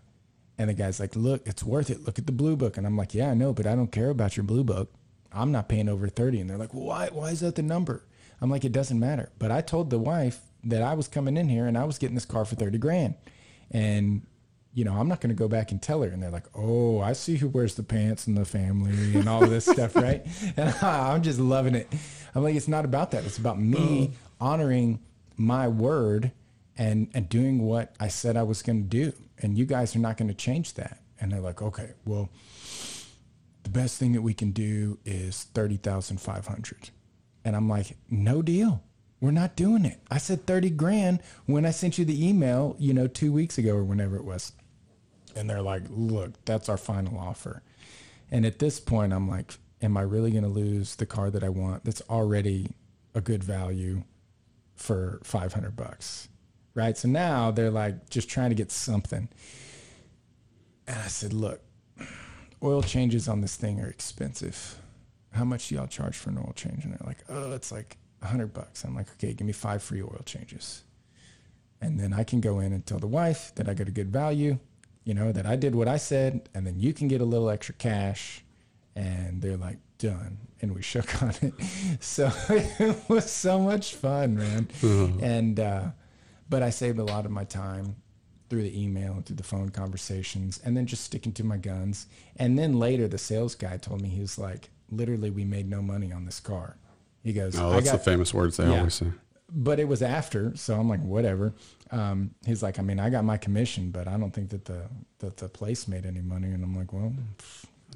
and 0.56 0.70
the 0.70 0.74
guy's 0.74 1.00
like, 1.00 1.16
look, 1.16 1.46
it's 1.46 1.64
worth 1.64 1.90
it. 1.90 2.04
Look 2.04 2.18
at 2.18 2.26
the 2.26 2.32
blue 2.32 2.56
book. 2.56 2.76
And 2.76 2.86
I'm 2.86 2.96
like, 2.96 3.12
yeah, 3.12 3.30
I 3.30 3.34
know, 3.34 3.52
but 3.52 3.66
I 3.66 3.74
don't 3.74 3.90
care 3.90 4.10
about 4.10 4.36
your 4.36 4.44
blue 4.44 4.62
book. 4.62 4.92
I'm 5.32 5.50
not 5.50 5.68
paying 5.68 5.88
over 5.88 6.06
30. 6.08 6.40
And 6.40 6.48
they're 6.48 6.56
like, 6.56 6.72
well, 6.72 6.84
why, 6.84 7.08
why 7.10 7.30
is 7.30 7.40
that 7.40 7.56
the 7.56 7.62
number? 7.62 8.06
I'm 8.40 8.50
like, 8.50 8.64
it 8.64 8.72
doesn't 8.72 9.00
matter. 9.00 9.30
But 9.38 9.50
I 9.50 9.62
told 9.62 9.90
the 9.90 9.98
wife 9.98 10.40
that 10.62 10.80
I 10.80 10.94
was 10.94 11.08
coming 11.08 11.36
in 11.36 11.48
here 11.48 11.66
and 11.66 11.76
I 11.76 11.84
was 11.84 11.98
getting 11.98 12.14
this 12.14 12.24
car 12.24 12.44
for 12.44 12.54
30 12.54 12.78
grand. 12.78 13.14
And, 13.72 14.22
you 14.74 14.84
know, 14.84 14.94
I'm 14.94 15.08
not 15.08 15.20
going 15.20 15.34
to 15.34 15.38
go 15.38 15.48
back 15.48 15.70
and 15.70 15.80
tell 15.80 16.02
her. 16.02 16.08
And 16.08 16.22
they're 16.22 16.30
like, 16.30 16.46
oh, 16.54 17.00
I 17.00 17.12
see 17.12 17.36
who 17.36 17.48
wears 17.48 17.76
the 17.76 17.82
pants 17.82 18.26
in 18.26 18.34
the 18.34 18.44
family 18.44 19.16
and 19.18 19.28
all 19.28 19.46
this 19.46 19.66
stuff, 19.66 19.94
right? 19.96 20.26
And 20.56 20.74
I'm 20.82 21.22
just 21.22 21.38
loving 21.38 21.74
it. 21.74 21.92
I'm 22.34 22.42
like, 22.42 22.56
it's 22.56 22.68
not 22.68 22.84
about 22.84 23.12
that. 23.12 23.24
It's 23.24 23.38
about 23.38 23.60
me 23.60 24.08
mm. 24.08 24.12
honoring 24.40 25.00
my 25.36 25.68
word 25.68 26.32
and, 26.76 27.08
and 27.14 27.28
doing 27.28 27.62
what 27.62 27.94
I 28.00 28.08
said 28.08 28.36
I 28.36 28.42
was 28.42 28.62
going 28.62 28.82
to 28.82 28.88
do 28.88 29.12
and 29.38 29.58
you 29.58 29.66
guys 29.66 29.94
are 29.94 30.00
not 30.00 30.16
going 30.16 30.28
to 30.28 30.34
change 30.34 30.74
that. 30.74 31.00
And 31.20 31.32
they're 31.32 31.40
like, 31.40 31.62
okay, 31.62 31.92
well, 32.04 32.28
the 33.62 33.70
best 33.70 33.98
thing 33.98 34.12
that 34.12 34.22
we 34.22 34.34
can 34.34 34.50
do 34.52 34.98
is 35.04 35.44
30,500. 35.54 36.90
And 37.44 37.56
I'm 37.56 37.68
like, 37.68 37.96
no 38.10 38.42
deal. 38.42 38.82
We're 39.20 39.30
not 39.30 39.56
doing 39.56 39.84
it. 39.84 40.00
I 40.10 40.18
said 40.18 40.46
30 40.46 40.70
grand 40.70 41.20
when 41.46 41.64
I 41.64 41.70
sent 41.70 41.98
you 41.98 42.04
the 42.04 42.26
email, 42.28 42.76
you 42.78 42.92
know, 42.92 43.06
two 43.06 43.32
weeks 43.32 43.58
ago 43.58 43.74
or 43.74 43.84
whenever 43.84 44.16
it 44.16 44.24
was. 44.24 44.52
And 45.34 45.48
they're 45.48 45.62
like, 45.62 45.82
look, 45.90 46.44
that's 46.44 46.68
our 46.68 46.76
final 46.76 47.18
offer. 47.18 47.62
And 48.30 48.46
at 48.46 48.58
this 48.58 48.80
point, 48.80 49.12
I'm 49.12 49.28
like, 49.28 49.58
am 49.82 49.96
I 49.96 50.02
really 50.02 50.30
going 50.30 50.44
to 50.44 50.48
lose 50.50 50.96
the 50.96 51.06
car 51.06 51.30
that 51.30 51.44
I 51.44 51.48
want 51.48 51.84
that's 51.84 52.02
already 52.08 52.68
a 53.14 53.20
good 53.20 53.44
value 53.44 54.02
for 54.76 55.20
500 55.24 55.76
bucks? 55.76 56.28
right? 56.74 56.96
So 56.96 57.08
now 57.08 57.50
they're 57.50 57.70
like 57.70 58.10
just 58.10 58.28
trying 58.28 58.50
to 58.50 58.54
get 58.54 58.70
something. 58.70 59.28
And 60.86 60.98
I 60.98 61.06
said, 61.06 61.32
look, 61.32 61.62
oil 62.62 62.82
changes 62.82 63.28
on 63.28 63.40
this 63.40 63.56
thing 63.56 63.80
are 63.80 63.88
expensive. 63.88 64.78
How 65.32 65.44
much 65.44 65.68
do 65.68 65.76
y'all 65.76 65.86
charge 65.86 66.16
for 66.16 66.30
an 66.30 66.38
oil 66.38 66.52
change? 66.54 66.84
And 66.84 66.92
they're 66.92 67.06
like, 67.06 67.24
oh, 67.28 67.52
it's 67.52 67.72
like 67.72 67.96
hundred 68.22 68.54
bucks. 68.54 68.84
I'm 68.84 68.94
like, 68.94 69.10
okay, 69.12 69.32
give 69.32 69.46
me 69.46 69.52
five 69.52 69.82
free 69.82 70.02
oil 70.02 70.22
changes. 70.24 70.82
And 71.80 72.00
then 72.00 72.12
I 72.12 72.24
can 72.24 72.40
go 72.40 72.60
in 72.60 72.72
and 72.72 72.84
tell 72.86 72.98
the 72.98 73.06
wife 73.06 73.52
that 73.56 73.68
I 73.68 73.74
got 73.74 73.88
a 73.88 73.92
good 73.92 74.10
value, 74.10 74.58
you 75.04 75.14
know, 75.14 75.32
that 75.32 75.46
I 75.46 75.56
did 75.56 75.74
what 75.74 75.88
I 75.88 75.96
said, 75.96 76.48
and 76.54 76.66
then 76.66 76.80
you 76.80 76.92
can 76.92 77.08
get 77.08 77.20
a 77.20 77.24
little 77.24 77.50
extra 77.50 77.74
cash. 77.74 78.42
And 78.96 79.42
they're 79.42 79.56
like, 79.56 79.78
done. 79.98 80.38
And 80.60 80.74
we 80.74 80.82
shook 80.92 81.22
on 81.22 81.34
it. 81.42 81.54
So 82.00 82.30
it 82.48 82.96
was 83.08 83.30
so 83.30 83.58
much 83.60 83.94
fun, 83.94 84.36
man. 84.36 84.68
Mm-hmm. 84.80 85.24
And, 85.24 85.60
uh, 85.60 85.84
but 86.48 86.62
I 86.62 86.70
saved 86.70 86.98
a 86.98 87.04
lot 87.04 87.24
of 87.24 87.30
my 87.30 87.44
time 87.44 87.96
through 88.50 88.62
the 88.62 88.82
email 88.82 89.12
and 89.14 89.26
through 89.26 89.36
the 89.36 89.42
phone 89.42 89.70
conversations 89.70 90.60
and 90.64 90.76
then 90.76 90.86
just 90.86 91.04
sticking 91.04 91.32
to 91.32 91.44
my 91.44 91.56
guns. 91.56 92.06
And 92.36 92.58
then 92.58 92.78
later 92.78 93.08
the 93.08 93.18
sales 93.18 93.54
guy 93.54 93.78
told 93.78 94.02
me 94.02 94.08
he 94.08 94.20
was 94.20 94.38
like, 94.38 94.70
literally 94.90 95.30
we 95.30 95.44
made 95.44 95.68
no 95.68 95.82
money 95.82 96.12
on 96.12 96.24
this 96.24 96.40
car. 96.40 96.76
He 97.22 97.32
goes, 97.32 97.58
Oh, 97.58 97.70
that's 97.70 97.86
got, 97.86 97.92
the 97.92 98.10
famous 98.10 98.34
words 98.34 98.58
they 98.58 98.68
yeah. 98.68 98.78
always 98.78 98.94
say. 98.94 99.06
But 99.50 99.80
it 99.80 99.88
was 99.88 100.02
after, 100.02 100.54
so 100.56 100.78
I'm 100.78 100.88
like, 100.88 101.02
whatever. 101.02 101.54
Um, 101.94 102.34
he's 102.44 102.62
like, 102.62 102.78
I 102.78 102.82
mean, 102.82 102.98
I 102.98 103.08
got 103.08 103.24
my 103.24 103.36
commission, 103.36 103.90
but 103.90 104.08
I 104.08 104.16
don't 104.16 104.32
think 104.32 104.50
that 104.50 104.64
the 104.64 104.82
that 105.20 105.36
the 105.36 105.48
place 105.48 105.86
made 105.86 106.04
any 106.04 106.20
money. 106.20 106.48
And 106.48 106.64
I'm 106.64 106.76
like, 106.76 106.92
well, 106.92 107.12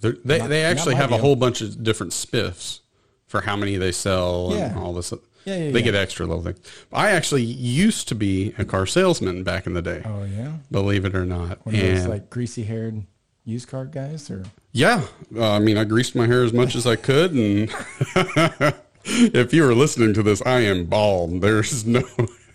They're, 0.00 0.16
they 0.24 0.38
not, 0.38 0.48
they 0.48 0.62
actually 0.62 0.94
have 0.94 1.10
deal. 1.10 1.18
a 1.18 1.20
whole 1.20 1.36
bunch 1.36 1.60
of 1.60 1.82
different 1.82 2.12
spiffs 2.12 2.80
for 3.26 3.40
how 3.40 3.56
many 3.56 3.76
they 3.76 3.92
sell 3.92 4.52
and 4.52 4.78
all 4.78 4.92
this. 4.92 5.12
Yeah, 5.44 5.54
yeah, 5.56 5.70
they 5.72 5.78
yeah. 5.78 5.84
get 5.84 5.94
extra 5.94 6.26
little 6.26 6.44
things. 6.44 6.60
I 6.92 7.10
actually 7.10 7.42
used 7.42 8.06
to 8.08 8.14
be 8.14 8.54
a 8.56 8.64
car 8.64 8.86
salesman 8.86 9.42
back 9.42 9.66
in 9.66 9.74
the 9.74 9.82
day. 9.82 10.02
Oh 10.04 10.24
yeah, 10.24 10.52
believe 10.70 11.04
it 11.04 11.14
or 11.14 11.24
not. 11.24 11.64
One 11.66 11.74
and, 11.74 11.98
those 11.98 12.06
like 12.06 12.30
greasy 12.30 12.64
haired 12.64 13.02
used 13.44 13.68
car 13.68 13.84
guys, 13.84 14.30
or 14.30 14.44
yeah, 14.72 15.06
uh, 15.34 15.52
I 15.52 15.58
mean, 15.58 15.76
I 15.76 15.84
greased 15.84 16.14
my 16.14 16.26
hair 16.26 16.44
as 16.44 16.52
much 16.52 16.76
as 16.76 16.86
I 16.86 16.96
could, 16.96 17.32
and 17.32 17.74
if 19.04 19.52
you 19.52 19.64
were 19.64 19.74
listening 19.74 20.14
to 20.14 20.22
this, 20.22 20.40
I 20.46 20.60
am 20.60 20.84
bald. 20.84 21.40
There's 21.40 21.84
no 21.86 22.02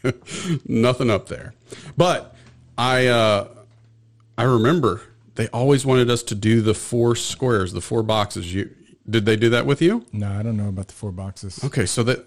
nothing 0.65 1.09
up 1.09 1.27
there, 1.27 1.53
but 1.97 2.35
I 2.77 3.07
uh, 3.07 3.47
I 4.37 4.43
remember 4.43 5.01
they 5.35 5.47
always 5.49 5.85
wanted 5.85 6.09
us 6.09 6.23
to 6.23 6.35
do 6.35 6.61
the 6.61 6.73
four 6.73 7.15
squares, 7.15 7.73
the 7.73 7.81
four 7.81 8.03
boxes. 8.03 8.53
You 8.53 8.69
did 9.09 9.25
they 9.25 9.35
do 9.35 9.49
that 9.49 9.65
with 9.65 9.81
you? 9.81 10.05
No, 10.11 10.31
I 10.31 10.43
don't 10.43 10.57
know 10.57 10.69
about 10.69 10.87
the 10.87 10.93
four 10.93 11.11
boxes. 11.11 11.63
Okay, 11.63 11.85
so 11.85 12.03
that 12.03 12.25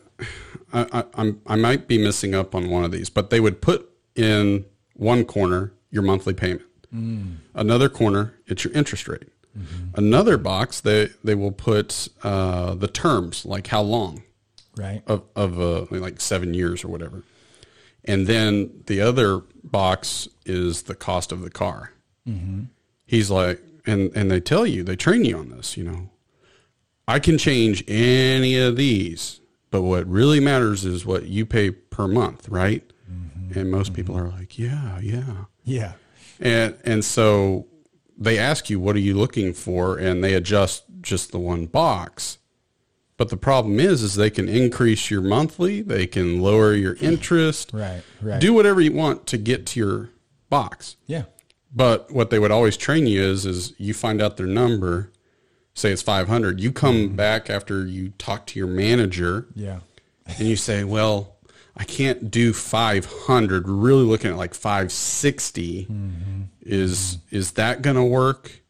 I, 0.72 1.04
I, 1.14 1.34
I 1.46 1.56
might 1.56 1.88
be 1.88 1.98
missing 1.98 2.34
up 2.34 2.54
on 2.54 2.70
one 2.70 2.84
of 2.84 2.90
these, 2.90 3.10
but 3.10 3.30
they 3.30 3.40
would 3.40 3.60
put 3.60 3.88
in 4.14 4.64
one 4.94 5.24
corner 5.24 5.72
your 5.90 6.02
monthly 6.02 6.34
payment, 6.34 6.62
mm. 6.94 7.36
another 7.54 7.88
corner 7.88 8.34
it's 8.46 8.64
your 8.64 8.72
interest 8.72 9.08
rate, 9.08 9.28
mm-hmm. 9.56 9.88
another 9.94 10.36
box 10.36 10.80
they 10.80 11.08
they 11.22 11.34
will 11.34 11.52
put 11.52 12.08
uh, 12.22 12.74
the 12.74 12.88
terms 12.88 13.44
like 13.44 13.68
how 13.68 13.82
long, 13.82 14.22
right 14.76 15.02
of 15.06 15.22
of 15.34 15.60
uh, 15.60 15.86
like 15.90 16.20
seven 16.20 16.54
years 16.54 16.84
or 16.84 16.88
whatever, 16.88 17.22
and 18.06 18.26
then 18.26 18.70
the 18.86 19.00
other 19.00 19.42
box 19.64 20.28
is 20.44 20.82
the 20.82 20.94
cost 20.94 21.32
of 21.32 21.40
the 21.40 21.50
car. 21.50 21.92
Mm-hmm. 22.28 22.64
He's 23.04 23.30
like, 23.30 23.62
and 23.86 24.14
and 24.16 24.30
they 24.30 24.40
tell 24.40 24.66
you 24.66 24.82
they 24.82 24.96
train 24.96 25.24
you 25.24 25.38
on 25.38 25.50
this, 25.50 25.76
you 25.76 25.84
know. 25.84 26.10
I 27.08 27.20
can 27.20 27.38
change 27.38 27.84
any 27.86 28.56
of 28.58 28.76
these 28.76 29.40
but 29.70 29.82
what 29.82 30.06
really 30.06 30.40
matters 30.40 30.84
is 30.84 31.04
what 31.04 31.26
you 31.26 31.44
pay 31.44 31.70
per 31.70 32.08
month, 32.08 32.48
right? 32.48 32.82
And 33.58 33.70
most 33.70 33.94
people 33.94 34.16
are 34.16 34.28
like, 34.28 34.58
yeah, 34.58 34.98
yeah. 35.00 35.44
Yeah. 35.64 35.92
And 36.40 36.78
and 36.84 37.04
so 37.04 37.66
they 38.16 38.38
ask 38.38 38.70
you, 38.70 38.80
what 38.80 38.96
are 38.96 39.00
you 39.00 39.14
looking 39.14 39.52
for? 39.52 39.98
And 39.98 40.24
they 40.24 40.34
adjust 40.34 40.84
just 41.00 41.32
the 41.32 41.38
one 41.38 41.66
box. 41.66 42.38
But 43.16 43.30
the 43.30 43.36
problem 43.36 43.80
is, 43.80 44.02
is 44.02 44.14
they 44.14 44.30
can 44.30 44.48
increase 44.48 45.10
your 45.10 45.22
monthly, 45.22 45.80
they 45.80 46.06
can 46.06 46.40
lower 46.40 46.74
your 46.74 46.96
interest, 47.00 47.70
Right, 47.72 48.02
right. 48.20 48.40
do 48.40 48.52
whatever 48.52 48.80
you 48.80 48.92
want 48.92 49.26
to 49.28 49.38
get 49.38 49.64
to 49.66 49.80
your 49.80 50.10
box. 50.50 50.96
Yeah. 51.06 51.24
But 51.74 52.10
what 52.10 52.30
they 52.30 52.38
would 52.38 52.50
always 52.50 52.76
train 52.76 53.06
you 53.06 53.22
is, 53.22 53.46
is 53.46 53.72
you 53.78 53.94
find 53.94 54.20
out 54.20 54.36
their 54.36 54.46
number, 54.46 55.12
say 55.74 55.92
it's 55.92 56.02
500. 56.02 56.60
You 56.60 56.72
come 56.72 56.96
mm-hmm. 56.96 57.16
back 57.16 57.48
after 57.50 57.86
you 57.86 58.10
talk 58.18 58.46
to 58.48 58.58
your 58.58 58.68
manager 58.68 59.46
Yeah. 59.54 59.80
and 60.26 60.48
you 60.48 60.56
say, 60.56 60.84
well, 60.84 61.36
I 61.76 61.84
can't 61.84 62.30
do 62.30 62.52
500. 62.52 63.68
Really 63.68 64.04
looking 64.04 64.30
at 64.30 64.36
like 64.36 64.54
560. 64.54 65.84
Mm-hmm. 65.86 66.42
Is, 66.62 67.18
is 67.30 67.52
that 67.52 67.82
going 67.82 67.96
to 67.96 68.04
work? 68.04 68.62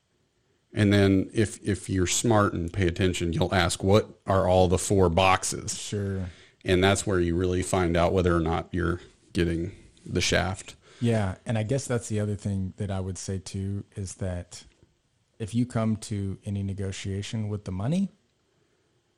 And 0.77 0.93
then 0.93 1.31
if, 1.33 1.59
if 1.66 1.89
you're 1.89 2.07
smart 2.07 2.53
and 2.53 2.70
pay 2.70 2.87
attention, 2.87 3.33
you'll 3.33 3.55
ask, 3.55 3.83
what 3.83 4.11
are 4.27 4.47
all 4.47 4.68
the 4.68 4.79
four 4.79 5.09
boxes? 5.09 5.77
Sure. 5.77 6.27
And 6.66 6.85
that's 6.85 7.07
where 7.07 7.18
you 7.18 7.35
really 7.35 7.62
find 7.62 7.97
out 7.97 8.12
whether 8.12 8.37
or 8.37 8.41
not 8.41 8.68
you're 8.72 9.01
getting 9.33 9.72
the 10.05 10.20
shaft. 10.20 10.77
Yeah, 11.01 11.37
and 11.47 11.57
I 11.57 11.62
guess 11.62 11.87
that's 11.87 12.09
the 12.09 12.20
other 12.20 12.37
thing 12.37 12.74
that 12.77 12.91
I 12.91 13.01
would 13.01 13.16
say 13.16 13.39
too 13.39 13.85
is 13.97 14.16
that 14.16 14.64
if 15.39 15.55
you 15.55 15.64
come 15.66 15.97
to 15.97 16.39
any 16.45 16.62
negotiation 16.62 17.49
with 17.49 17.64
the 17.64 17.72
money, 17.72 18.11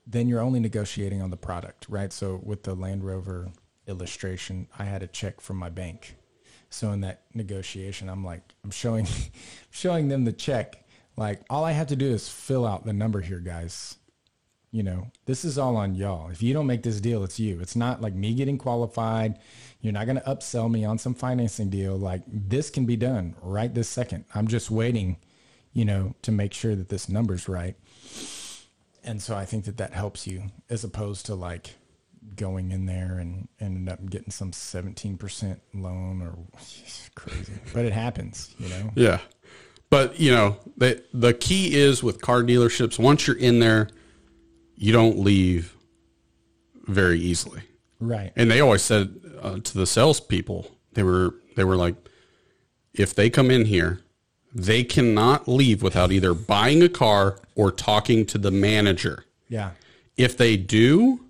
then 0.06 0.28
you're 0.28 0.40
only 0.40 0.60
negotiating 0.60 1.22
on 1.22 1.30
the 1.30 1.36
product, 1.36 1.86
right? 1.88 2.12
So 2.12 2.40
with 2.42 2.62
the 2.62 2.74
Land 2.74 3.04
Rover 3.04 3.50
illustration, 3.86 4.68
I 4.78 4.84
had 4.84 5.02
a 5.02 5.06
check 5.06 5.40
from 5.40 5.56
my 5.56 5.70
bank. 5.70 6.16
So 6.70 6.92
in 6.92 7.00
that 7.00 7.22
negotiation, 7.34 8.08
I'm 8.08 8.24
like, 8.24 8.42
I'm 8.64 8.70
showing, 8.70 9.06
showing 9.70 10.08
them 10.08 10.24
the 10.24 10.32
check. 10.32 10.84
Like 11.18 11.40
all 11.50 11.64
I 11.64 11.72
have 11.72 11.88
to 11.88 11.96
do 11.96 12.06
is 12.06 12.28
fill 12.28 12.64
out 12.64 12.86
the 12.86 12.92
number 12.92 13.20
here, 13.20 13.40
guys. 13.40 13.96
You 14.70 14.84
know, 14.84 15.10
this 15.26 15.44
is 15.44 15.58
all 15.58 15.76
on 15.76 15.96
y'all. 15.96 16.30
If 16.30 16.42
you 16.42 16.54
don't 16.54 16.66
make 16.66 16.84
this 16.84 17.00
deal, 17.00 17.24
it's 17.24 17.40
you. 17.40 17.58
It's 17.60 17.74
not 17.74 18.00
like 18.00 18.14
me 18.14 18.34
getting 18.34 18.56
qualified. 18.56 19.40
You're 19.80 19.94
not 19.94 20.06
going 20.06 20.20
to 20.20 20.28
upsell 20.28 20.70
me 20.70 20.84
on 20.84 20.96
some 20.98 21.14
financing 21.14 21.70
deal. 21.70 21.96
Like 21.96 22.22
this 22.28 22.70
can 22.70 22.86
be 22.86 22.94
done 22.94 23.34
right 23.42 23.74
this 23.74 23.88
second. 23.88 24.26
I'm 24.32 24.46
just 24.46 24.70
waiting, 24.70 25.16
you 25.72 25.84
know, 25.84 26.14
to 26.22 26.30
make 26.30 26.54
sure 26.54 26.76
that 26.76 26.88
this 26.88 27.08
number's 27.08 27.48
right. 27.48 27.74
And 29.02 29.20
so 29.20 29.34
I 29.36 29.44
think 29.44 29.64
that 29.64 29.78
that 29.78 29.94
helps 29.94 30.24
you 30.24 30.44
as 30.70 30.84
opposed 30.84 31.26
to 31.26 31.34
like 31.34 31.74
going 32.36 32.70
in 32.70 32.86
there 32.86 33.18
and 33.18 33.48
ended 33.58 33.92
up 33.92 34.08
getting 34.08 34.30
some 34.30 34.52
17% 34.52 35.58
loan 35.74 36.22
or 36.22 36.36
crazy. 37.16 37.54
But 37.72 37.86
it 37.86 37.92
happens, 37.92 38.54
you 38.58 38.68
know? 38.68 38.90
Yeah. 38.94 39.18
But, 39.90 40.20
you 40.20 40.30
know, 40.30 40.56
the, 40.76 41.02
the 41.12 41.32
key 41.32 41.74
is 41.74 42.02
with 42.02 42.20
car 42.20 42.42
dealerships, 42.42 42.98
once 42.98 43.26
you're 43.26 43.36
in 43.36 43.58
there, 43.58 43.88
you 44.76 44.92
don't 44.92 45.18
leave 45.18 45.74
very 46.86 47.18
easily. 47.18 47.62
Right. 47.98 48.32
And 48.36 48.50
they 48.50 48.60
always 48.60 48.82
said 48.82 49.18
uh, 49.40 49.58
to 49.58 49.78
the 49.78 49.86
salespeople, 49.86 50.70
they 50.92 51.02
were, 51.02 51.34
they 51.56 51.64
were 51.64 51.76
like, 51.76 51.94
if 52.92 53.14
they 53.14 53.30
come 53.30 53.50
in 53.50 53.64
here, 53.64 54.00
they 54.54 54.84
cannot 54.84 55.48
leave 55.48 55.82
without 55.82 56.12
either 56.12 56.34
buying 56.34 56.82
a 56.82 56.88
car 56.88 57.38
or 57.54 57.70
talking 57.70 58.26
to 58.26 58.38
the 58.38 58.50
manager. 58.50 59.24
Yeah. 59.48 59.70
If 60.16 60.36
they 60.36 60.56
do, 60.56 61.20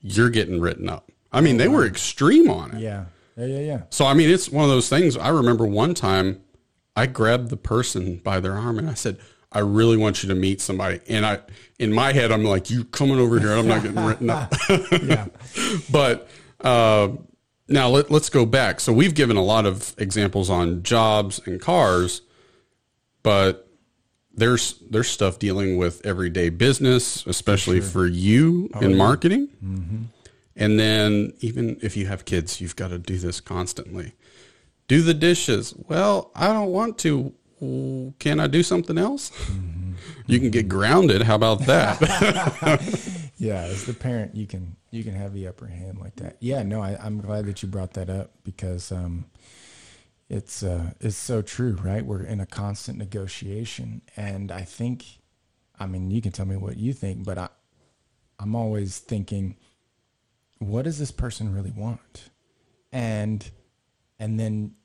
you're 0.00 0.30
getting 0.30 0.60
written 0.60 0.88
up. 0.88 1.10
I 1.32 1.40
mean, 1.40 1.56
they 1.56 1.68
were 1.68 1.86
extreme 1.86 2.50
on 2.50 2.72
it. 2.72 2.80
Yeah. 2.80 3.06
Yeah. 3.36 3.46
Yeah. 3.46 3.60
Yeah. 3.60 3.82
So 3.90 4.06
I 4.06 4.14
mean, 4.14 4.28
it's 4.30 4.50
one 4.50 4.64
of 4.64 4.70
those 4.70 4.88
things. 4.88 5.16
I 5.16 5.28
remember 5.28 5.66
one 5.66 5.94
time, 5.94 6.42
I 6.94 7.06
grabbed 7.06 7.50
the 7.50 7.56
person 7.56 8.16
by 8.16 8.40
their 8.40 8.54
arm 8.54 8.78
and 8.78 8.88
I 8.88 8.94
said, 8.94 9.18
"I 9.50 9.60
really 9.60 9.96
want 9.96 10.22
you 10.22 10.28
to 10.28 10.34
meet 10.34 10.60
somebody." 10.60 11.00
And 11.08 11.24
I, 11.24 11.40
in 11.78 11.92
my 11.92 12.12
head, 12.12 12.30
I'm 12.32 12.44
like, 12.44 12.70
"You 12.70 12.84
coming 12.84 13.18
over 13.18 13.38
here? 13.38 13.52
I'm 13.52 13.68
not 13.68 13.82
getting 13.82 14.04
written 14.04 14.30
up." 14.30 14.54
Yeah. 15.02 15.26
but 15.90 16.28
uh, 16.60 17.08
now 17.68 17.88
let, 17.88 18.10
let's 18.10 18.28
go 18.28 18.44
back. 18.44 18.80
So 18.80 18.92
we've 18.92 19.14
given 19.14 19.36
a 19.36 19.42
lot 19.42 19.66
of 19.66 19.94
examples 19.98 20.50
on 20.50 20.82
jobs 20.82 21.40
and 21.46 21.60
cars, 21.60 22.22
but 23.22 23.68
there's 24.34 24.74
there's 24.90 25.08
stuff 25.08 25.38
dealing 25.38 25.76
with 25.76 26.04
everyday 26.06 26.48
business, 26.50 27.26
especially 27.26 27.80
for 27.80 28.06
you 28.06 28.70
in 28.80 28.96
marketing. 28.96 29.48
And 30.54 30.78
then 30.78 31.32
even 31.40 31.78
if 31.82 31.96
you 31.96 32.06
have 32.06 32.24
kids, 32.26 32.60
you've 32.60 32.76
got 32.76 32.88
to 32.88 32.98
do 32.98 33.16
this 33.16 33.40
constantly. 33.40 34.12
Do 34.92 35.00
the 35.00 35.14
dishes. 35.14 35.72
Well, 35.88 36.30
I 36.34 36.48
don't 36.48 36.68
want 36.68 36.98
to. 36.98 37.32
Can 38.18 38.38
I 38.38 38.46
do 38.46 38.62
something 38.62 38.98
else? 38.98 39.32
You 40.26 40.38
can 40.38 40.50
get 40.50 40.68
grounded. 40.68 41.22
How 41.22 41.36
about 41.36 41.60
that? 41.60 41.98
Yeah, 43.38 43.62
as 43.62 43.86
the 43.86 43.94
parent, 43.94 44.36
you 44.36 44.46
can 44.46 44.76
you 44.90 45.02
can 45.02 45.14
have 45.14 45.32
the 45.32 45.48
upper 45.48 45.66
hand 45.66 45.98
like 45.98 46.16
that. 46.16 46.36
Yeah, 46.40 46.62
no, 46.62 46.80
I, 46.82 46.96
I'm 47.02 47.22
glad 47.22 47.46
that 47.46 47.62
you 47.62 47.68
brought 47.68 47.94
that 47.94 48.08
up 48.08 48.30
because 48.44 48.92
um, 48.92 49.24
it's 50.28 50.62
uh, 50.62 50.92
it's 51.00 51.16
so 51.16 51.40
true, 51.40 51.76
right? 51.82 52.04
We're 52.04 52.22
in 52.22 52.38
a 52.38 52.46
constant 52.46 52.98
negotiation, 52.98 54.02
and 54.14 54.52
I 54.52 54.60
think, 54.60 55.06
I 55.80 55.86
mean, 55.86 56.10
you 56.10 56.20
can 56.22 56.30
tell 56.30 56.46
me 56.46 56.56
what 56.56 56.76
you 56.76 56.92
think, 56.92 57.24
but 57.24 57.36
I, 57.36 57.48
I'm 58.38 58.54
always 58.54 58.98
thinking, 58.98 59.56
what 60.58 60.82
does 60.82 61.00
this 61.00 61.10
person 61.10 61.52
really 61.52 61.72
want, 61.72 62.28
and 62.92 63.50
and 64.20 64.38
then 64.38 64.76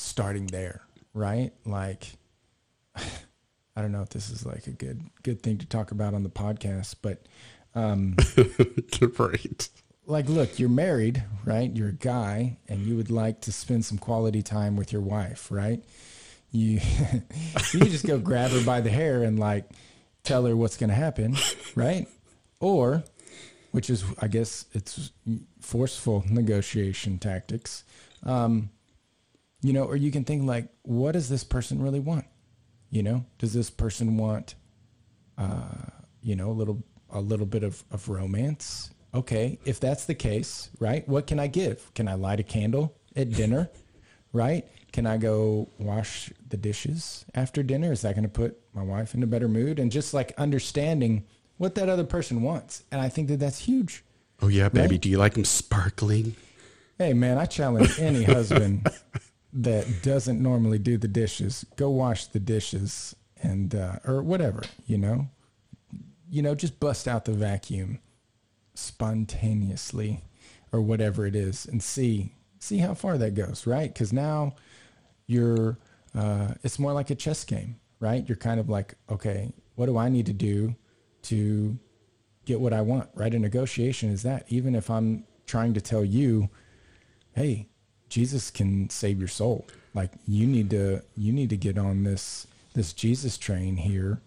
starting 0.00 0.46
there, 0.46 0.82
right? 1.14 1.52
Like, 1.64 2.06
I 2.96 3.82
don't 3.82 3.92
know 3.92 4.02
if 4.02 4.10
this 4.10 4.30
is 4.30 4.44
like 4.44 4.66
a 4.66 4.72
good 4.72 5.00
good 5.22 5.42
thing 5.42 5.58
to 5.58 5.66
talk 5.66 5.90
about 5.90 6.14
on 6.14 6.22
the 6.22 6.28
podcast, 6.30 6.96
but 7.02 7.26
Great. 9.14 9.68
like 10.06 10.28
look 10.28 10.58
you're 10.58 10.68
married 10.68 11.22
right 11.44 11.70
you're 11.76 11.90
a 11.90 11.92
guy 11.92 12.58
and 12.68 12.84
you 12.84 12.96
would 12.96 13.12
like 13.12 13.40
to 13.42 13.52
spend 13.52 13.84
some 13.84 13.96
quality 13.96 14.42
time 14.42 14.74
with 14.76 14.92
your 14.92 15.02
wife 15.02 15.52
right 15.52 15.84
you 16.50 16.80
you 17.72 17.80
just 17.84 18.04
go 18.06 18.18
grab 18.18 18.50
her 18.50 18.64
by 18.64 18.80
the 18.80 18.90
hair 18.90 19.22
and 19.22 19.38
like 19.38 19.70
tell 20.24 20.44
her 20.46 20.56
what's 20.56 20.76
going 20.76 20.90
to 20.90 20.96
happen 20.96 21.36
right 21.76 22.08
or 22.58 23.04
which 23.70 23.88
is 23.88 24.02
i 24.20 24.26
guess 24.26 24.64
it's 24.72 25.12
forceful 25.60 26.24
negotiation 26.28 27.18
tactics 27.18 27.84
um 28.24 28.68
you 29.62 29.72
know 29.72 29.84
or 29.84 29.96
you 29.96 30.10
can 30.10 30.24
think 30.24 30.44
like 30.44 30.68
what 30.82 31.12
does 31.12 31.28
this 31.28 31.44
person 31.44 31.82
really 31.82 32.00
want 32.00 32.24
you 32.90 33.02
know 33.02 33.24
does 33.38 33.52
this 33.52 33.70
person 33.70 34.16
want 34.16 34.54
uh, 35.40 35.90
you 36.22 36.36
know, 36.36 36.50
a 36.50 36.52
little 36.52 36.82
a 37.10 37.20
little 37.20 37.46
bit 37.46 37.62
of, 37.64 37.82
of 37.90 38.08
romance. 38.08 38.90
Okay, 39.12 39.58
if 39.64 39.80
that's 39.80 40.04
the 40.04 40.14
case, 40.14 40.70
right? 40.78 41.08
What 41.08 41.26
can 41.26 41.40
I 41.40 41.48
give? 41.48 41.92
Can 41.94 42.06
I 42.06 42.14
light 42.14 42.38
a 42.38 42.44
candle 42.44 42.94
at 43.16 43.30
dinner? 43.30 43.68
right? 44.32 44.68
Can 44.92 45.06
I 45.06 45.16
go 45.16 45.68
wash 45.78 46.30
the 46.48 46.56
dishes 46.56 47.24
after 47.34 47.64
dinner? 47.64 47.90
Is 47.90 48.02
that 48.02 48.14
going 48.14 48.22
to 48.22 48.28
put 48.28 48.60
my 48.72 48.82
wife 48.82 49.14
in 49.14 49.22
a 49.24 49.26
better 49.26 49.48
mood? 49.48 49.80
And 49.80 49.90
just 49.90 50.14
like 50.14 50.32
understanding 50.38 51.24
what 51.56 51.74
that 51.74 51.88
other 51.88 52.04
person 52.04 52.42
wants. 52.42 52.84
And 52.92 53.00
I 53.00 53.08
think 53.08 53.28
that 53.28 53.40
that's 53.40 53.58
huge. 53.58 54.04
Oh 54.40 54.48
yeah, 54.48 54.68
baby. 54.68 54.94
Right? 54.94 55.00
Do 55.00 55.08
you 55.08 55.18
like 55.18 55.34
them 55.34 55.44
sparkling? 55.44 56.36
Hey 56.98 57.14
man, 57.14 57.38
I 57.38 57.46
challenge 57.46 57.98
any 57.98 58.22
husband 58.22 58.86
that 59.52 60.02
doesn't 60.02 60.40
normally 60.40 60.78
do 60.78 60.96
the 60.96 61.08
dishes, 61.08 61.64
go 61.76 61.90
wash 61.90 62.26
the 62.26 62.40
dishes 62.40 63.16
and 63.42 63.74
uh, 63.74 63.96
or 64.06 64.22
whatever, 64.22 64.62
you 64.86 64.98
know. 64.98 65.28
You 66.30 66.42
know, 66.42 66.54
just 66.54 66.78
bust 66.78 67.08
out 67.08 67.24
the 67.24 67.32
vacuum 67.32 67.98
spontaneously 68.74 70.22
or 70.72 70.80
whatever 70.80 71.26
it 71.26 71.34
is 71.34 71.66
and 71.66 71.82
see 71.82 72.34
see 72.60 72.78
how 72.78 72.94
far 72.94 73.18
that 73.18 73.34
goes, 73.34 73.66
right? 73.66 73.92
Cuz 73.92 74.12
now 74.12 74.54
you're 75.26 75.78
uh, 76.14 76.54
it's 76.62 76.78
more 76.78 76.92
like 76.92 77.10
a 77.10 77.14
chess 77.14 77.44
game, 77.44 77.76
right? 77.98 78.28
You're 78.28 78.36
kind 78.36 78.60
of 78.60 78.68
like, 78.68 78.94
okay, 79.08 79.52
what 79.74 79.86
do 79.86 79.96
I 79.96 80.08
need 80.08 80.26
to 80.26 80.32
do 80.32 80.74
to 81.22 81.78
get 82.44 82.60
what 82.60 82.72
I 82.72 82.80
want, 82.80 83.08
right? 83.14 83.32
A 83.32 83.38
negotiation 83.38 84.10
is 84.10 84.22
that. 84.22 84.44
Even 84.48 84.74
if 84.74 84.90
I'm 84.90 85.24
trying 85.46 85.74
to 85.74 85.80
tell 85.80 86.04
you, 86.04 86.50
hey, 87.32 87.69
Jesus 88.10 88.50
can 88.50 88.90
save 88.90 89.18
your 89.18 89.28
soul. 89.28 89.66
Like 89.94 90.10
you 90.26 90.46
need 90.46 90.70
to 90.70 91.02
you 91.16 91.32
need 91.32 91.50
to 91.50 91.56
get 91.56 91.78
on 91.78 92.04
this 92.04 92.46
this 92.74 92.92
Jesus 92.92 93.38
train 93.38 93.76
here. 93.76 94.20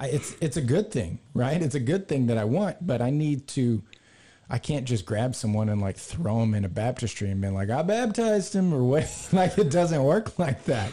I, 0.00 0.06
it's 0.06 0.34
it's 0.40 0.56
a 0.56 0.62
good 0.62 0.90
thing, 0.90 1.18
right? 1.34 1.60
It's 1.60 1.74
a 1.74 1.80
good 1.80 2.08
thing 2.08 2.26
that 2.28 2.38
I 2.38 2.44
want, 2.44 2.86
but 2.86 3.02
I 3.02 3.10
need 3.10 3.46
to. 3.48 3.82
I 4.52 4.58
can't 4.58 4.84
just 4.84 5.06
grab 5.06 5.36
someone 5.36 5.68
and 5.68 5.80
like 5.80 5.96
throw 5.96 6.40
them 6.40 6.54
in 6.54 6.64
a 6.64 6.68
baptistry 6.68 7.30
and 7.30 7.40
be 7.40 7.46
like, 7.48 7.70
I 7.70 7.82
baptized 7.82 8.52
him 8.52 8.74
or 8.74 8.82
what. 8.82 9.28
like 9.32 9.56
it 9.58 9.70
doesn't 9.70 10.02
work 10.02 10.38
like 10.40 10.64
that. 10.64 10.92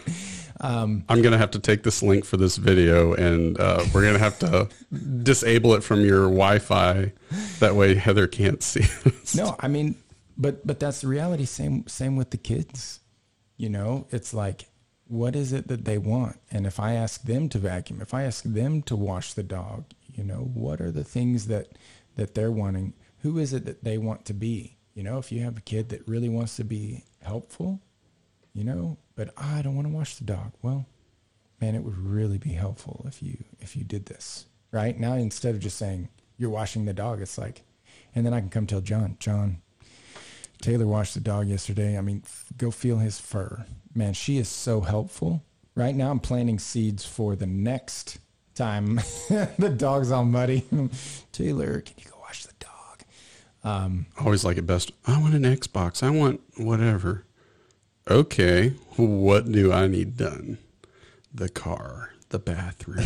Um, 0.59 1.03
I'm 1.09 1.21
going 1.21 1.31
to 1.31 1.37
have 1.37 1.51
to 1.51 1.59
take 1.59 1.83
this 1.83 2.01
link 2.03 2.25
for 2.25 2.37
this 2.37 2.57
video 2.57 3.13
and 3.13 3.59
uh, 3.59 3.83
we're 3.93 4.01
going 4.01 4.13
to 4.13 4.19
have 4.19 4.39
to 4.39 4.69
disable 5.23 5.73
it 5.73 5.83
from 5.83 6.01
your 6.01 6.23
Wi-Fi. 6.23 7.11
That 7.59 7.75
way 7.75 7.95
Heather 7.95 8.27
can't 8.27 8.61
see 8.61 8.81
it. 9.05 9.35
No, 9.35 9.55
I 9.59 9.67
mean, 9.67 9.95
but 10.37 10.65
but 10.65 10.79
that's 10.79 11.01
the 11.01 11.07
reality. 11.07 11.45
Same 11.45 11.87
same 11.87 12.15
with 12.15 12.31
the 12.31 12.37
kids. 12.37 12.99
You 13.57 13.69
know, 13.69 14.07
it's 14.11 14.33
like, 14.33 14.67
what 15.07 15.35
is 15.35 15.51
it 15.51 15.67
that 15.67 15.85
they 15.85 15.97
want? 15.97 16.37
And 16.51 16.67
if 16.67 16.79
I 16.79 16.93
ask 16.93 17.23
them 17.23 17.49
to 17.49 17.57
vacuum, 17.57 18.01
if 18.01 18.13
I 18.13 18.23
ask 18.23 18.43
them 18.43 18.83
to 18.83 18.95
wash 18.95 19.33
the 19.33 19.43
dog, 19.43 19.85
you 20.13 20.23
know, 20.23 20.51
what 20.53 20.79
are 20.79 20.91
the 20.91 21.03
things 21.03 21.47
that 21.47 21.69
that 22.15 22.35
they're 22.35 22.51
wanting? 22.51 22.93
Who 23.19 23.39
is 23.39 23.53
it 23.53 23.65
that 23.65 23.83
they 23.83 23.97
want 23.97 24.25
to 24.25 24.33
be? 24.33 24.77
You 24.93 25.03
know, 25.03 25.17
if 25.17 25.31
you 25.31 25.41
have 25.41 25.57
a 25.57 25.61
kid 25.61 25.89
that 25.89 26.07
really 26.07 26.29
wants 26.29 26.55
to 26.57 26.63
be 26.63 27.03
helpful, 27.21 27.81
you 28.53 28.63
know, 28.63 28.97
but 29.15 29.33
"Ah, 29.37 29.57
I 29.57 29.61
don't 29.61 29.75
want 29.75 29.87
to 29.87 29.93
wash 29.93 30.15
the 30.15 30.25
dog. 30.25 30.53
Well, 30.61 30.85
man, 31.61 31.75
it 31.75 31.83
would 31.83 31.97
really 31.97 32.37
be 32.37 32.53
helpful 32.53 33.05
if 33.07 33.21
you 33.21 33.43
if 33.59 33.75
you 33.75 33.83
did 33.83 34.05
this 34.05 34.45
right 34.71 34.99
now 34.99 35.13
instead 35.13 35.55
of 35.55 35.61
just 35.61 35.77
saying 35.77 36.09
you're 36.37 36.49
washing 36.49 36.85
the 36.85 36.93
dog. 36.93 37.21
It's 37.21 37.37
like, 37.37 37.63
and 38.13 38.25
then 38.25 38.33
I 38.33 38.39
can 38.39 38.49
come 38.49 38.67
tell 38.67 38.81
John, 38.81 39.17
John, 39.19 39.61
Taylor 40.61 40.87
washed 40.87 41.13
the 41.13 41.19
dog 41.19 41.47
yesterday. 41.47 41.97
I 41.97 42.01
mean, 42.01 42.23
go 42.57 42.71
feel 42.71 42.97
his 42.97 43.19
fur, 43.19 43.65
man. 43.93 44.13
She 44.13 44.37
is 44.37 44.47
so 44.47 44.81
helpful. 44.81 45.43
Right 45.75 45.95
now, 45.95 46.11
I'm 46.11 46.19
planting 46.19 46.59
seeds 46.59 47.05
for 47.05 47.35
the 47.35 47.45
next 47.45 48.17
time 48.55 48.95
the 49.29 49.73
dog's 49.75 50.11
all 50.11 50.25
muddy. 50.25 50.65
Taylor, 51.31 51.81
can 51.81 51.95
you 51.97 52.09
go 52.09 52.17
wash 52.19 52.45
the 52.45 52.53
dog? 52.59 53.03
I 53.63 54.23
always 54.23 54.43
like 54.43 54.57
it 54.57 54.65
best. 54.65 54.91
I 55.05 55.19
want 55.19 55.35
an 55.35 55.43
Xbox. 55.43 56.01
I 56.01 56.09
want 56.09 56.41
whatever. 56.57 57.25
Okay, 58.09 58.69
what 58.95 59.51
do 59.51 59.71
I 59.73 59.87
need 59.87 60.17
done? 60.17 60.57
The 61.33 61.49
car, 61.49 62.13
the 62.29 62.39
bathroom. 62.39 63.05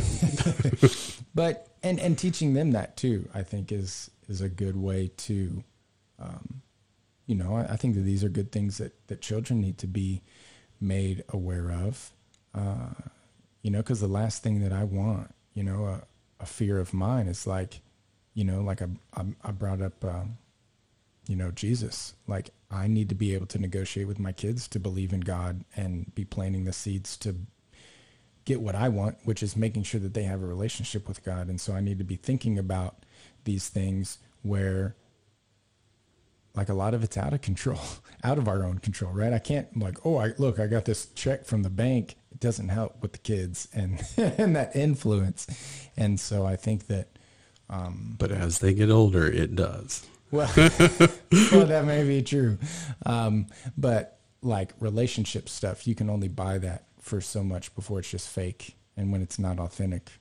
but 1.35 1.71
and 1.83 1.99
and 1.99 2.17
teaching 2.17 2.53
them 2.53 2.71
that 2.71 2.97
too 2.97 3.27
i 3.33 3.43
think 3.43 3.71
is 3.71 4.09
is 4.27 4.41
a 4.41 4.49
good 4.49 4.75
way 4.75 5.09
to 5.17 5.63
um, 6.19 6.61
you 7.27 7.35
know 7.35 7.55
I, 7.55 7.73
I 7.73 7.75
think 7.75 7.95
that 7.95 8.01
these 8.01 8.23
are 8.23 8.29
good 8.29 8.51
things 8.51 8.77
that 8.77 8.93
that 9.07 9.21
children 9.21 9.61
need 9.61 9.77
to 9.79 9.87
be 9.87 10.21
made 10.79 11.23
aware 11.29 11.71
of 11.71 12.11
uh, 12.55 12.89
you 13.61 13.71
know 13.71 13.79
because 13.79 13.99
the 13.99 14.07
last 14.07 14.43
thing 14.43 14.61
that 14.61 14.73
i 14.73 14.83
want 14.83 15.33
you 15.53 15.63
know 15.63 15.85
a, 15.85 16.01
a 16.39 16.45
fear 16.45 16.79
of 16.79 16.93
mine 16.93 17.27
is 17.27 17.45
like 17.45 17.81
you 18.33 18.43
know 18.43 18.61
like 18.61 18.81
i, 18.81 18.87
I, 19.15 19.25
I 19.43 19.51
brought 19.51 19.81
up 19.81 20.03
um, 20.03 20.37
you 21.27 21.35
know 21.35 21.51
jesus 21.51 22.13
like 22.27 22.49
i 22.69 22.87
need 22.87 23.09
to 23.09 23.15
be 23.15 23.33
able 23.33 23.45
to 23.47 23.59
negotiate 23.59 24.07
with 24.07 24.19
my 24.19 24.31
kids 24.31 24.67
to 24.69 24.79
believe 24.79 25.13
in 25.13 25.21
god 25.21 25.63
and 25.75 26.13
be 26.15 26.25
planting 26.25 26.65
the 26.65 26.73
seeds 26.73 27.15
to 27.17 27.35
get 28.45 28.61
what 28.61 28.75
I 28.75 28.89
want, 28.89 29.17
which 29.23 29.43
is 29.43 29.55
making 29.55 29.83
sure 29.83 29.99
that 29.99 30.13
they 30.13 30.23
have 30.23 30.41
a 30.41 30.47
relationship 30.47 31.07
with 31.07 31.23
God. 31.23 31.47
And 31.47 31.59
so 31.59 31.73
I 31.73 31.79
need 31.81 31.97
to 31.99 32.03
be 32.03 32.15
thinking 32.15 32.57
about 32.57 33.05
these 33.43 33.69
things 33.69 34.17
where 34.41 34.95
like 36.55 36.69
a 36.69 36.73
lot 36.73 36.93
of 36.93 37.03
it's 37.03 37.17
out 37.17 37.33
of 37.33 37.41
control, 37.41 37.79
out 38.23 38.37
of 38.37 38.47
our 38.47 38.63
own 38.63 38.79
control, 38.79 39.11
right? 39.11 39.33
I 39.33 39.39
can't 39.39 39.77
like, 39.77 40.05
oh, 40.05 40.17
I 40.17 40.33
look, 40.37 40.59
I 40.59 40.67
got 40.67 40.85
this 40.85 41.07
check 41.07 41.45
from 41.45 41.63
the 41.63 41.69
bank. 41.69 42.15
It 42.31 42.39
doesn't 42.39 42.69
help 42.69 43.01
with 43.01 43.13
the 43.13 43.19
kids 43.19 43.67
and 43.73 44.03
and 44.17 44.55
that 44.55 44.75
influence. 44.75 45.47
And 45.97 46.19
so 46.19 46.45
I 46.45 46.55
think 46.55 46.87
that 46.87 47.07
um, 47.71 48.15
but 48.19 48.31
as 48.31 48.59
they 48.59 48.73
get 48.73 48.89
older, 48.89 49.25
it 49.25 49.55
does. 49.55 50.05
well, 50.29 50.51
well, 50.57 51.65
that 51.65 51.85
may 51.85 52.03
be 52.03 52.21
true. 52.21 52.57
Um, 53.05 53.47
but 53.77 54.19
like 54.41 54.73
relationship 54.79 55.47
stuff, 55.47 55.87
you 55.87 55.95
can 55.95 56.09
only 56.09 56.27
buy 56.27 56.57
that 56.57 56.85
for 56.99 57.21
so 57.21 57.43
much 57.43 57.73
before 57.73 57.99
it's 57.99 58.11
just 58.11 58.29
fake. 58.29 58.75
And 58.97 59.11
when 59.11 59.21
it's 59.21 59.39
not 59.39 59.57
authentic, 59.57 60.11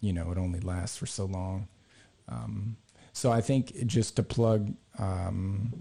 you 0.00 0.12
know, 0.12 0.30
it 0.30 0.38
only 0.38 0.60
lasts 0.60 0.98
for 0.98 1.06
so 1.06 1.24
long. 1.24 1.68
Um, 2.28 2.76
so 3.12 3.30
I 3.30 3.40
think 3.40 3.86
just 3.86 4.16
to 4.16 4.22
plug 4.22 4.74
um, 4.98 5.72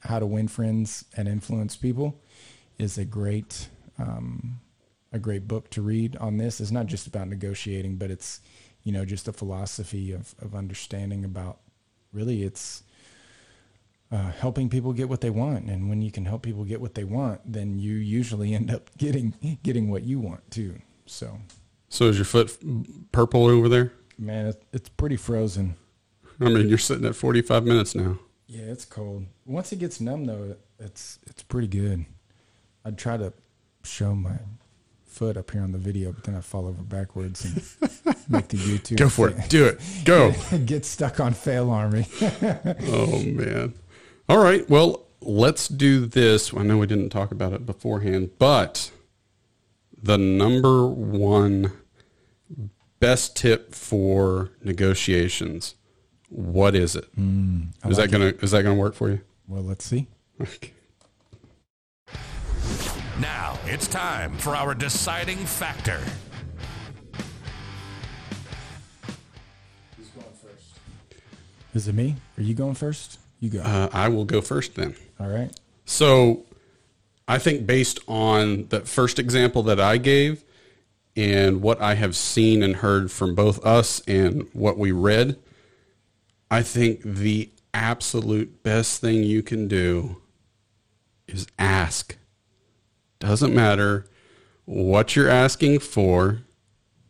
how 0.00 0.18
to 0.18 0.26
win 0.26 0.48
friends 0.48 1.04
and 1.16 1.28
influence 1.28 1.76
people 1.76 2.20
is 2.78 2.98
a 2.98 3.04
great 3.04 3.68
um, 3.98 4.60
a 5.12 5.18
great 5.18 5.46
book 5.46 5.70
to 5.70 5.82
read 5.82 6.16
on 6.16 6.38
this. 6.38 6.60
It's 6.60 6.70
not 6.70 6.86
just 6.86 7.06
about 7.06 7.28
negotiating, 7.28 7.96
but 7.96 8.10
it's 8.10 8.40
you 8.82 8.92
know 8.92 9.04
just 9.04 9.28
a 9.28 9.32
philosophy 9.32 10.12
of 10.12 10.34
of 10.40 10.54
understanding 10.54 11.24
about 11.24 11.58
really 12.12 12.42
it's 12.42 12.82
uh, 14.10 14.30
helping 14.32 14.68
people 14.68 14.92
get 14.92 15.08
what 15.08 15.20
they 15.22 15.30
want. 15.30 15.70
And 15.70 15.88
when 15.88 16.02
you 16.02 16.10
can 16.10 16.26
help 16.26 16.42
people 16.42 16.64
get 16.64 16.80
what 16.80 16.94
they 16.94 17.04
want, 17.04 17.40
then 17.50 17.78
you 17.78 17.94
usually 17.94 18.54
end 18.54 18.70
up 18.70 18.90
getting 18.98 19.58
getting 19.62 19.90
what 19.90 20.02
you 20.02 20.18
want 20.20 20.50
too. 20.50 20.80
So, 21.06 21.38
So 21.88 22.08
is 22.08 22.16
your 22.18 22.24
foot 22.24 22.58
purple 23.12 23.46
over 23.46 23.68
there? 23.68 23.92
man, 24.18 24.46
it, 24.46 24.62
it's 24.72 24.88
pretty 24.88 25.16
frozen. 25.16 25.76
I 26.44 26.48
mean, 26.48 26.68
you're 26.68 26.78
sitting 26.78 27.04
at 27.04 27.14
45 27.14 27.64
minutes 27.64 27.94
now. 27.94 28.18
Yeah, 28.46 28.64
it's 28.64 28.84
cold. 28.84 29.26
Once 29.46 29.72
it 29.72 29.78
gets 29.78 30.00
numb, 30.00 30.24
though, 30.26 30.56
it's 30.78 31.18
it's 31.26 31.42
pretty 31.42 31.68
good. 31.68 32.04
I'd 32.84 32.98
try 32.98 33.16
to 33.16 33.32
show 33.84 34.14
my 34.14 34.38
foot 35.06 35.36
up 35.36 35.50
here 35.50 35.62
on 35.62 35.72
the 35.72 35.78
video, 35.78 36.12
but 36.12 36.24
then 36.24 36.34
I 36.34 36.40
fall 36.40 36.66
over 36.66 36.82
backwards 36.82 37.44
and 37.44 37.54
make 38.28 38.48
the 38.48 38.56
YouTube. 38.56 38.96
Go 38.96 39.08
for 39.08 39.28
it. 39.28 39.48
Do 39.48 39.66
it. 39.66 39.80
Go. 40.04 40.32
Get 40.64 40.84
stuck 40.84 41.20
on 41.20 41.32
FailArmy. 41.34 42.06
Oh 42.88 43.22
man. 43.22 43.74
All 44.28 44.42
right. 44.42 44.68
Well, 44.68 45.06
let's 45.20 45.68
do 45.68 46.06
this. 46.06 46.52
I 46.54 46.62
know 46.62 46.78
we 46.78 46.86
didn't 46.86 47.10
talk 47.10 47.30
about 47.30 47.52
it 47.52 47.64
beforehand, 47.66 48.30
but 48.38 48.90
the 50.02 50.18
number 50.18 50.86
one 50.86 51.72
best 52.98 53.36
tip 53.36 53.74
for 53.74 54.50
negotiations. 54.62 55.74
What 56.32 56.74
is 56.74 56.96
it? 56.96 57.04
Is 57.86 57.98
that 57.98 58.10
gonna 58.10 58.32
is 58.40 58.52
that 58.52 58.62
gonna 58.62 58.74
work 58.74 58.94
for 58.94 59.10
you? 59.10 59.20
well, 59.46 59.62
let's 59.62 59.84
see. 59.84 60.06
Okay. 60.40 60.72
Now 63.20 63.58
it's 63.66 63.86
time 63.86 64.38
for 64.38 64.56
our 64.56 64.74
deciding 64.74 65.36
factor. 65.36 66.00
Is 71.74 71.86
it 71.86 71.94
me? 71.94 72.16
Are 72.38 72.42
you 72.42 72.54
going 72.54 72.74
first? 72.74 73.18
You 73.40 73.50
go. 73.50 73.60
Uh, 73.60 73.88
I 73.92 74.08
will 74.08 74.24
go 74.24 74.40
first 74.40 74.74
then. 74.74 74.94
All 75.20 75.28
right. 75.28 75.50
So 75.84 76.44
I 77.28 77.38
think 77.38 77.66
based 77.66 77.98
on 78.08 78.68
the 78.68 78.80
first 78.80 79.18
example 79.18 79.62
that 79.64 79.80
I 79.80 79.98
gave 79.98 80.44
and 81.14 81.60
what 81.60 81.80
I 81.80 81.94
have 81.94 82.16
seen 82.16 82.62
and 82.62 82.76
heard 82.76 83.10
from 83.10 83.34
both 83.34 83.64
us 83.66 84.00
and 84.06 84.48
what 84.54 84.78
we 84.78 84.92
read, 84.92 85.38
I 86.52 86.60
think 86.60 87.00
the 87.02 87.50
absolute 87.72 88.62
best 88.62 89.00
thing 89.00 89.22
you 89.22 89.42
can 89.42 89.68
do 89.68 90.20
is 91.26 91.46
ask. 91.58 92.18
Doesn't 93.20 93.54
matter 93.54 94.04
what 94.66 95.16
you're 95.16 95.30
asking 95.30 95.78
for. 95.78 96.42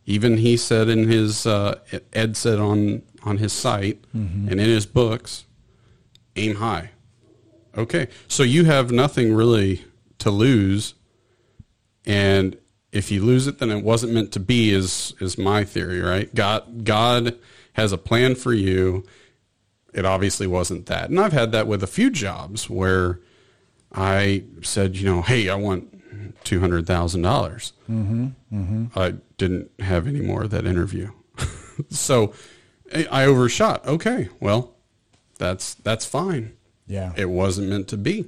Even 0.05 0.37
he 0.37 0.55
said 0.55 0.87
in 0.87 1.09
his, 1.09 1.45
uh, 1.45 1.79
Ed 2.13 2.37
said 2.37 2.57
on, 2.57 3.01
on 3.23 3.39
his 3.39 3.51
site 3.51 4.05
and 4.49 4.61
in 4.61 4.69
his 4.69 4.85
books, 4.85 5.43
aim 6.37 6.55
high. 6.55 6.91
Okay. 7.77 8.07
So 8.29 8.43
you 8.43 8.63
have 8.63 8.91
nothing 8.91 9.33
really 9.33 9.83
to 10.19 10.31
lose. 10.31 10.93
And 12.05 12.55
if 12.93 13.11
you 13.11 13.21
lose 13.21 13.45
it, 13.47 13.59
then 13.59 13.71
it 13.71 13.83
wasn't 13.83 14.13
meant 14.13 14.31
to 14.33 14.39
be 14.39 14.71
is, 14.71 15.13
is 15.19 15.37
my 15.37 15.65
theory, 15.65 15.99
right? 15.99 16.33
God, 16.33 16.85
God 16.85 17.37
has 17.73 17.91
a 17.91 17.97
plan 17.97 18.35
for 18.35 18.53
you. 18.53 19.03
It 19.93 20.05
obviously 20.05 20.47
wasn't 20.47 20.85
that. 20.87 21.09
And 21.09 21.19
I've 21.19 21.33
had 21.33 21.51
that 21.51 21.67
with 21.67 21.83
a 21.83 21.87
few 21.87 22.09
jobs 22.09 22.69
where 22.69 23.19
I 23.93 24.43
said, 24.61 24.97
you 24.97 25.05
know, 25.05 25.21
Hey, 25.21 25.49
I 25.49 25.55
want 25.55 25.89
$200,000. 26.43 27.21
dollars 27.23 27.73
mm-hmm, 27.89 28.27
mm-hmm. 28.51 28.85
I 28.99 29.15
didn't 29.37 29.71
have 29.79 30.07
any 30.07 30.21
more 30.21 30.43
of 30.43 30.49
that 30.51 30.65
interview. 30.65 31.11
so 31.89 32.33
I 32.93 33.05
I 33.11 33.25
overshot. 33.25 33.85
Okay. 33.87 34.29
Well, 34.39 34.73
that's, 35.37 35.73
that's 35.75 36.05
fine 36.05 36.53
Yeah. 36.87 37.13
it 37.15 37.25
wasn't 37.29 37.69
meant 37.69 37.87
to 37.89 37.97
be, 37.97 38.25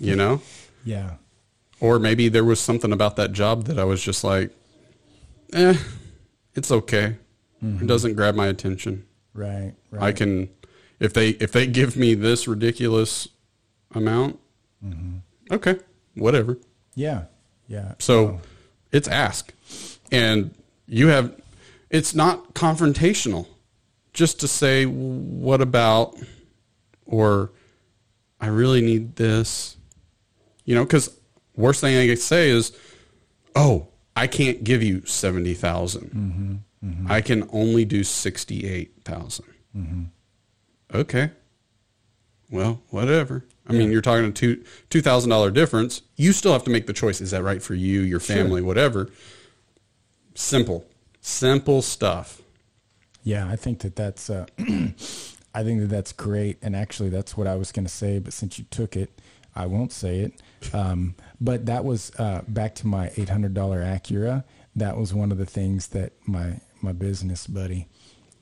you 0.00 0.16
know? 0.20 0.40
yeah. 0.84 1.14
Or 1.80 1.98
maybe 1.98 2.28
there 2.28 2.44
was 2.44 2.58
something 2.60 2.90
about 2.92 3.16
that 3.16 3.32
job 3.32 3.64
that 3.64 3.78
I 3.78 3.84
was 3.84 4.02
just 4.02 4.24
like, 4.24 4.50
eh, 5.52 5.76
it's 6.54 6.70
okay. 6.70 7.16
It 7.60 7.64
mm-hmm. 7.64 7.86
doesn't 7.86 8.14
grab 8.14 8.34
my 8.34 8.46
attention. 8.46 9.04
Right. 9.34 9.74
Right. 9.90 10.02
I 10.02 10.12
can, 10.12 10.48
if 11.00 11.12
they, 11.12 11.30
if 11.30 11.52
they 11.52 11.66
give 11.66 11.96
me 11.96 12.14
this 12.14 12.48
ridiculous 12.48 13.28
amount, 13.94 14.38
okay, 15.50 15.76
whatever. 16.14 16.58
Yeah. 16.94 17.24
Yeah. 17.68 17.94
So 17.98 18.40
it's 18.92 19.08
ask. 19.08 19.52
And 20.12 20.54
you 20.86 21.08
have, 21.08 21.34
it's 21.90 22.14
not 22.14 22.54
confrontational 22.54 23.46
just 24.12 24.40
to 24.40 24.48
say, 24.48 24.86
what 24.86 25.60
about, 25.60 26.16
or 27.04 27.50
I 28.40 28.46
really 28.46 28.80
need 28.80 29.16
this, 29.16 29.76
you 30.64 30.74
know, 30.74 30.84
because 30.84 31.16
worst 31.56 31.80
thing 31.80 31.96
I 31.96 32.06
could 32.06 32.18
say 32.20 32.50
is, 32.50 32.72
oh, 33.54 33.88
I 34.14 34.26
can't 34.26 34.64
give 34.64 34.82
you 34.82 35.04
70,000. 35.04 36.10
Mm-hmm. 36.82 37.10
I 37.10 37.20
can 37.20 37.48
only 37.52 37.84
do 37.84 38.04
68,000. 38.04 39.44
Mm-hmm. 39.76 40.02
Okay. 40.94 41.30
Well, 42.50 42.82
whatever. 42.90 43.44
I 43.68 43.72
mean, 43.72 43.90
you're 43.90 44.02
talking 44.02 44.26
a 44.26 44.30
two 44.30 44.62
two 44.90 45.02
thousand 45.02 45.30
dollar 45.30 45.50
difference. 45.50 46.02
You 46.14 46.32
still 46.32 46.52
have 46.52 46.64
to 46.64 46.70
make 46.70 46.86
the 46.86 46.92
choice. 46.92 47.20
Is 47.20 47.32
that 47.32 47.42
right 47.42 47.60
for 47.60 47.74
you, 47.74 48.02
your 48.02 48.20
family, 48.20 48.62
whatever? 48.62 49.10
Simple, 50.34 50.86
simple 51.20 51.82
stuff. 51.82 52.42
Yeah, 53.24 53.48
I 53.48 53.56
think 53.56 53.80
that 53.80 53.96
that's 53.96 54.30
uh, 54.30 54.46
I 54.58 55.64
think 55.64 55.80
that 55.80 55.88
that's 55.88 56.12
great, 56.12 56.58
and 56.62 56.76
actually, 56.76 57.08
that's 57.08 57.36
what 57.36 57.48
I 57.48 57.56
was 57.56 57.72
going 57.72 57.86
to 57.86 57.92
say. 57.92 58.20
But 58.20 58.32
since 58.32 58.58
you 58.58 58.66
took 58.70 58.96
it, 58.96 59.10
I 59.56 59.66
won't 59.66 59.92
say 59.92 60.20
it. 60.20 60.74
Um, 60.74 61.16
but 61.40 61.66
that 61.66 61.84
was 61.84 62.12
uh, 62.18 62.42
back 62.46 62.76
to 62.76 62.86
my 62.86 63.10
eight 63.16 63.30
hundred 63.30 63.54
dollar 63.54 63.82
Acura. 63.82 64.44
That 64.76 64.96
was 64.96 65.12
one 65.12 65.32
of 65.32 65.38
the 65.38 65.46
things 65.46 65.88
that 65.88 66.12
my 66.24 66.60
my 66.80 66.92
business 66.92 67.48
buddy 67.48 67.88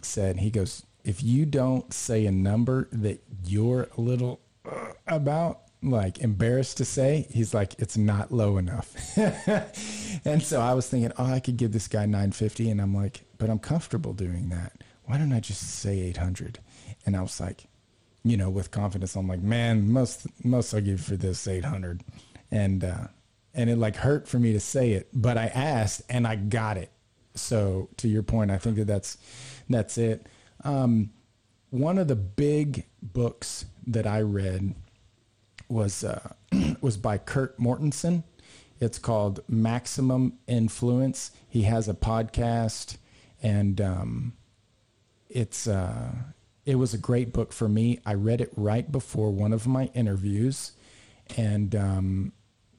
said. 0.02 0.38
He 0.38 0.50
goes, 0.50 0.84
if 1.04 1.22
you 1.22 1.44
don't 1.44 1.92
say 1.92 2.26
a 2.26 2.32
number 2.32 2.88
that 2.92 3.22
you're 3.44 3.88
a 3.96 4.00
little 4.00 4.40
uh, 4.64 4.92
about, 5.06 5.60
like 5.82 6.20
embarrassed 6.20 6.78
to 6.78 6.84
say, 6.84 7.26
he's 7.30 7.52
like, 7.52 7.74
it's 7.78 7.96
not 7.96 8.32
low 8.32 8.56
enough. 8.56 8.94
and 10.24 10.42
so 10.42 10.60
I 10.60 10.72
was 10.72 10.88
thinking, 10.88 11.12
oh, 11.18 11.26
I 11.26 11.40
could 11.40 11.58
give 11.58 11.72
this 11.72 11.88
guy 11.88 12.06
950. 12.06 12.70
And 12.70 12.80
I'm 12.80 12.94
like, 12.94 13.20
but 13.36 13.50
I'm 13.50 13.58
comfortable 13.58 14.14
doing 14.14 14.48
that. 14.48 14.72
Why 15.04 15.18
don't 15.18 15.32
I 15.32 15.40
just 15.40 15.62
say 15.62 16.00
800? 16.00 16.58
And 17.04 17.14
I 17.14 17.20
was 17.20 17.38
like, 17.38 17.66
you 18.22 18.38
know, 18.38 18.48
with 18.48 18.70
confidence, 18.70 19.14
I'm 19.14 19.28
like, 19.28 19.42
man, 19.42 19.92
most, 19.92 20.26
most 20.42 20.72
I'll 20.72 20.80
give 20.80 21.02
for 21.02 21.16
this 21.16 21.46
800. 21.46 22.02
And, 22.50 22.82
uh, 22.82 23.08
and 23.52 23.68
it 23.68 23.76
like 23.76 23.96
hurt 23.96 24.26
for 24.26 24.38
me 24.38 24.54
to 24.54 24.60
say 24.60 24.92
it, 24.92 25.08
but 25.12 25.36
I 25.36 25.46
asked 25.48 26.00
and 26.08 26.26
I 26.26 26.36
got 26.36 26.78
it. 26.78 26.90
So 27.34 27.90
to 27.98 28.08
your 28.08 28.22
point, 28.22 28.50
I 28.50 28.56
think 28.56 28.76
that 28.76 28.86
that's, 28.86 29.18
that's 29.68 29.98
it. 29.98 30.26
Um, 30.64 31.10
one 31.70 31.98
of 31.98 32.08
the 32.08 32.16
big 32.16 32.86
books 33.02 33.66
that 33.86 34.06
I 34.06 34.20
read 34.22 34.74
was 35.68 36.04
uh, 36.04 36.32
was 36.80 36.96
by 36.96 37.18
Kurt 37.18 37.58
Mortensen. 37.58 38.24
It's 38.80 38.98
called 38.98 39.40
Maximum 39.48 40.38
Influence. 40.46 41.30
He 41.48 41.62
has 41.62 41.88
a 41.88 41.94
podcast, 41.94 42.96
and 43.42 43.80
um, 43.80 44.32
it's 45.28 45.66
uh, 45.66 46.12
it 46.64 46.76
was 46.76 46.94
a 46.94 46.98
great 46.98 47.32
book 47.32 47.52
for 47.52 47.68
me. 47.68 48.00
I 48.06 48.14
read 48.14 48.40
it 48.40 48.52
right 48.56 48.90
before 48.90 49.30
one 49.30 49.52
of 49.52 49.66
my 49.66 49.86
interviews, 49.94 50.72
and 51.36 51.74
um, 51.74 52.32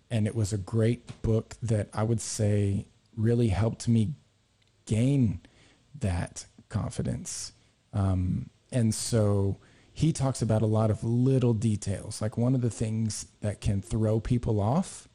and 0.10 0.28
it 0.28 0.36
was 0.36 0.54
a 0.54 0.58
great 0.58 1.22
book 1.22 1.56
that 1.62 1.90
I 1.94 2.04
would 2.04 2.22
say 2.22 2.86
really 3.16 3.50
helped 3.50 3.88
me 3.88 4.14
gain 4.86 5.42
that 6.00 6.46
confidence. 6.70 7.54
Um, 7.96 8.50
and 8.72 8.94
so 8.94 9.58
he 9.94 10.12
talks 10.12 10.42
about 10.42 10.62
a 10.62 10.68
lot 10.68 10.92
of 10.92 11.04
little 11.04 11.54
details. 11.54 12.22
Like 12.22 12.38
one 12.38 12.54
of 12.54 12.62
the 12.62 12.70
things 12.70 13.28
that 13.42 13.62
can 13.62 13.82
throw 13.82 14.20
people 14.20 14.60
off 14.60 15.08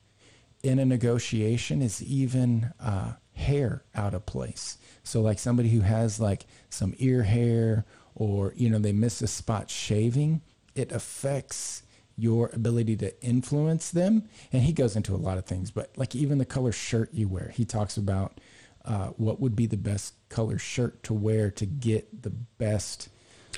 in 0.62 0.78
a 0.78 0.84
negotiation 0.84 1.82
is 1.82 2.02
even 2.02 2.72
uh, 2.80 3.12
hair 3.34 3.84
out 3.94 4.14
of 4.14 4.26
place. 4.26 4.78
So 5.02 5.20
like 5.20 5.38
somebody 5.38 5.68
who 5.68 5.80
has 5.80 6.18
like 6.18 6.46
some 6.70 6.94
ear 6.98 7.22
hair 7.22 7.84
or, 8.14 8.54
you 8.56 8.70
know, 8.70 8.78
they 8.78 8.92
miss 8.92 9.20
a 9.22 9.26
spot 9.26 9.70
shaving, 9.70 10.40
it 10.74 10.92
affects 10.92 11.82
your 12.16 12.50
ability 12.52 12.96
to 12.96 13.22
influence 13.24 13.90
them. 13.90 14.28
And 14.52 14.62
he 14.62 14.72
goes 14.72 14.96
into 14.96 15.14
a 15.14 15.16
lot 15.16 15.38
of 15.38 15.46
things, 15.46 15.70
but 15.70 15.90
like 15.96 16.14
even 16.14 16.38
the 16.38 16.44
color 16.44 16.72
shirt 16.72 17.12
you 17.12 17.28
wear, 17.28 17.50
he 17.54 17.64
talks 17.64 17.96
about 17.96 18.40
uh, 18.90 19.06
what 19.18 19.38
would 19.40 19.54
be 19.54 19.66
the 19.66 19.76
best 19.76 20.14
color 20.30 20.58
shirt 20.58 21.00
to 21.04 21.14
wear 21.14 21.48
to 21.48 21.64
get 21.64 22.24
the 22.24 22.30
best 22.30 23.08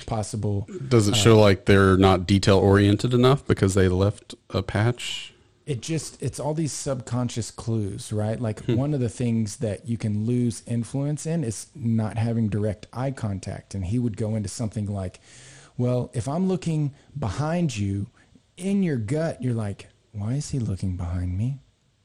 possible. 0.05 0.67
Does 0.87 1.07
it 1.07 1.15
show 1.15 1.39
like 1.39 1.65
they're 1.65 1.97
not 1.97 2.27
detail 2.27 2.59
oriented 2.59 3.15
enough 3.15 3.43
because 3.47 3.73
they 3.73 3.87
left 3.87 4.35
a 4.51 4.61
patch? 4.61 5.33
It 5.65 5.81
just, 5.81 6.21
it's 6.21 6.39
all 6.39 6.53
these 6.53 6.71
subconscious 6.71 7.49
clues, 7.49 8.13
right? 8.13 8.39
Like 8.39 8.59
one 8.65 8.93
of 8.93 8.99
the 8.99 9.09
things 9.09 9.57
that 9.57 9.87
you 9.87 9.97
can 9.97 10.27
lose 10.27 10.61
influence 10.67 11.25
in 11.25 11.43
is 11.43 11.65
not 11.73 12.17
having 12.17 12.47
direct 12.47 12.85
eye 12.93 13.11
contact. 13.11 13.73
And 13.73 13.85
he 13.85 13.97
would 13.97 14.17
go 14.17 14.35
into 14.35 14.49
something 14.49 14.85
like, 14.85 15.19
well, 15.77 16.11
if 16.13 16.27
I'm 16.27 16.47
looking 16.47 16.93
behind 17.17 17.75
you 17.75 18.05
in 18.55 18.83
your 18.83 18.97
gut, 18.97 19.41
you're 19.41 19.55
like, 19.55 19.87
why 20.11 20.33
is 20.33 20.51
he 20.51 20.59
looking 20.59 20.95
behind 20.95 21.35
me? 21.35 21.62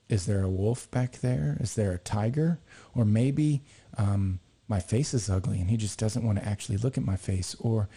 Is 0.09 0.27
there 0.27 0.43
a 0.43 0.49
wolf 0.49 0.91
back 0.91 1.21
there? 1.21 1.57
Is 1.61 1.75
there 1.75 1.93
a 1.93 1.99
tiger? 1.99 2.59
Or 2.95 3.05
maybe 3.05 3.63
um, 3.97 4.41
my 4.67 4.81
face 4.81 5.13
is 5.15 5.29
ugly 5.29 5.61
and 5.61 5.71
he 5.71 5.77
just 5.77 5.99
doesn't 5.99 6.25
want 6.25 6.39
to 6.39 6.49
actually 6.49 6.79
look 6.79 6.97
at 6.97 7.05
my 7.05 7.17
face. 7.17 7.55
Or, 7.61 7.89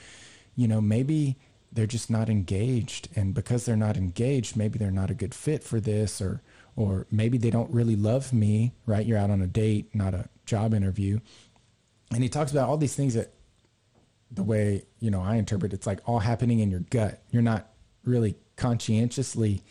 you 0.55 0.68
know, 0.68 0.82
maybe 0.82 1.38
they're 1.72 1.88
just 1.88 2.09
not 2.09 2.30
engaged. 2.30 3.07
And 3.16 3.34
because 3.34 3.66
they're 3.66 3.78
not 3.78 3.95
engaged, 3.95 4.57
maybe 4.57 4.78
they're 4.78 4.91
not 4.91 5.09
a 5.09 5.16
good 5.16 5.34
fit 5.34 5.64
for 5.64 5.80
this 5.80 6.22
or, 6.22 6.41
or 6.76 7.07
maybe 7.12 7.38
they 7.38 7.49
don't 7.49 7.72
really 7.72 7.95
love 7.95 8.34
me, 8.34 8.74
right? 8.86 9.05
You're 9.05 9.18
out 9.18 9.30
on 9.30 9.41
a 9.41 9.47
date, 9.47 9.93
not 9.93 10.14
a 10.14 10.30
job 10.45 10.74
interview. 10.74 11.20
And 12.14 12.24
he 12.24 12.30
talks 12.30 12.51
about 12.51 12.68
all 12.68 12.78
these 12.78 12.95
things 12.95 13.14
that 13.14 13.34
the 14.30 14.43
way, 14.43 14.84
you 14.99 15.12
know, 15.12 15.22
I 15.22 15.36
interpret 15.36 15.74
it's 15.74 15.88
like 15.88 15.99
all 16.05 16.20
happening 16.20 16.59
in 16.59 16.72
your 16.72 16.80
gut. 16.82 17.22
You're 17.32 17.41
not 17.41 17.70
really 18.03 18.36
conscientiously 18.55 19.64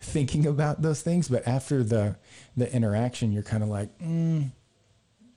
thinking 0.00 0.46
about 0.46 0.82
those 0.82 1.02
things, 1.02 1.28
but 1.28 1.46
after 1.46 1.82
the 1.84 2.16
the 2.56 2.72
interaction, 2.74 3.32
you're 3.32 3.42
kind 3.42 3.62
of 3.62 3.68
like, 3.68 3.96
mm, 3.98 4.50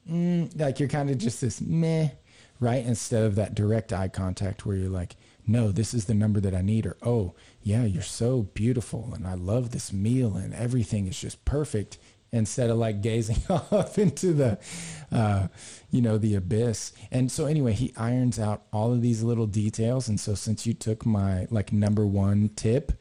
mm, 0.09 0.59
like 0.59 0.79
you're 0.79 0.89
kind 0.89 1.09
of 1.09 1.17
just 1.17 1.41
this 1.41 1.61
meh, 1.61 2.09
right? 2.59 2.85
Instead 2.85 3.23
of 3.23 3.35
that 3.35 3.55
direct 3.55 3.93
eye 3.93 4.07
contact 4.07 4.65
where 4.65 4.77
you're 4.77 4.89
like, 4.89 5.15
no, 5.45 5.71
this 5.71 5.93
is 5.93 6.05
the 6.05 6.13
number 6.13 6.39
that 6.39 6.55
I 6.55 6.61
need, 6.61 6.85
or 6.85 6.97
oh 7.03 7.35
yeah, 7.61 7.83
you're 7.83 8.01
so 8.01 8.43
beautiful, 8.53 9.11
and 9.13 9.27
I 9.27 9.33
love 9.33 9.71
this 9.71 9.91
meal, 9.91 10.35
and 10.37 10.53
everything 10.53 11.07
is 11.07 11.19
just 11.19 11.43
perfect. 11.45 11.97
Instead 12.31 12.71
of 12.71 12.77
like 12.77 13.03
gazing 13.03 13.43
off 13.49 13.99
into 13.99 14.33
the, 14.33 14.57
uh, 15.11 15.49
you 15.91 16.01
know, 16.01 16.17
the 16.17 16.33
abyss. 16.33 16.91
And 17.11 17.31
so 17.31 17.45
anyway, 17.45 17.73
he 17.73 17.93
irons 17.95 18.39
out 18.39 18.63
all 18.73 18.91
of 18.91 19.03
these 19.03 19.21
little 19.21 19.45
details. 19.45 20.09
And 20.09 20.19
so 20.19 20.33
since 20.33 20.65
you 20.65 20.73
took 20.73 21.05
my 21.05 21.45
like 21.51 21.71
number 21.71 22.07
one 22.07 22.49
tip, 22.55 22.93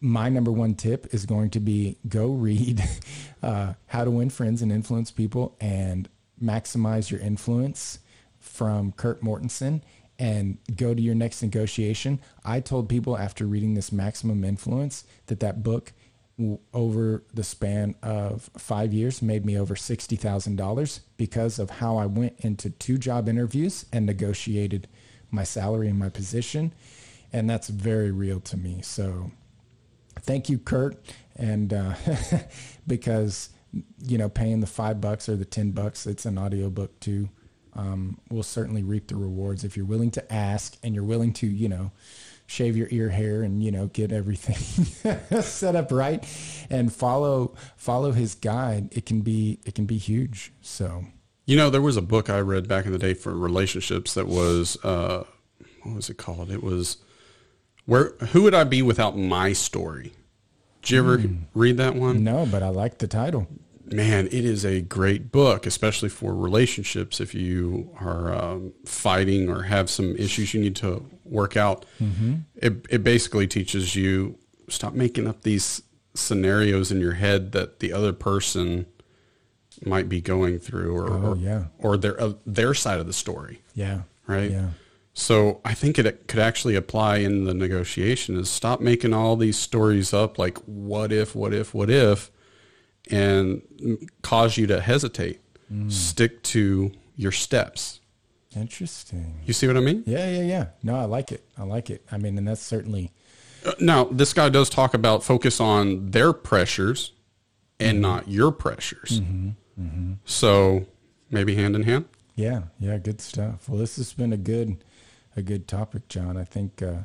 my 0.00 0.28
number 0.28 0.50
one 0.50 0.74
tip 0.74 1.12
is 1.14 1.26
going 1.26 1.50
to 1.50 1.60
be 1.60 1.96
go 2.08 2.28
read 2.28 2.82
uh, 3.42 3.74
How 3.86 4.04
to 4.04 4.10
Win 4.10 4.30
Friends 4.30 4.62
and 4.62 4.72
Influence 4.72 5.10
People 5.10 5.56
and 5.60 6.08
Maximize 6.42 7.10
Your 7.10 7.20
Influence 7.20 7.98
from 8.38 8.92
Kurt 8.92 9.22
Mortensen 9.22 9.82
and 10.18 10.58
go 10.76 10.94
to 10.94 11.00
your 11.00 11.14
next 11.14 11.42
negotiation. 11.42 12.20
I 12.44 12.60
told 12.60 12.88
people 12.88 13.16
after 13.16 13.46
reading 13.46 13.74
this 13.74 13.92
Maximum 13.92 14.44
Influence 14.44 15.04
that 15.26 15.40
that 15.40 15.62
book 15.62 15.92
over 16.72 17.22
the 17.34 17.44
span 17.44 17.94
of 18.02 18.50
five 18.56 18.92
years 18.92 19.20
made 19.20 19.44
me 19.44 19.58
over 19.58 19.74
$60,000 19.74 21.00
because 21.16 21.58
of 21.58 21.70
how 21.70 21.98
I 21.98 22.06
went 22.06 22.34
into 22.40 22.70
two 22.70 22.96
job 22.96 23.28
interviews 23.28 23.84
and 23.92 24.06
negotiated 24.06 24.88
my 25.30 25.44
salary 25.44 25.88
and 25.88 25.98
my 25.98 26.08
position. 26.08 26.72
And 27.32 27.48
that's 27.48 27.68
very 27.68 28.10
real 28.10 28.40
to 28.40 28.56
me. 28.56 28.80
So 28.82 29.32
thank 30.20 30.48
you, 30.48 30.58
Kurt. 30.58 30.96
And 31.36 31.72
uh, 31.72 31.94
because, 32.86 33.50
you 34.02 34.18
know, 34.18 34.28
paying 34.28 34.60
the 34.60 34.66
five 34.66 35.00
bucks 35.00 35.28
or 35.28 35.36
the 35.36 35.44
10 35.44 35.72
bucks, 35.72 36.06
it's 36.06 36.26
an 36.26 36.38
audiobook 36.38 36.98
too. 37.00 37.28
Um, 37.74 38.18
will 38.30 38.42
certainly 38.42 38.82
reap 38.82 39.06
the 39.08 39.16
rewards 39.16 39.62
if 39.62 39.76
you're 39.76 39.86
willing 39.86 40.10
to 40.12 40.32
ask 40.32 40.76
and 40.82 40.94
you're 40.94 41.04
willing 41.04 41.32
to, 41.34 41.46
you 41.46 41.68
know, 41.68 41.92
shave 42.46 42.76
your 42.76 42.88
ear 42.90 43.10
hair 43.10 43.44
and 43.44 43.62
you 43.62 43.70
know 43.70 43.86
get 43.86 44.10
everything 44.10 44.56
set 45.40 45.76
up 45.76 45.92
right 45.92 46.24
and 46.68 46.92
follow 46.92 47.54
follow 47.76 48.10
his 48.10 48.34
guide 48.34 48.88
it 48.90 49.06
can 49.06 49.20
be 49.20 49.60
it 49.64 49.72
can 49.76 49.86
be 49.86 49.96
huge 49.96 50.52
so 50.60 51.04
You 51.46 51.56
know, 51.56 51.68
there 51.68 51.82
was 51.82 51.96
a 51.96 52.02
book 52.02 52.30
I 52.30 52.38
read 52.40 52.68
back 52.68 52.86
in 52.86 52.92
the 52.92 52.98
day 52.98 53.12
for 53.12 53.36
relationships 53.36 54.14
that 54.14 54.28
was 54.28 54.76
uh, 54.84 55.24
what 55.82 55.96
was 55.96 56.08
it 56.08 56.16
called? 56.16 56.48
It 56.50 56.62
was 56.62 56.98
where 57.90 58.12
who 58.30 58.42
would 58.42 58.54
I 58.54 58.64
be 58.64 58.82
without 58.82 59.18
my 59.18 59.52
story? 59.52 60.12
Did 60.82 60.90
you 60.90 60.98
ever 61.00 61.22
read 61.54 61.76
that 61.78 61.94
one? 61.94 62.22
no 62.24 62.46
but 62.46 62.62
i 62.62 62.68
like 62.68 62.98
the 62.98 63.06
title 63.08 63.46
Man, 63.92 64.26
it 64.28 64.44
is 64.44 64.64
a 64.64 64.80
great 64.82 65.32
book, 65.32 65.66
especially 65.66 66.10
for 66.10 66.32
relationships. 66.32 67.20
If 67.20 67.34
you 67.34 67.90
are 67.98 68.32
um, 68.32 68.72
fighting 68.86 69.48
or 69.48 69.62
have 69.64 69.90
some 69.90 70.14
issues 70.16 70.54
you 70.54 70.60
need 70.60 70.76
to 70.76 71.04
work 71.24 71.56
out, 71.56 71.84
it, 72.54 72.86
it 72.88 73.02
basically 73.02 73.48
teaches 73.48 73.96
you 73.96 74.38
stop 74.68 74.94
making 74.94 75.26
up 75.26 75.42
these 75.42 75.82
scenarios 76.14 76.92
in 76.92 77.00
your 77.00 77.14
head 77.14 77.50
that 77.50 77.80
the 77.80 77.92
other 77.92 78.12
person 78.12 78.86
might 79.84 80.08
be 80.08 80.20
going 80.20 80.60
through, 80.60 80.96
or 80.96 81.10
Oh, 81.10 81.30
or, 81.32 81.36
yeah. 81.36 81.64
or 81.80 81.96
their 81.96 82.20
uh, 82.22 82.34
their 82.46 82.74
side 82.74 83.00
of 83.00 83.08
the 83.08 83.12
story, 83.12 83.60
yeah 83.74 84.02
right? 84.28 84.52
yeah 84.52 84.68
So 85.12 85.60
I 85.64 85.74
think 85.74 85.98
it 85.98 86.28
could 86.28 86.40
actually 86.40 86.76
apply 86.76 87.18
in 87.18 87.44
the 87.44 87.54
negotiation 87.54 88.36
is 88.36 88.48
stop 88.48 88.80
making 88.80 89.12
all 89.12 89.36
these 89.36 89.58
stories 89.58 90.14
up 90.14 90.38
like 90.38 90.56
what 90.58 91.12
if, 91.12 91.34
what 91.34 91.52
if, 91.52 91.74
what 91.74 91.90
if, 91.90 92.30
and 93.10 93.62
cause 94.22 94.56
you 94.56 94.66
to 94.68 94.80
hesitate. 94.80 95.40
Mm. 95.72 95.90
Stick 95.90 96.42
to 96.44 96.92
your 97.16 97.32
steps. 97.32 98.00
Interesting. 98.56 99.40
You 99.44 99.52
see 99.52 99.66
what 99.66 99.76
I 99.76 99.80
mean? 99.80 100.02
Yeah, 100.06 100.28
yeah, 100.30 100.42
yeah. 100.42 100.66
No, 100.82 100.96
I 100.96 101.04
like 101.04 101.32
it. 101.32 101.44
I 101.56 101.64
like 101.64 101.90
it. 101.90 102.04
I 102.10 102.18
mean, 102.18 102.36
and 102.38 102.48
that's 102.48 102.62
certainly 102.62 103.12
Uh, 103.64 103.72
Now, 103.80 104.04
this 104.04 104.32
guy 104.32 104.48
does 104.48 104.70
talk 104.70 104.94
about 104.94 105.22
focus 105.22 105.60
on 105.60 106.10
their 106.10 106.32
pressures 106.32 107.12
and 107.78 107.96
mm-hmm. 107.96 108.02
not 108.02 108.28
your 108.28 108.50
pressures. 108.52 109.20
Mm-hmm, 109.20 109.48
mm-hmm. 109.80 110.12
So 110.24 110.86
maybe 111.30 111.54
hand 111.56 111.76
in 111.76 111.82
hand. 111.82 112.06
Yeah, 112.34 112.62
yeah, 112.78 112.96
good 112.98 113.20
stuff. 113.20 113.68
Well, 113.68 113.78
this 113.78 113.96
has 113.96 114.12
been 114.12 114.32
a 114.32 114.38
good, 114.38 114.82
a 115.40 115.42
good 115.42 115.66
topic, 115.66 116.06
John. 116.08 116.36
I 116.36 116.44
think, 116.44 116.82
uh, 116.82 117.02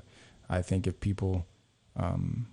I 0.48 0.62
think 0.62 0.86
if 0.86 1.00
people, 1.00 1.48
um, 1.96 2.48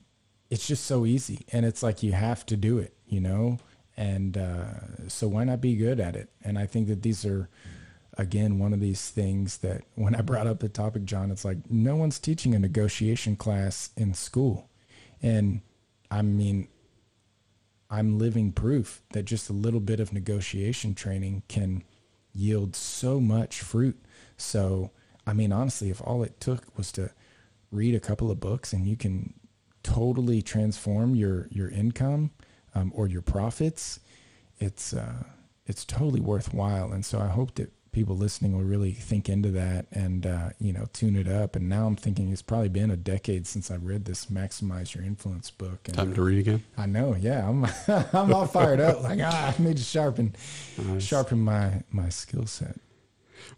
it's 0.48 0.66
just 0.66 0.84
so 0.86 1.04
easy, 1.04 1.44
and 1.52 1.66
it's 1.66 1.82
like 1.82 2.02
you 2.02 2.12
have 2.12 2.46
to 2.46 2.56
do 2.56 2.78
it, 2.78 2.94
you 3.06 3.20
know, 3.20 3.58
and 3.96 4.38
uh, 4.38 5.08
so 5.08 5.28
why 5.28 5.44
not 5.44 5.60
be 5.60 5.76
good 5.76 6.00
at 6.00 6.16
it? 6.16 6.30
And 6.42 6.58
I 6.58 6.66
think 6.66 6.88
that 6.88 7.02
these 7.02 7.26
are, 7.26 7.48
again, 8.16 8.58
one 8.58 8.72
of 8.72 8.80
these 8.80 9.10
things 9.10 9.58
that 9.58 9.82
when 9.94 10.14
I 10.14 10.22
brought 10.22 10.46
up 10.46 10.60
the 10.60 10.68
topic, 10.68 11.04
John, 11.04 11.30
it's 11.30 11.44
like 11.44 11.58
no 11.70 11.96
one's 11.96 12.18
teaching 12.18 12.54
a 12.54 12.58
negotiation 12.58 13.36
class 13.36 13.90
in 13.96 14.14
school, 14.14 14.70
and 15.20 15.60
I 16.10 16.22
mean, 16.22 16.68
I'm 17.90 18.18
living 18.18 18.52
proof 18.52 19.02
that 19.12 19.24
just 19.24 19.50
a 19.50 19.52
little 19.52 19.80
bit 19.80 20.00
of 20.00 20.12
negotiation 20.12 20.94
training 20.94 21.42
can 21.48 21.82
yield 22.32 22.74
so 22.76 23.20
much 23.20 23.60
fruit. 23.60 23.98
So, 24.36 24.92
I 25.26 25.32
mean, 25.32 25.52
honestly, 25.52 25.90
if 25.90 26.00
all 26.02 26.22
it 26.22 26.40
took 26.40 26.76
was 26.76 26.90
to 26.92 27.10
read 27.70 27.94
a 27.94 28.00
couple 28.00 28.30
of 28.30 28.40
books 28.40 28.72
and 28.72 28.86
you 28.86 28.96
can 28.96 29.34
totally 29.82 30.42
transform 30.42 31.14
your 31.14 31.48
your 31.50 31.68
income 31.68 32.30
um, 32.74 32.92
or 32.94 33.06
your 33.06 33.22
profits, 33.22 34.00
it's 34.58 34.92
uh, 34.92 35.24
it's 35.66 35.84
totally 35.84 36.20
worthwhile. 36.20 36.92
And 36.92 37.04
so, 37.04 37.18
I 37.18 37.28
hope 37.28 37.54
that 37.56 37.72
people 37.92 38.16
listening 38.16 38.56
will 38.56 38.64
really 38.64 38.92
think 38.92 39.28
into 39.28 39.50
that 39.50 39.84
and 39.92 40.26
uh, 40.26 40.48
you 40.58 40.72
know 40.72 40.86
tune 40.92 41.14
it 41.14 41.28
up. 41.28 41.54
And 41.54 41.68
now 41.68 41.86
I'm 41.86 41.96
thinking 41.96 42.32
it's 42.32 42.42
probably 42.42 42.70
been 42.70 42.90
a 42.90 42.96
decade 42.96 43.46
since 43.46 43.70
I 43.70 43.76
read 43.76 44.04
this 44.04 44.26
"Maximize 44.26 44.94
Your 44.94 45.04
Influence" 45.04 45.50
book. 45.50 45.80
And, 45.86 45.96
Time 45.96 46.14
to 46.14 46.22
read 46.22 46.40
again. 46.40 46.64
I 46.76 46.86
know, 46.86 47.14
yeah. 47.14 47.48
I'm 47.48 47.66
I'm 48.12 48.32
all 48.34 48.46
fired 48.46 48.80
up. 48.80 49.02
Like 49.02 49.20
ah, 49.22 49.54
I 49.56 49.62
need 49.62 49.76
to 49.76 49.82
sharpen 49.82 50.34
sharpen 50.98 51.40
my 51.40 51.82
my 51.90 52.08
skill 52.08 52.46
set. 52.46 52.76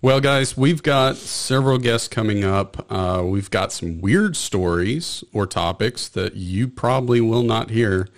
Well, 0.03 0.21
guys, 0.21 0.57
we've 0.57 0.83
got 0.83 1.17
several 1.17 1.79
guests 1.79 2.09
coming 2.09 2.45
up. 2.45 2.91
Uh, 2.93 3.23
we've 3.25 3.51
got 3.51 3.73
some 3.73 4.01
weird 4.01 4.37
stories 4.37 5.25
or 5.33 5.47
topics 5.47 6.09
that 6.09 6.35
you 6.37 6.69
probably 6.69 7.21
will 7.21 7.43
not 7.43 7.71
hear 7.71 8.09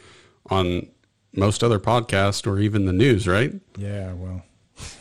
on 0.51 0.89
most 1.33 1.63
other 1.63 1.79
podcasts 1.79 2.47
or 2.47 2.59
even 2.59 2.87
the 2.87 2.93
news, 2.93 3.29
right? 3.29 3.53
Yeah, 3.77 4.13
well, 4.15 4.43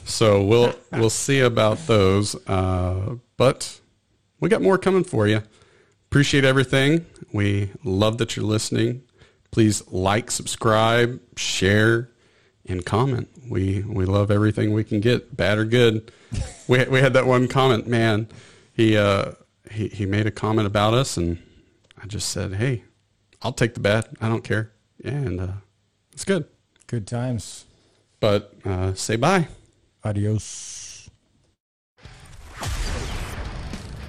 So 0.06 0.44
we'll 0.44 0.76
we'll 0.92 1.10
see 1.10 1.40
about 1.40 1.80
those. 1.88 2.36
Uh, 2.48 3.16
but 3.38 3.80
we 4.40 4.50
got 4.50 4.62
more 4.62 4.78
coming 4.78 5.04
for 5.04 5.28
you. 5.28 5.42
Appreciate 6.12 6.46
everything. 6.46 7.06
We 7.34 7.72
love 7.84 8.20
that 8.20 8.36
you're 8.36 8.46
listening. 8.46 9.02
Please 9.52 9.86
like, 9.88 10.32
subscribe, 10.32 11.20
share, 11.38 12.10
and 12.66 12.86
comment. 12.86 13.30
We 13.50 13.84
we 13.88 14.06
love 14.06 14.30
everything 14.32 14.74
we 14.74 14.84
can 14.84 15.00
get, 15.00 15.36
bad 15.36 15.58
or 15.58 15.66
good. 15.66 16.12
We 16.68 16.84
we 16.86 17.00
had 17.00 17.14
that 17.14 17.26
one 17.26 17.48
comment, 17.48 17.88
man. 17.88 18.28
He 18.74 18.98
uh 18.98 19.32
he 19.72 19.88
he 19.88 20.06
made 20.06 20.28
a 20.28 20.32
comment 20.32 20.68
about 20.68 20.94
us, 20.94 21.18
and 21.18 21.38
I 22.02 22.08
just 22.08 22.30
said, 22.30 22.54
hey, 22.54 22.84
I'll 23.42 23.54
take 23.54 23.74
the 23.74 23.80
bad. 23.80 24.08
I 24.22 24.30
don't 24.30 24.44
care, 24.44 24.72
and 25.04 25.40
uh, 25.40 25.48
it's 26.12 26.26
good. 26.26 26.46
good 26.88 27.08
times. 27.08 27.66
But 28.20 28.54
uh, 28.64 28.94
say 28.94 29.16
bye. 29.16 29.48
Adios. 30.04 31.10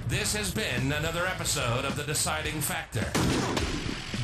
This 0.07 0.33
has 0.35 0.53
been 0.53 0.91
another 0.93 1.25
episode 1.25 1.83
of 1.83 1.97
The 1.97 2.03
Deciding 2.03 2.61
Factor, 2.61 3.11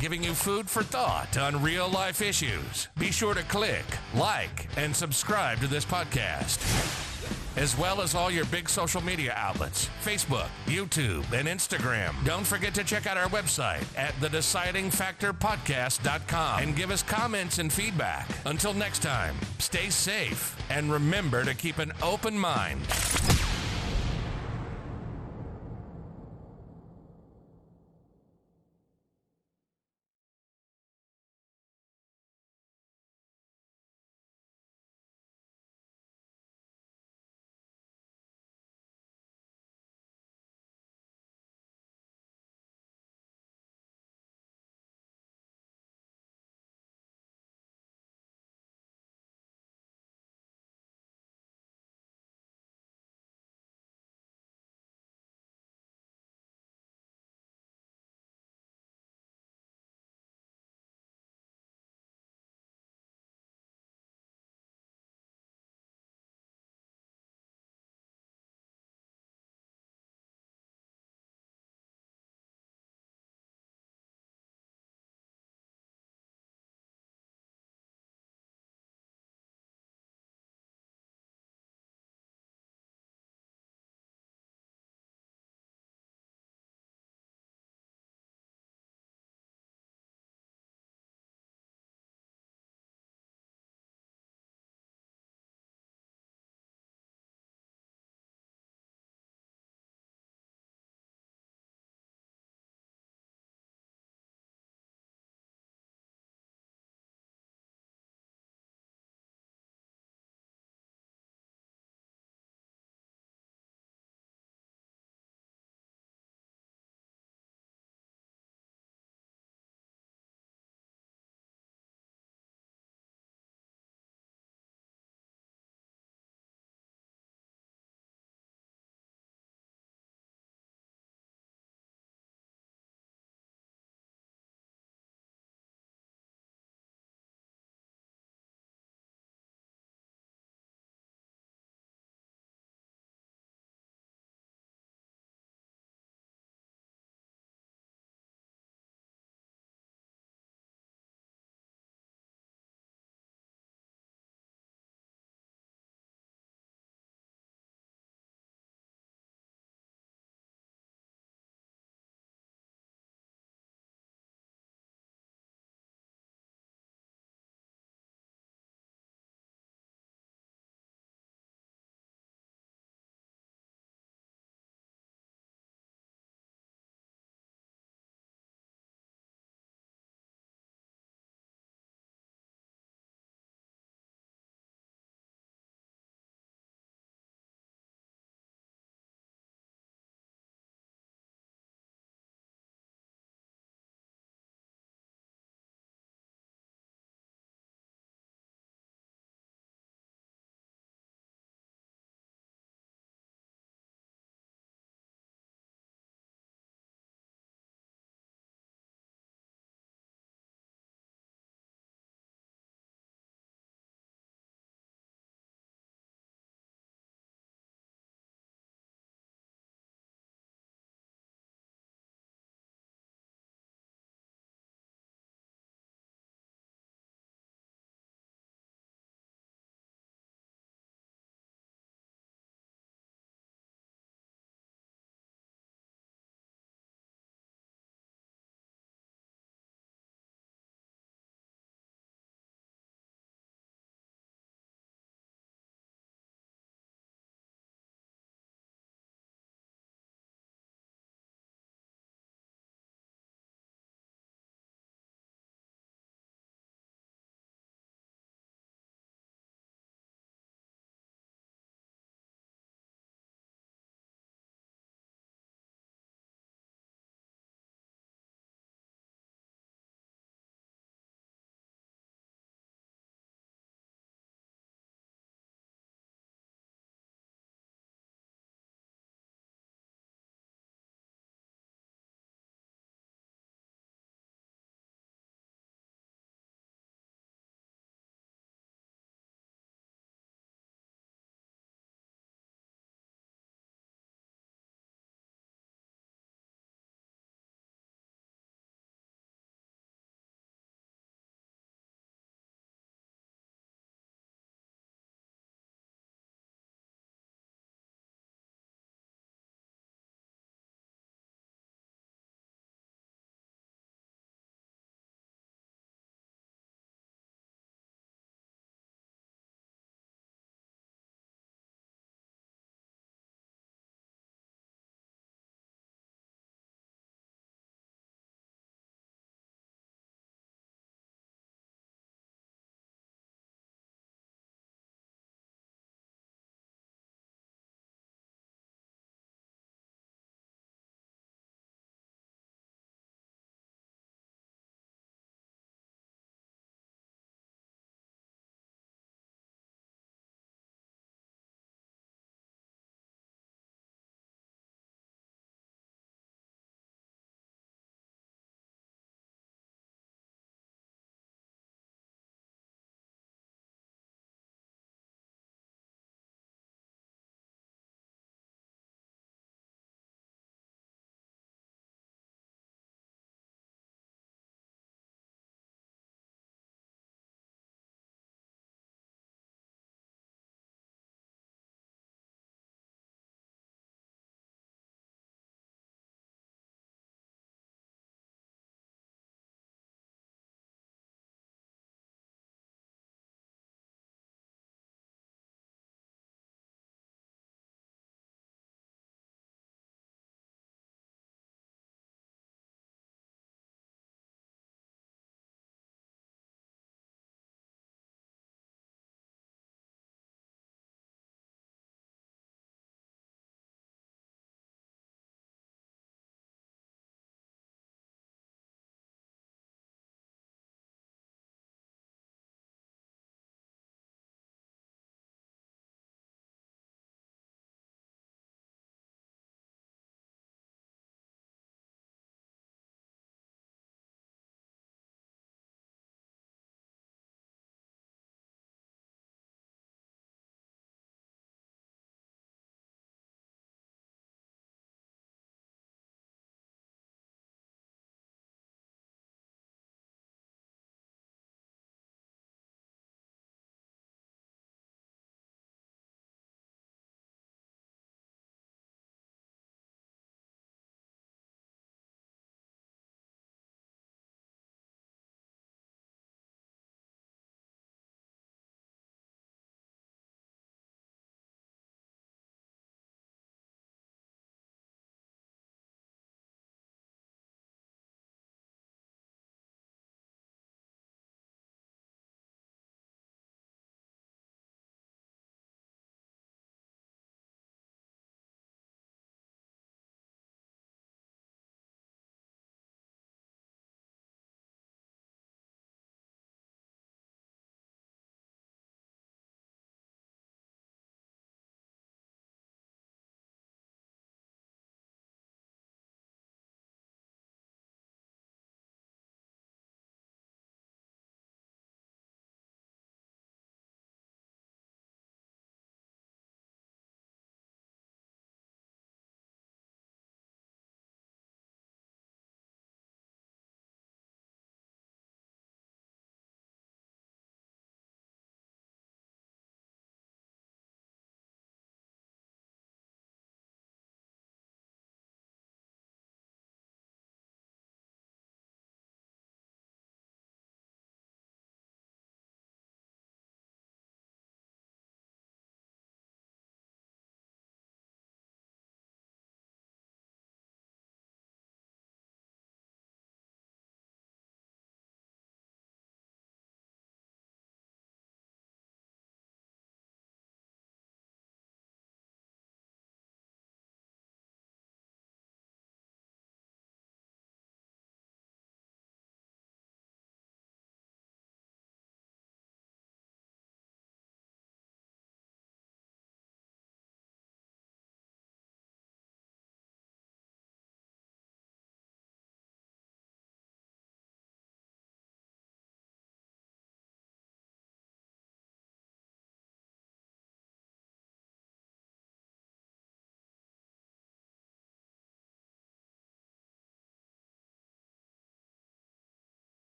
giving 0.00 0.24
you 0.24 0.32
food 0.32 0.70
for 0.70 0.82
thought 0.82 1.36
on 1.36 1.60
real 1.60 1.88
life 1.88 2.22
issues. 2.22 2.88
Be 2.98 3.10
sure 3.10 3.34
to 3.34 3.42
click, 3.42 3.84
like, 4.14 4.68
and 4.78 4.96
subscribe 4.96 5.60
to 5.60 5.66
this 5.66 5.84
podcast, 5.84 6.58
as 7.56 7.76
well 7.78 8.00
as 8.00 8.14
all 8.14 8.30
your 8.30 8.44
big 8.46 8.68
social 8.68 9.02
media 9.02 9.34
outlets 9.36 9.90
Facebook, 10.02 10.48
YouTube, 10.66 11.24
and 11.32 11.48
Instagram. 11.48 12.12
Don't 12.24 12.46
forget 12.46 12.72
to 12.74 12.84
check 12.84 13.06
out 13.06 13.16
our 13.16 13.28
website 13.28 13.84
at 13.96 14.12
thedecidingfactorpodcast.com 14.14 16.62
and 16.62 16.76
give 16.76 16.90
us 16.90 17.02
comments 17.02 17.58
and 17.58 17.72
feedback. 17.72 18.28
Until 18.46 18.74
next 18.74 19.02
time, 19.02 19.34
stay 19.58 19.90
safe 19.90 20.56
and 20.70 20.92
remember 20.92 21.44
to 21.44 21.54
keep 21.54 21.78
an 21.78 21.92
open 22.02 22.38
mind. 22.38 22.80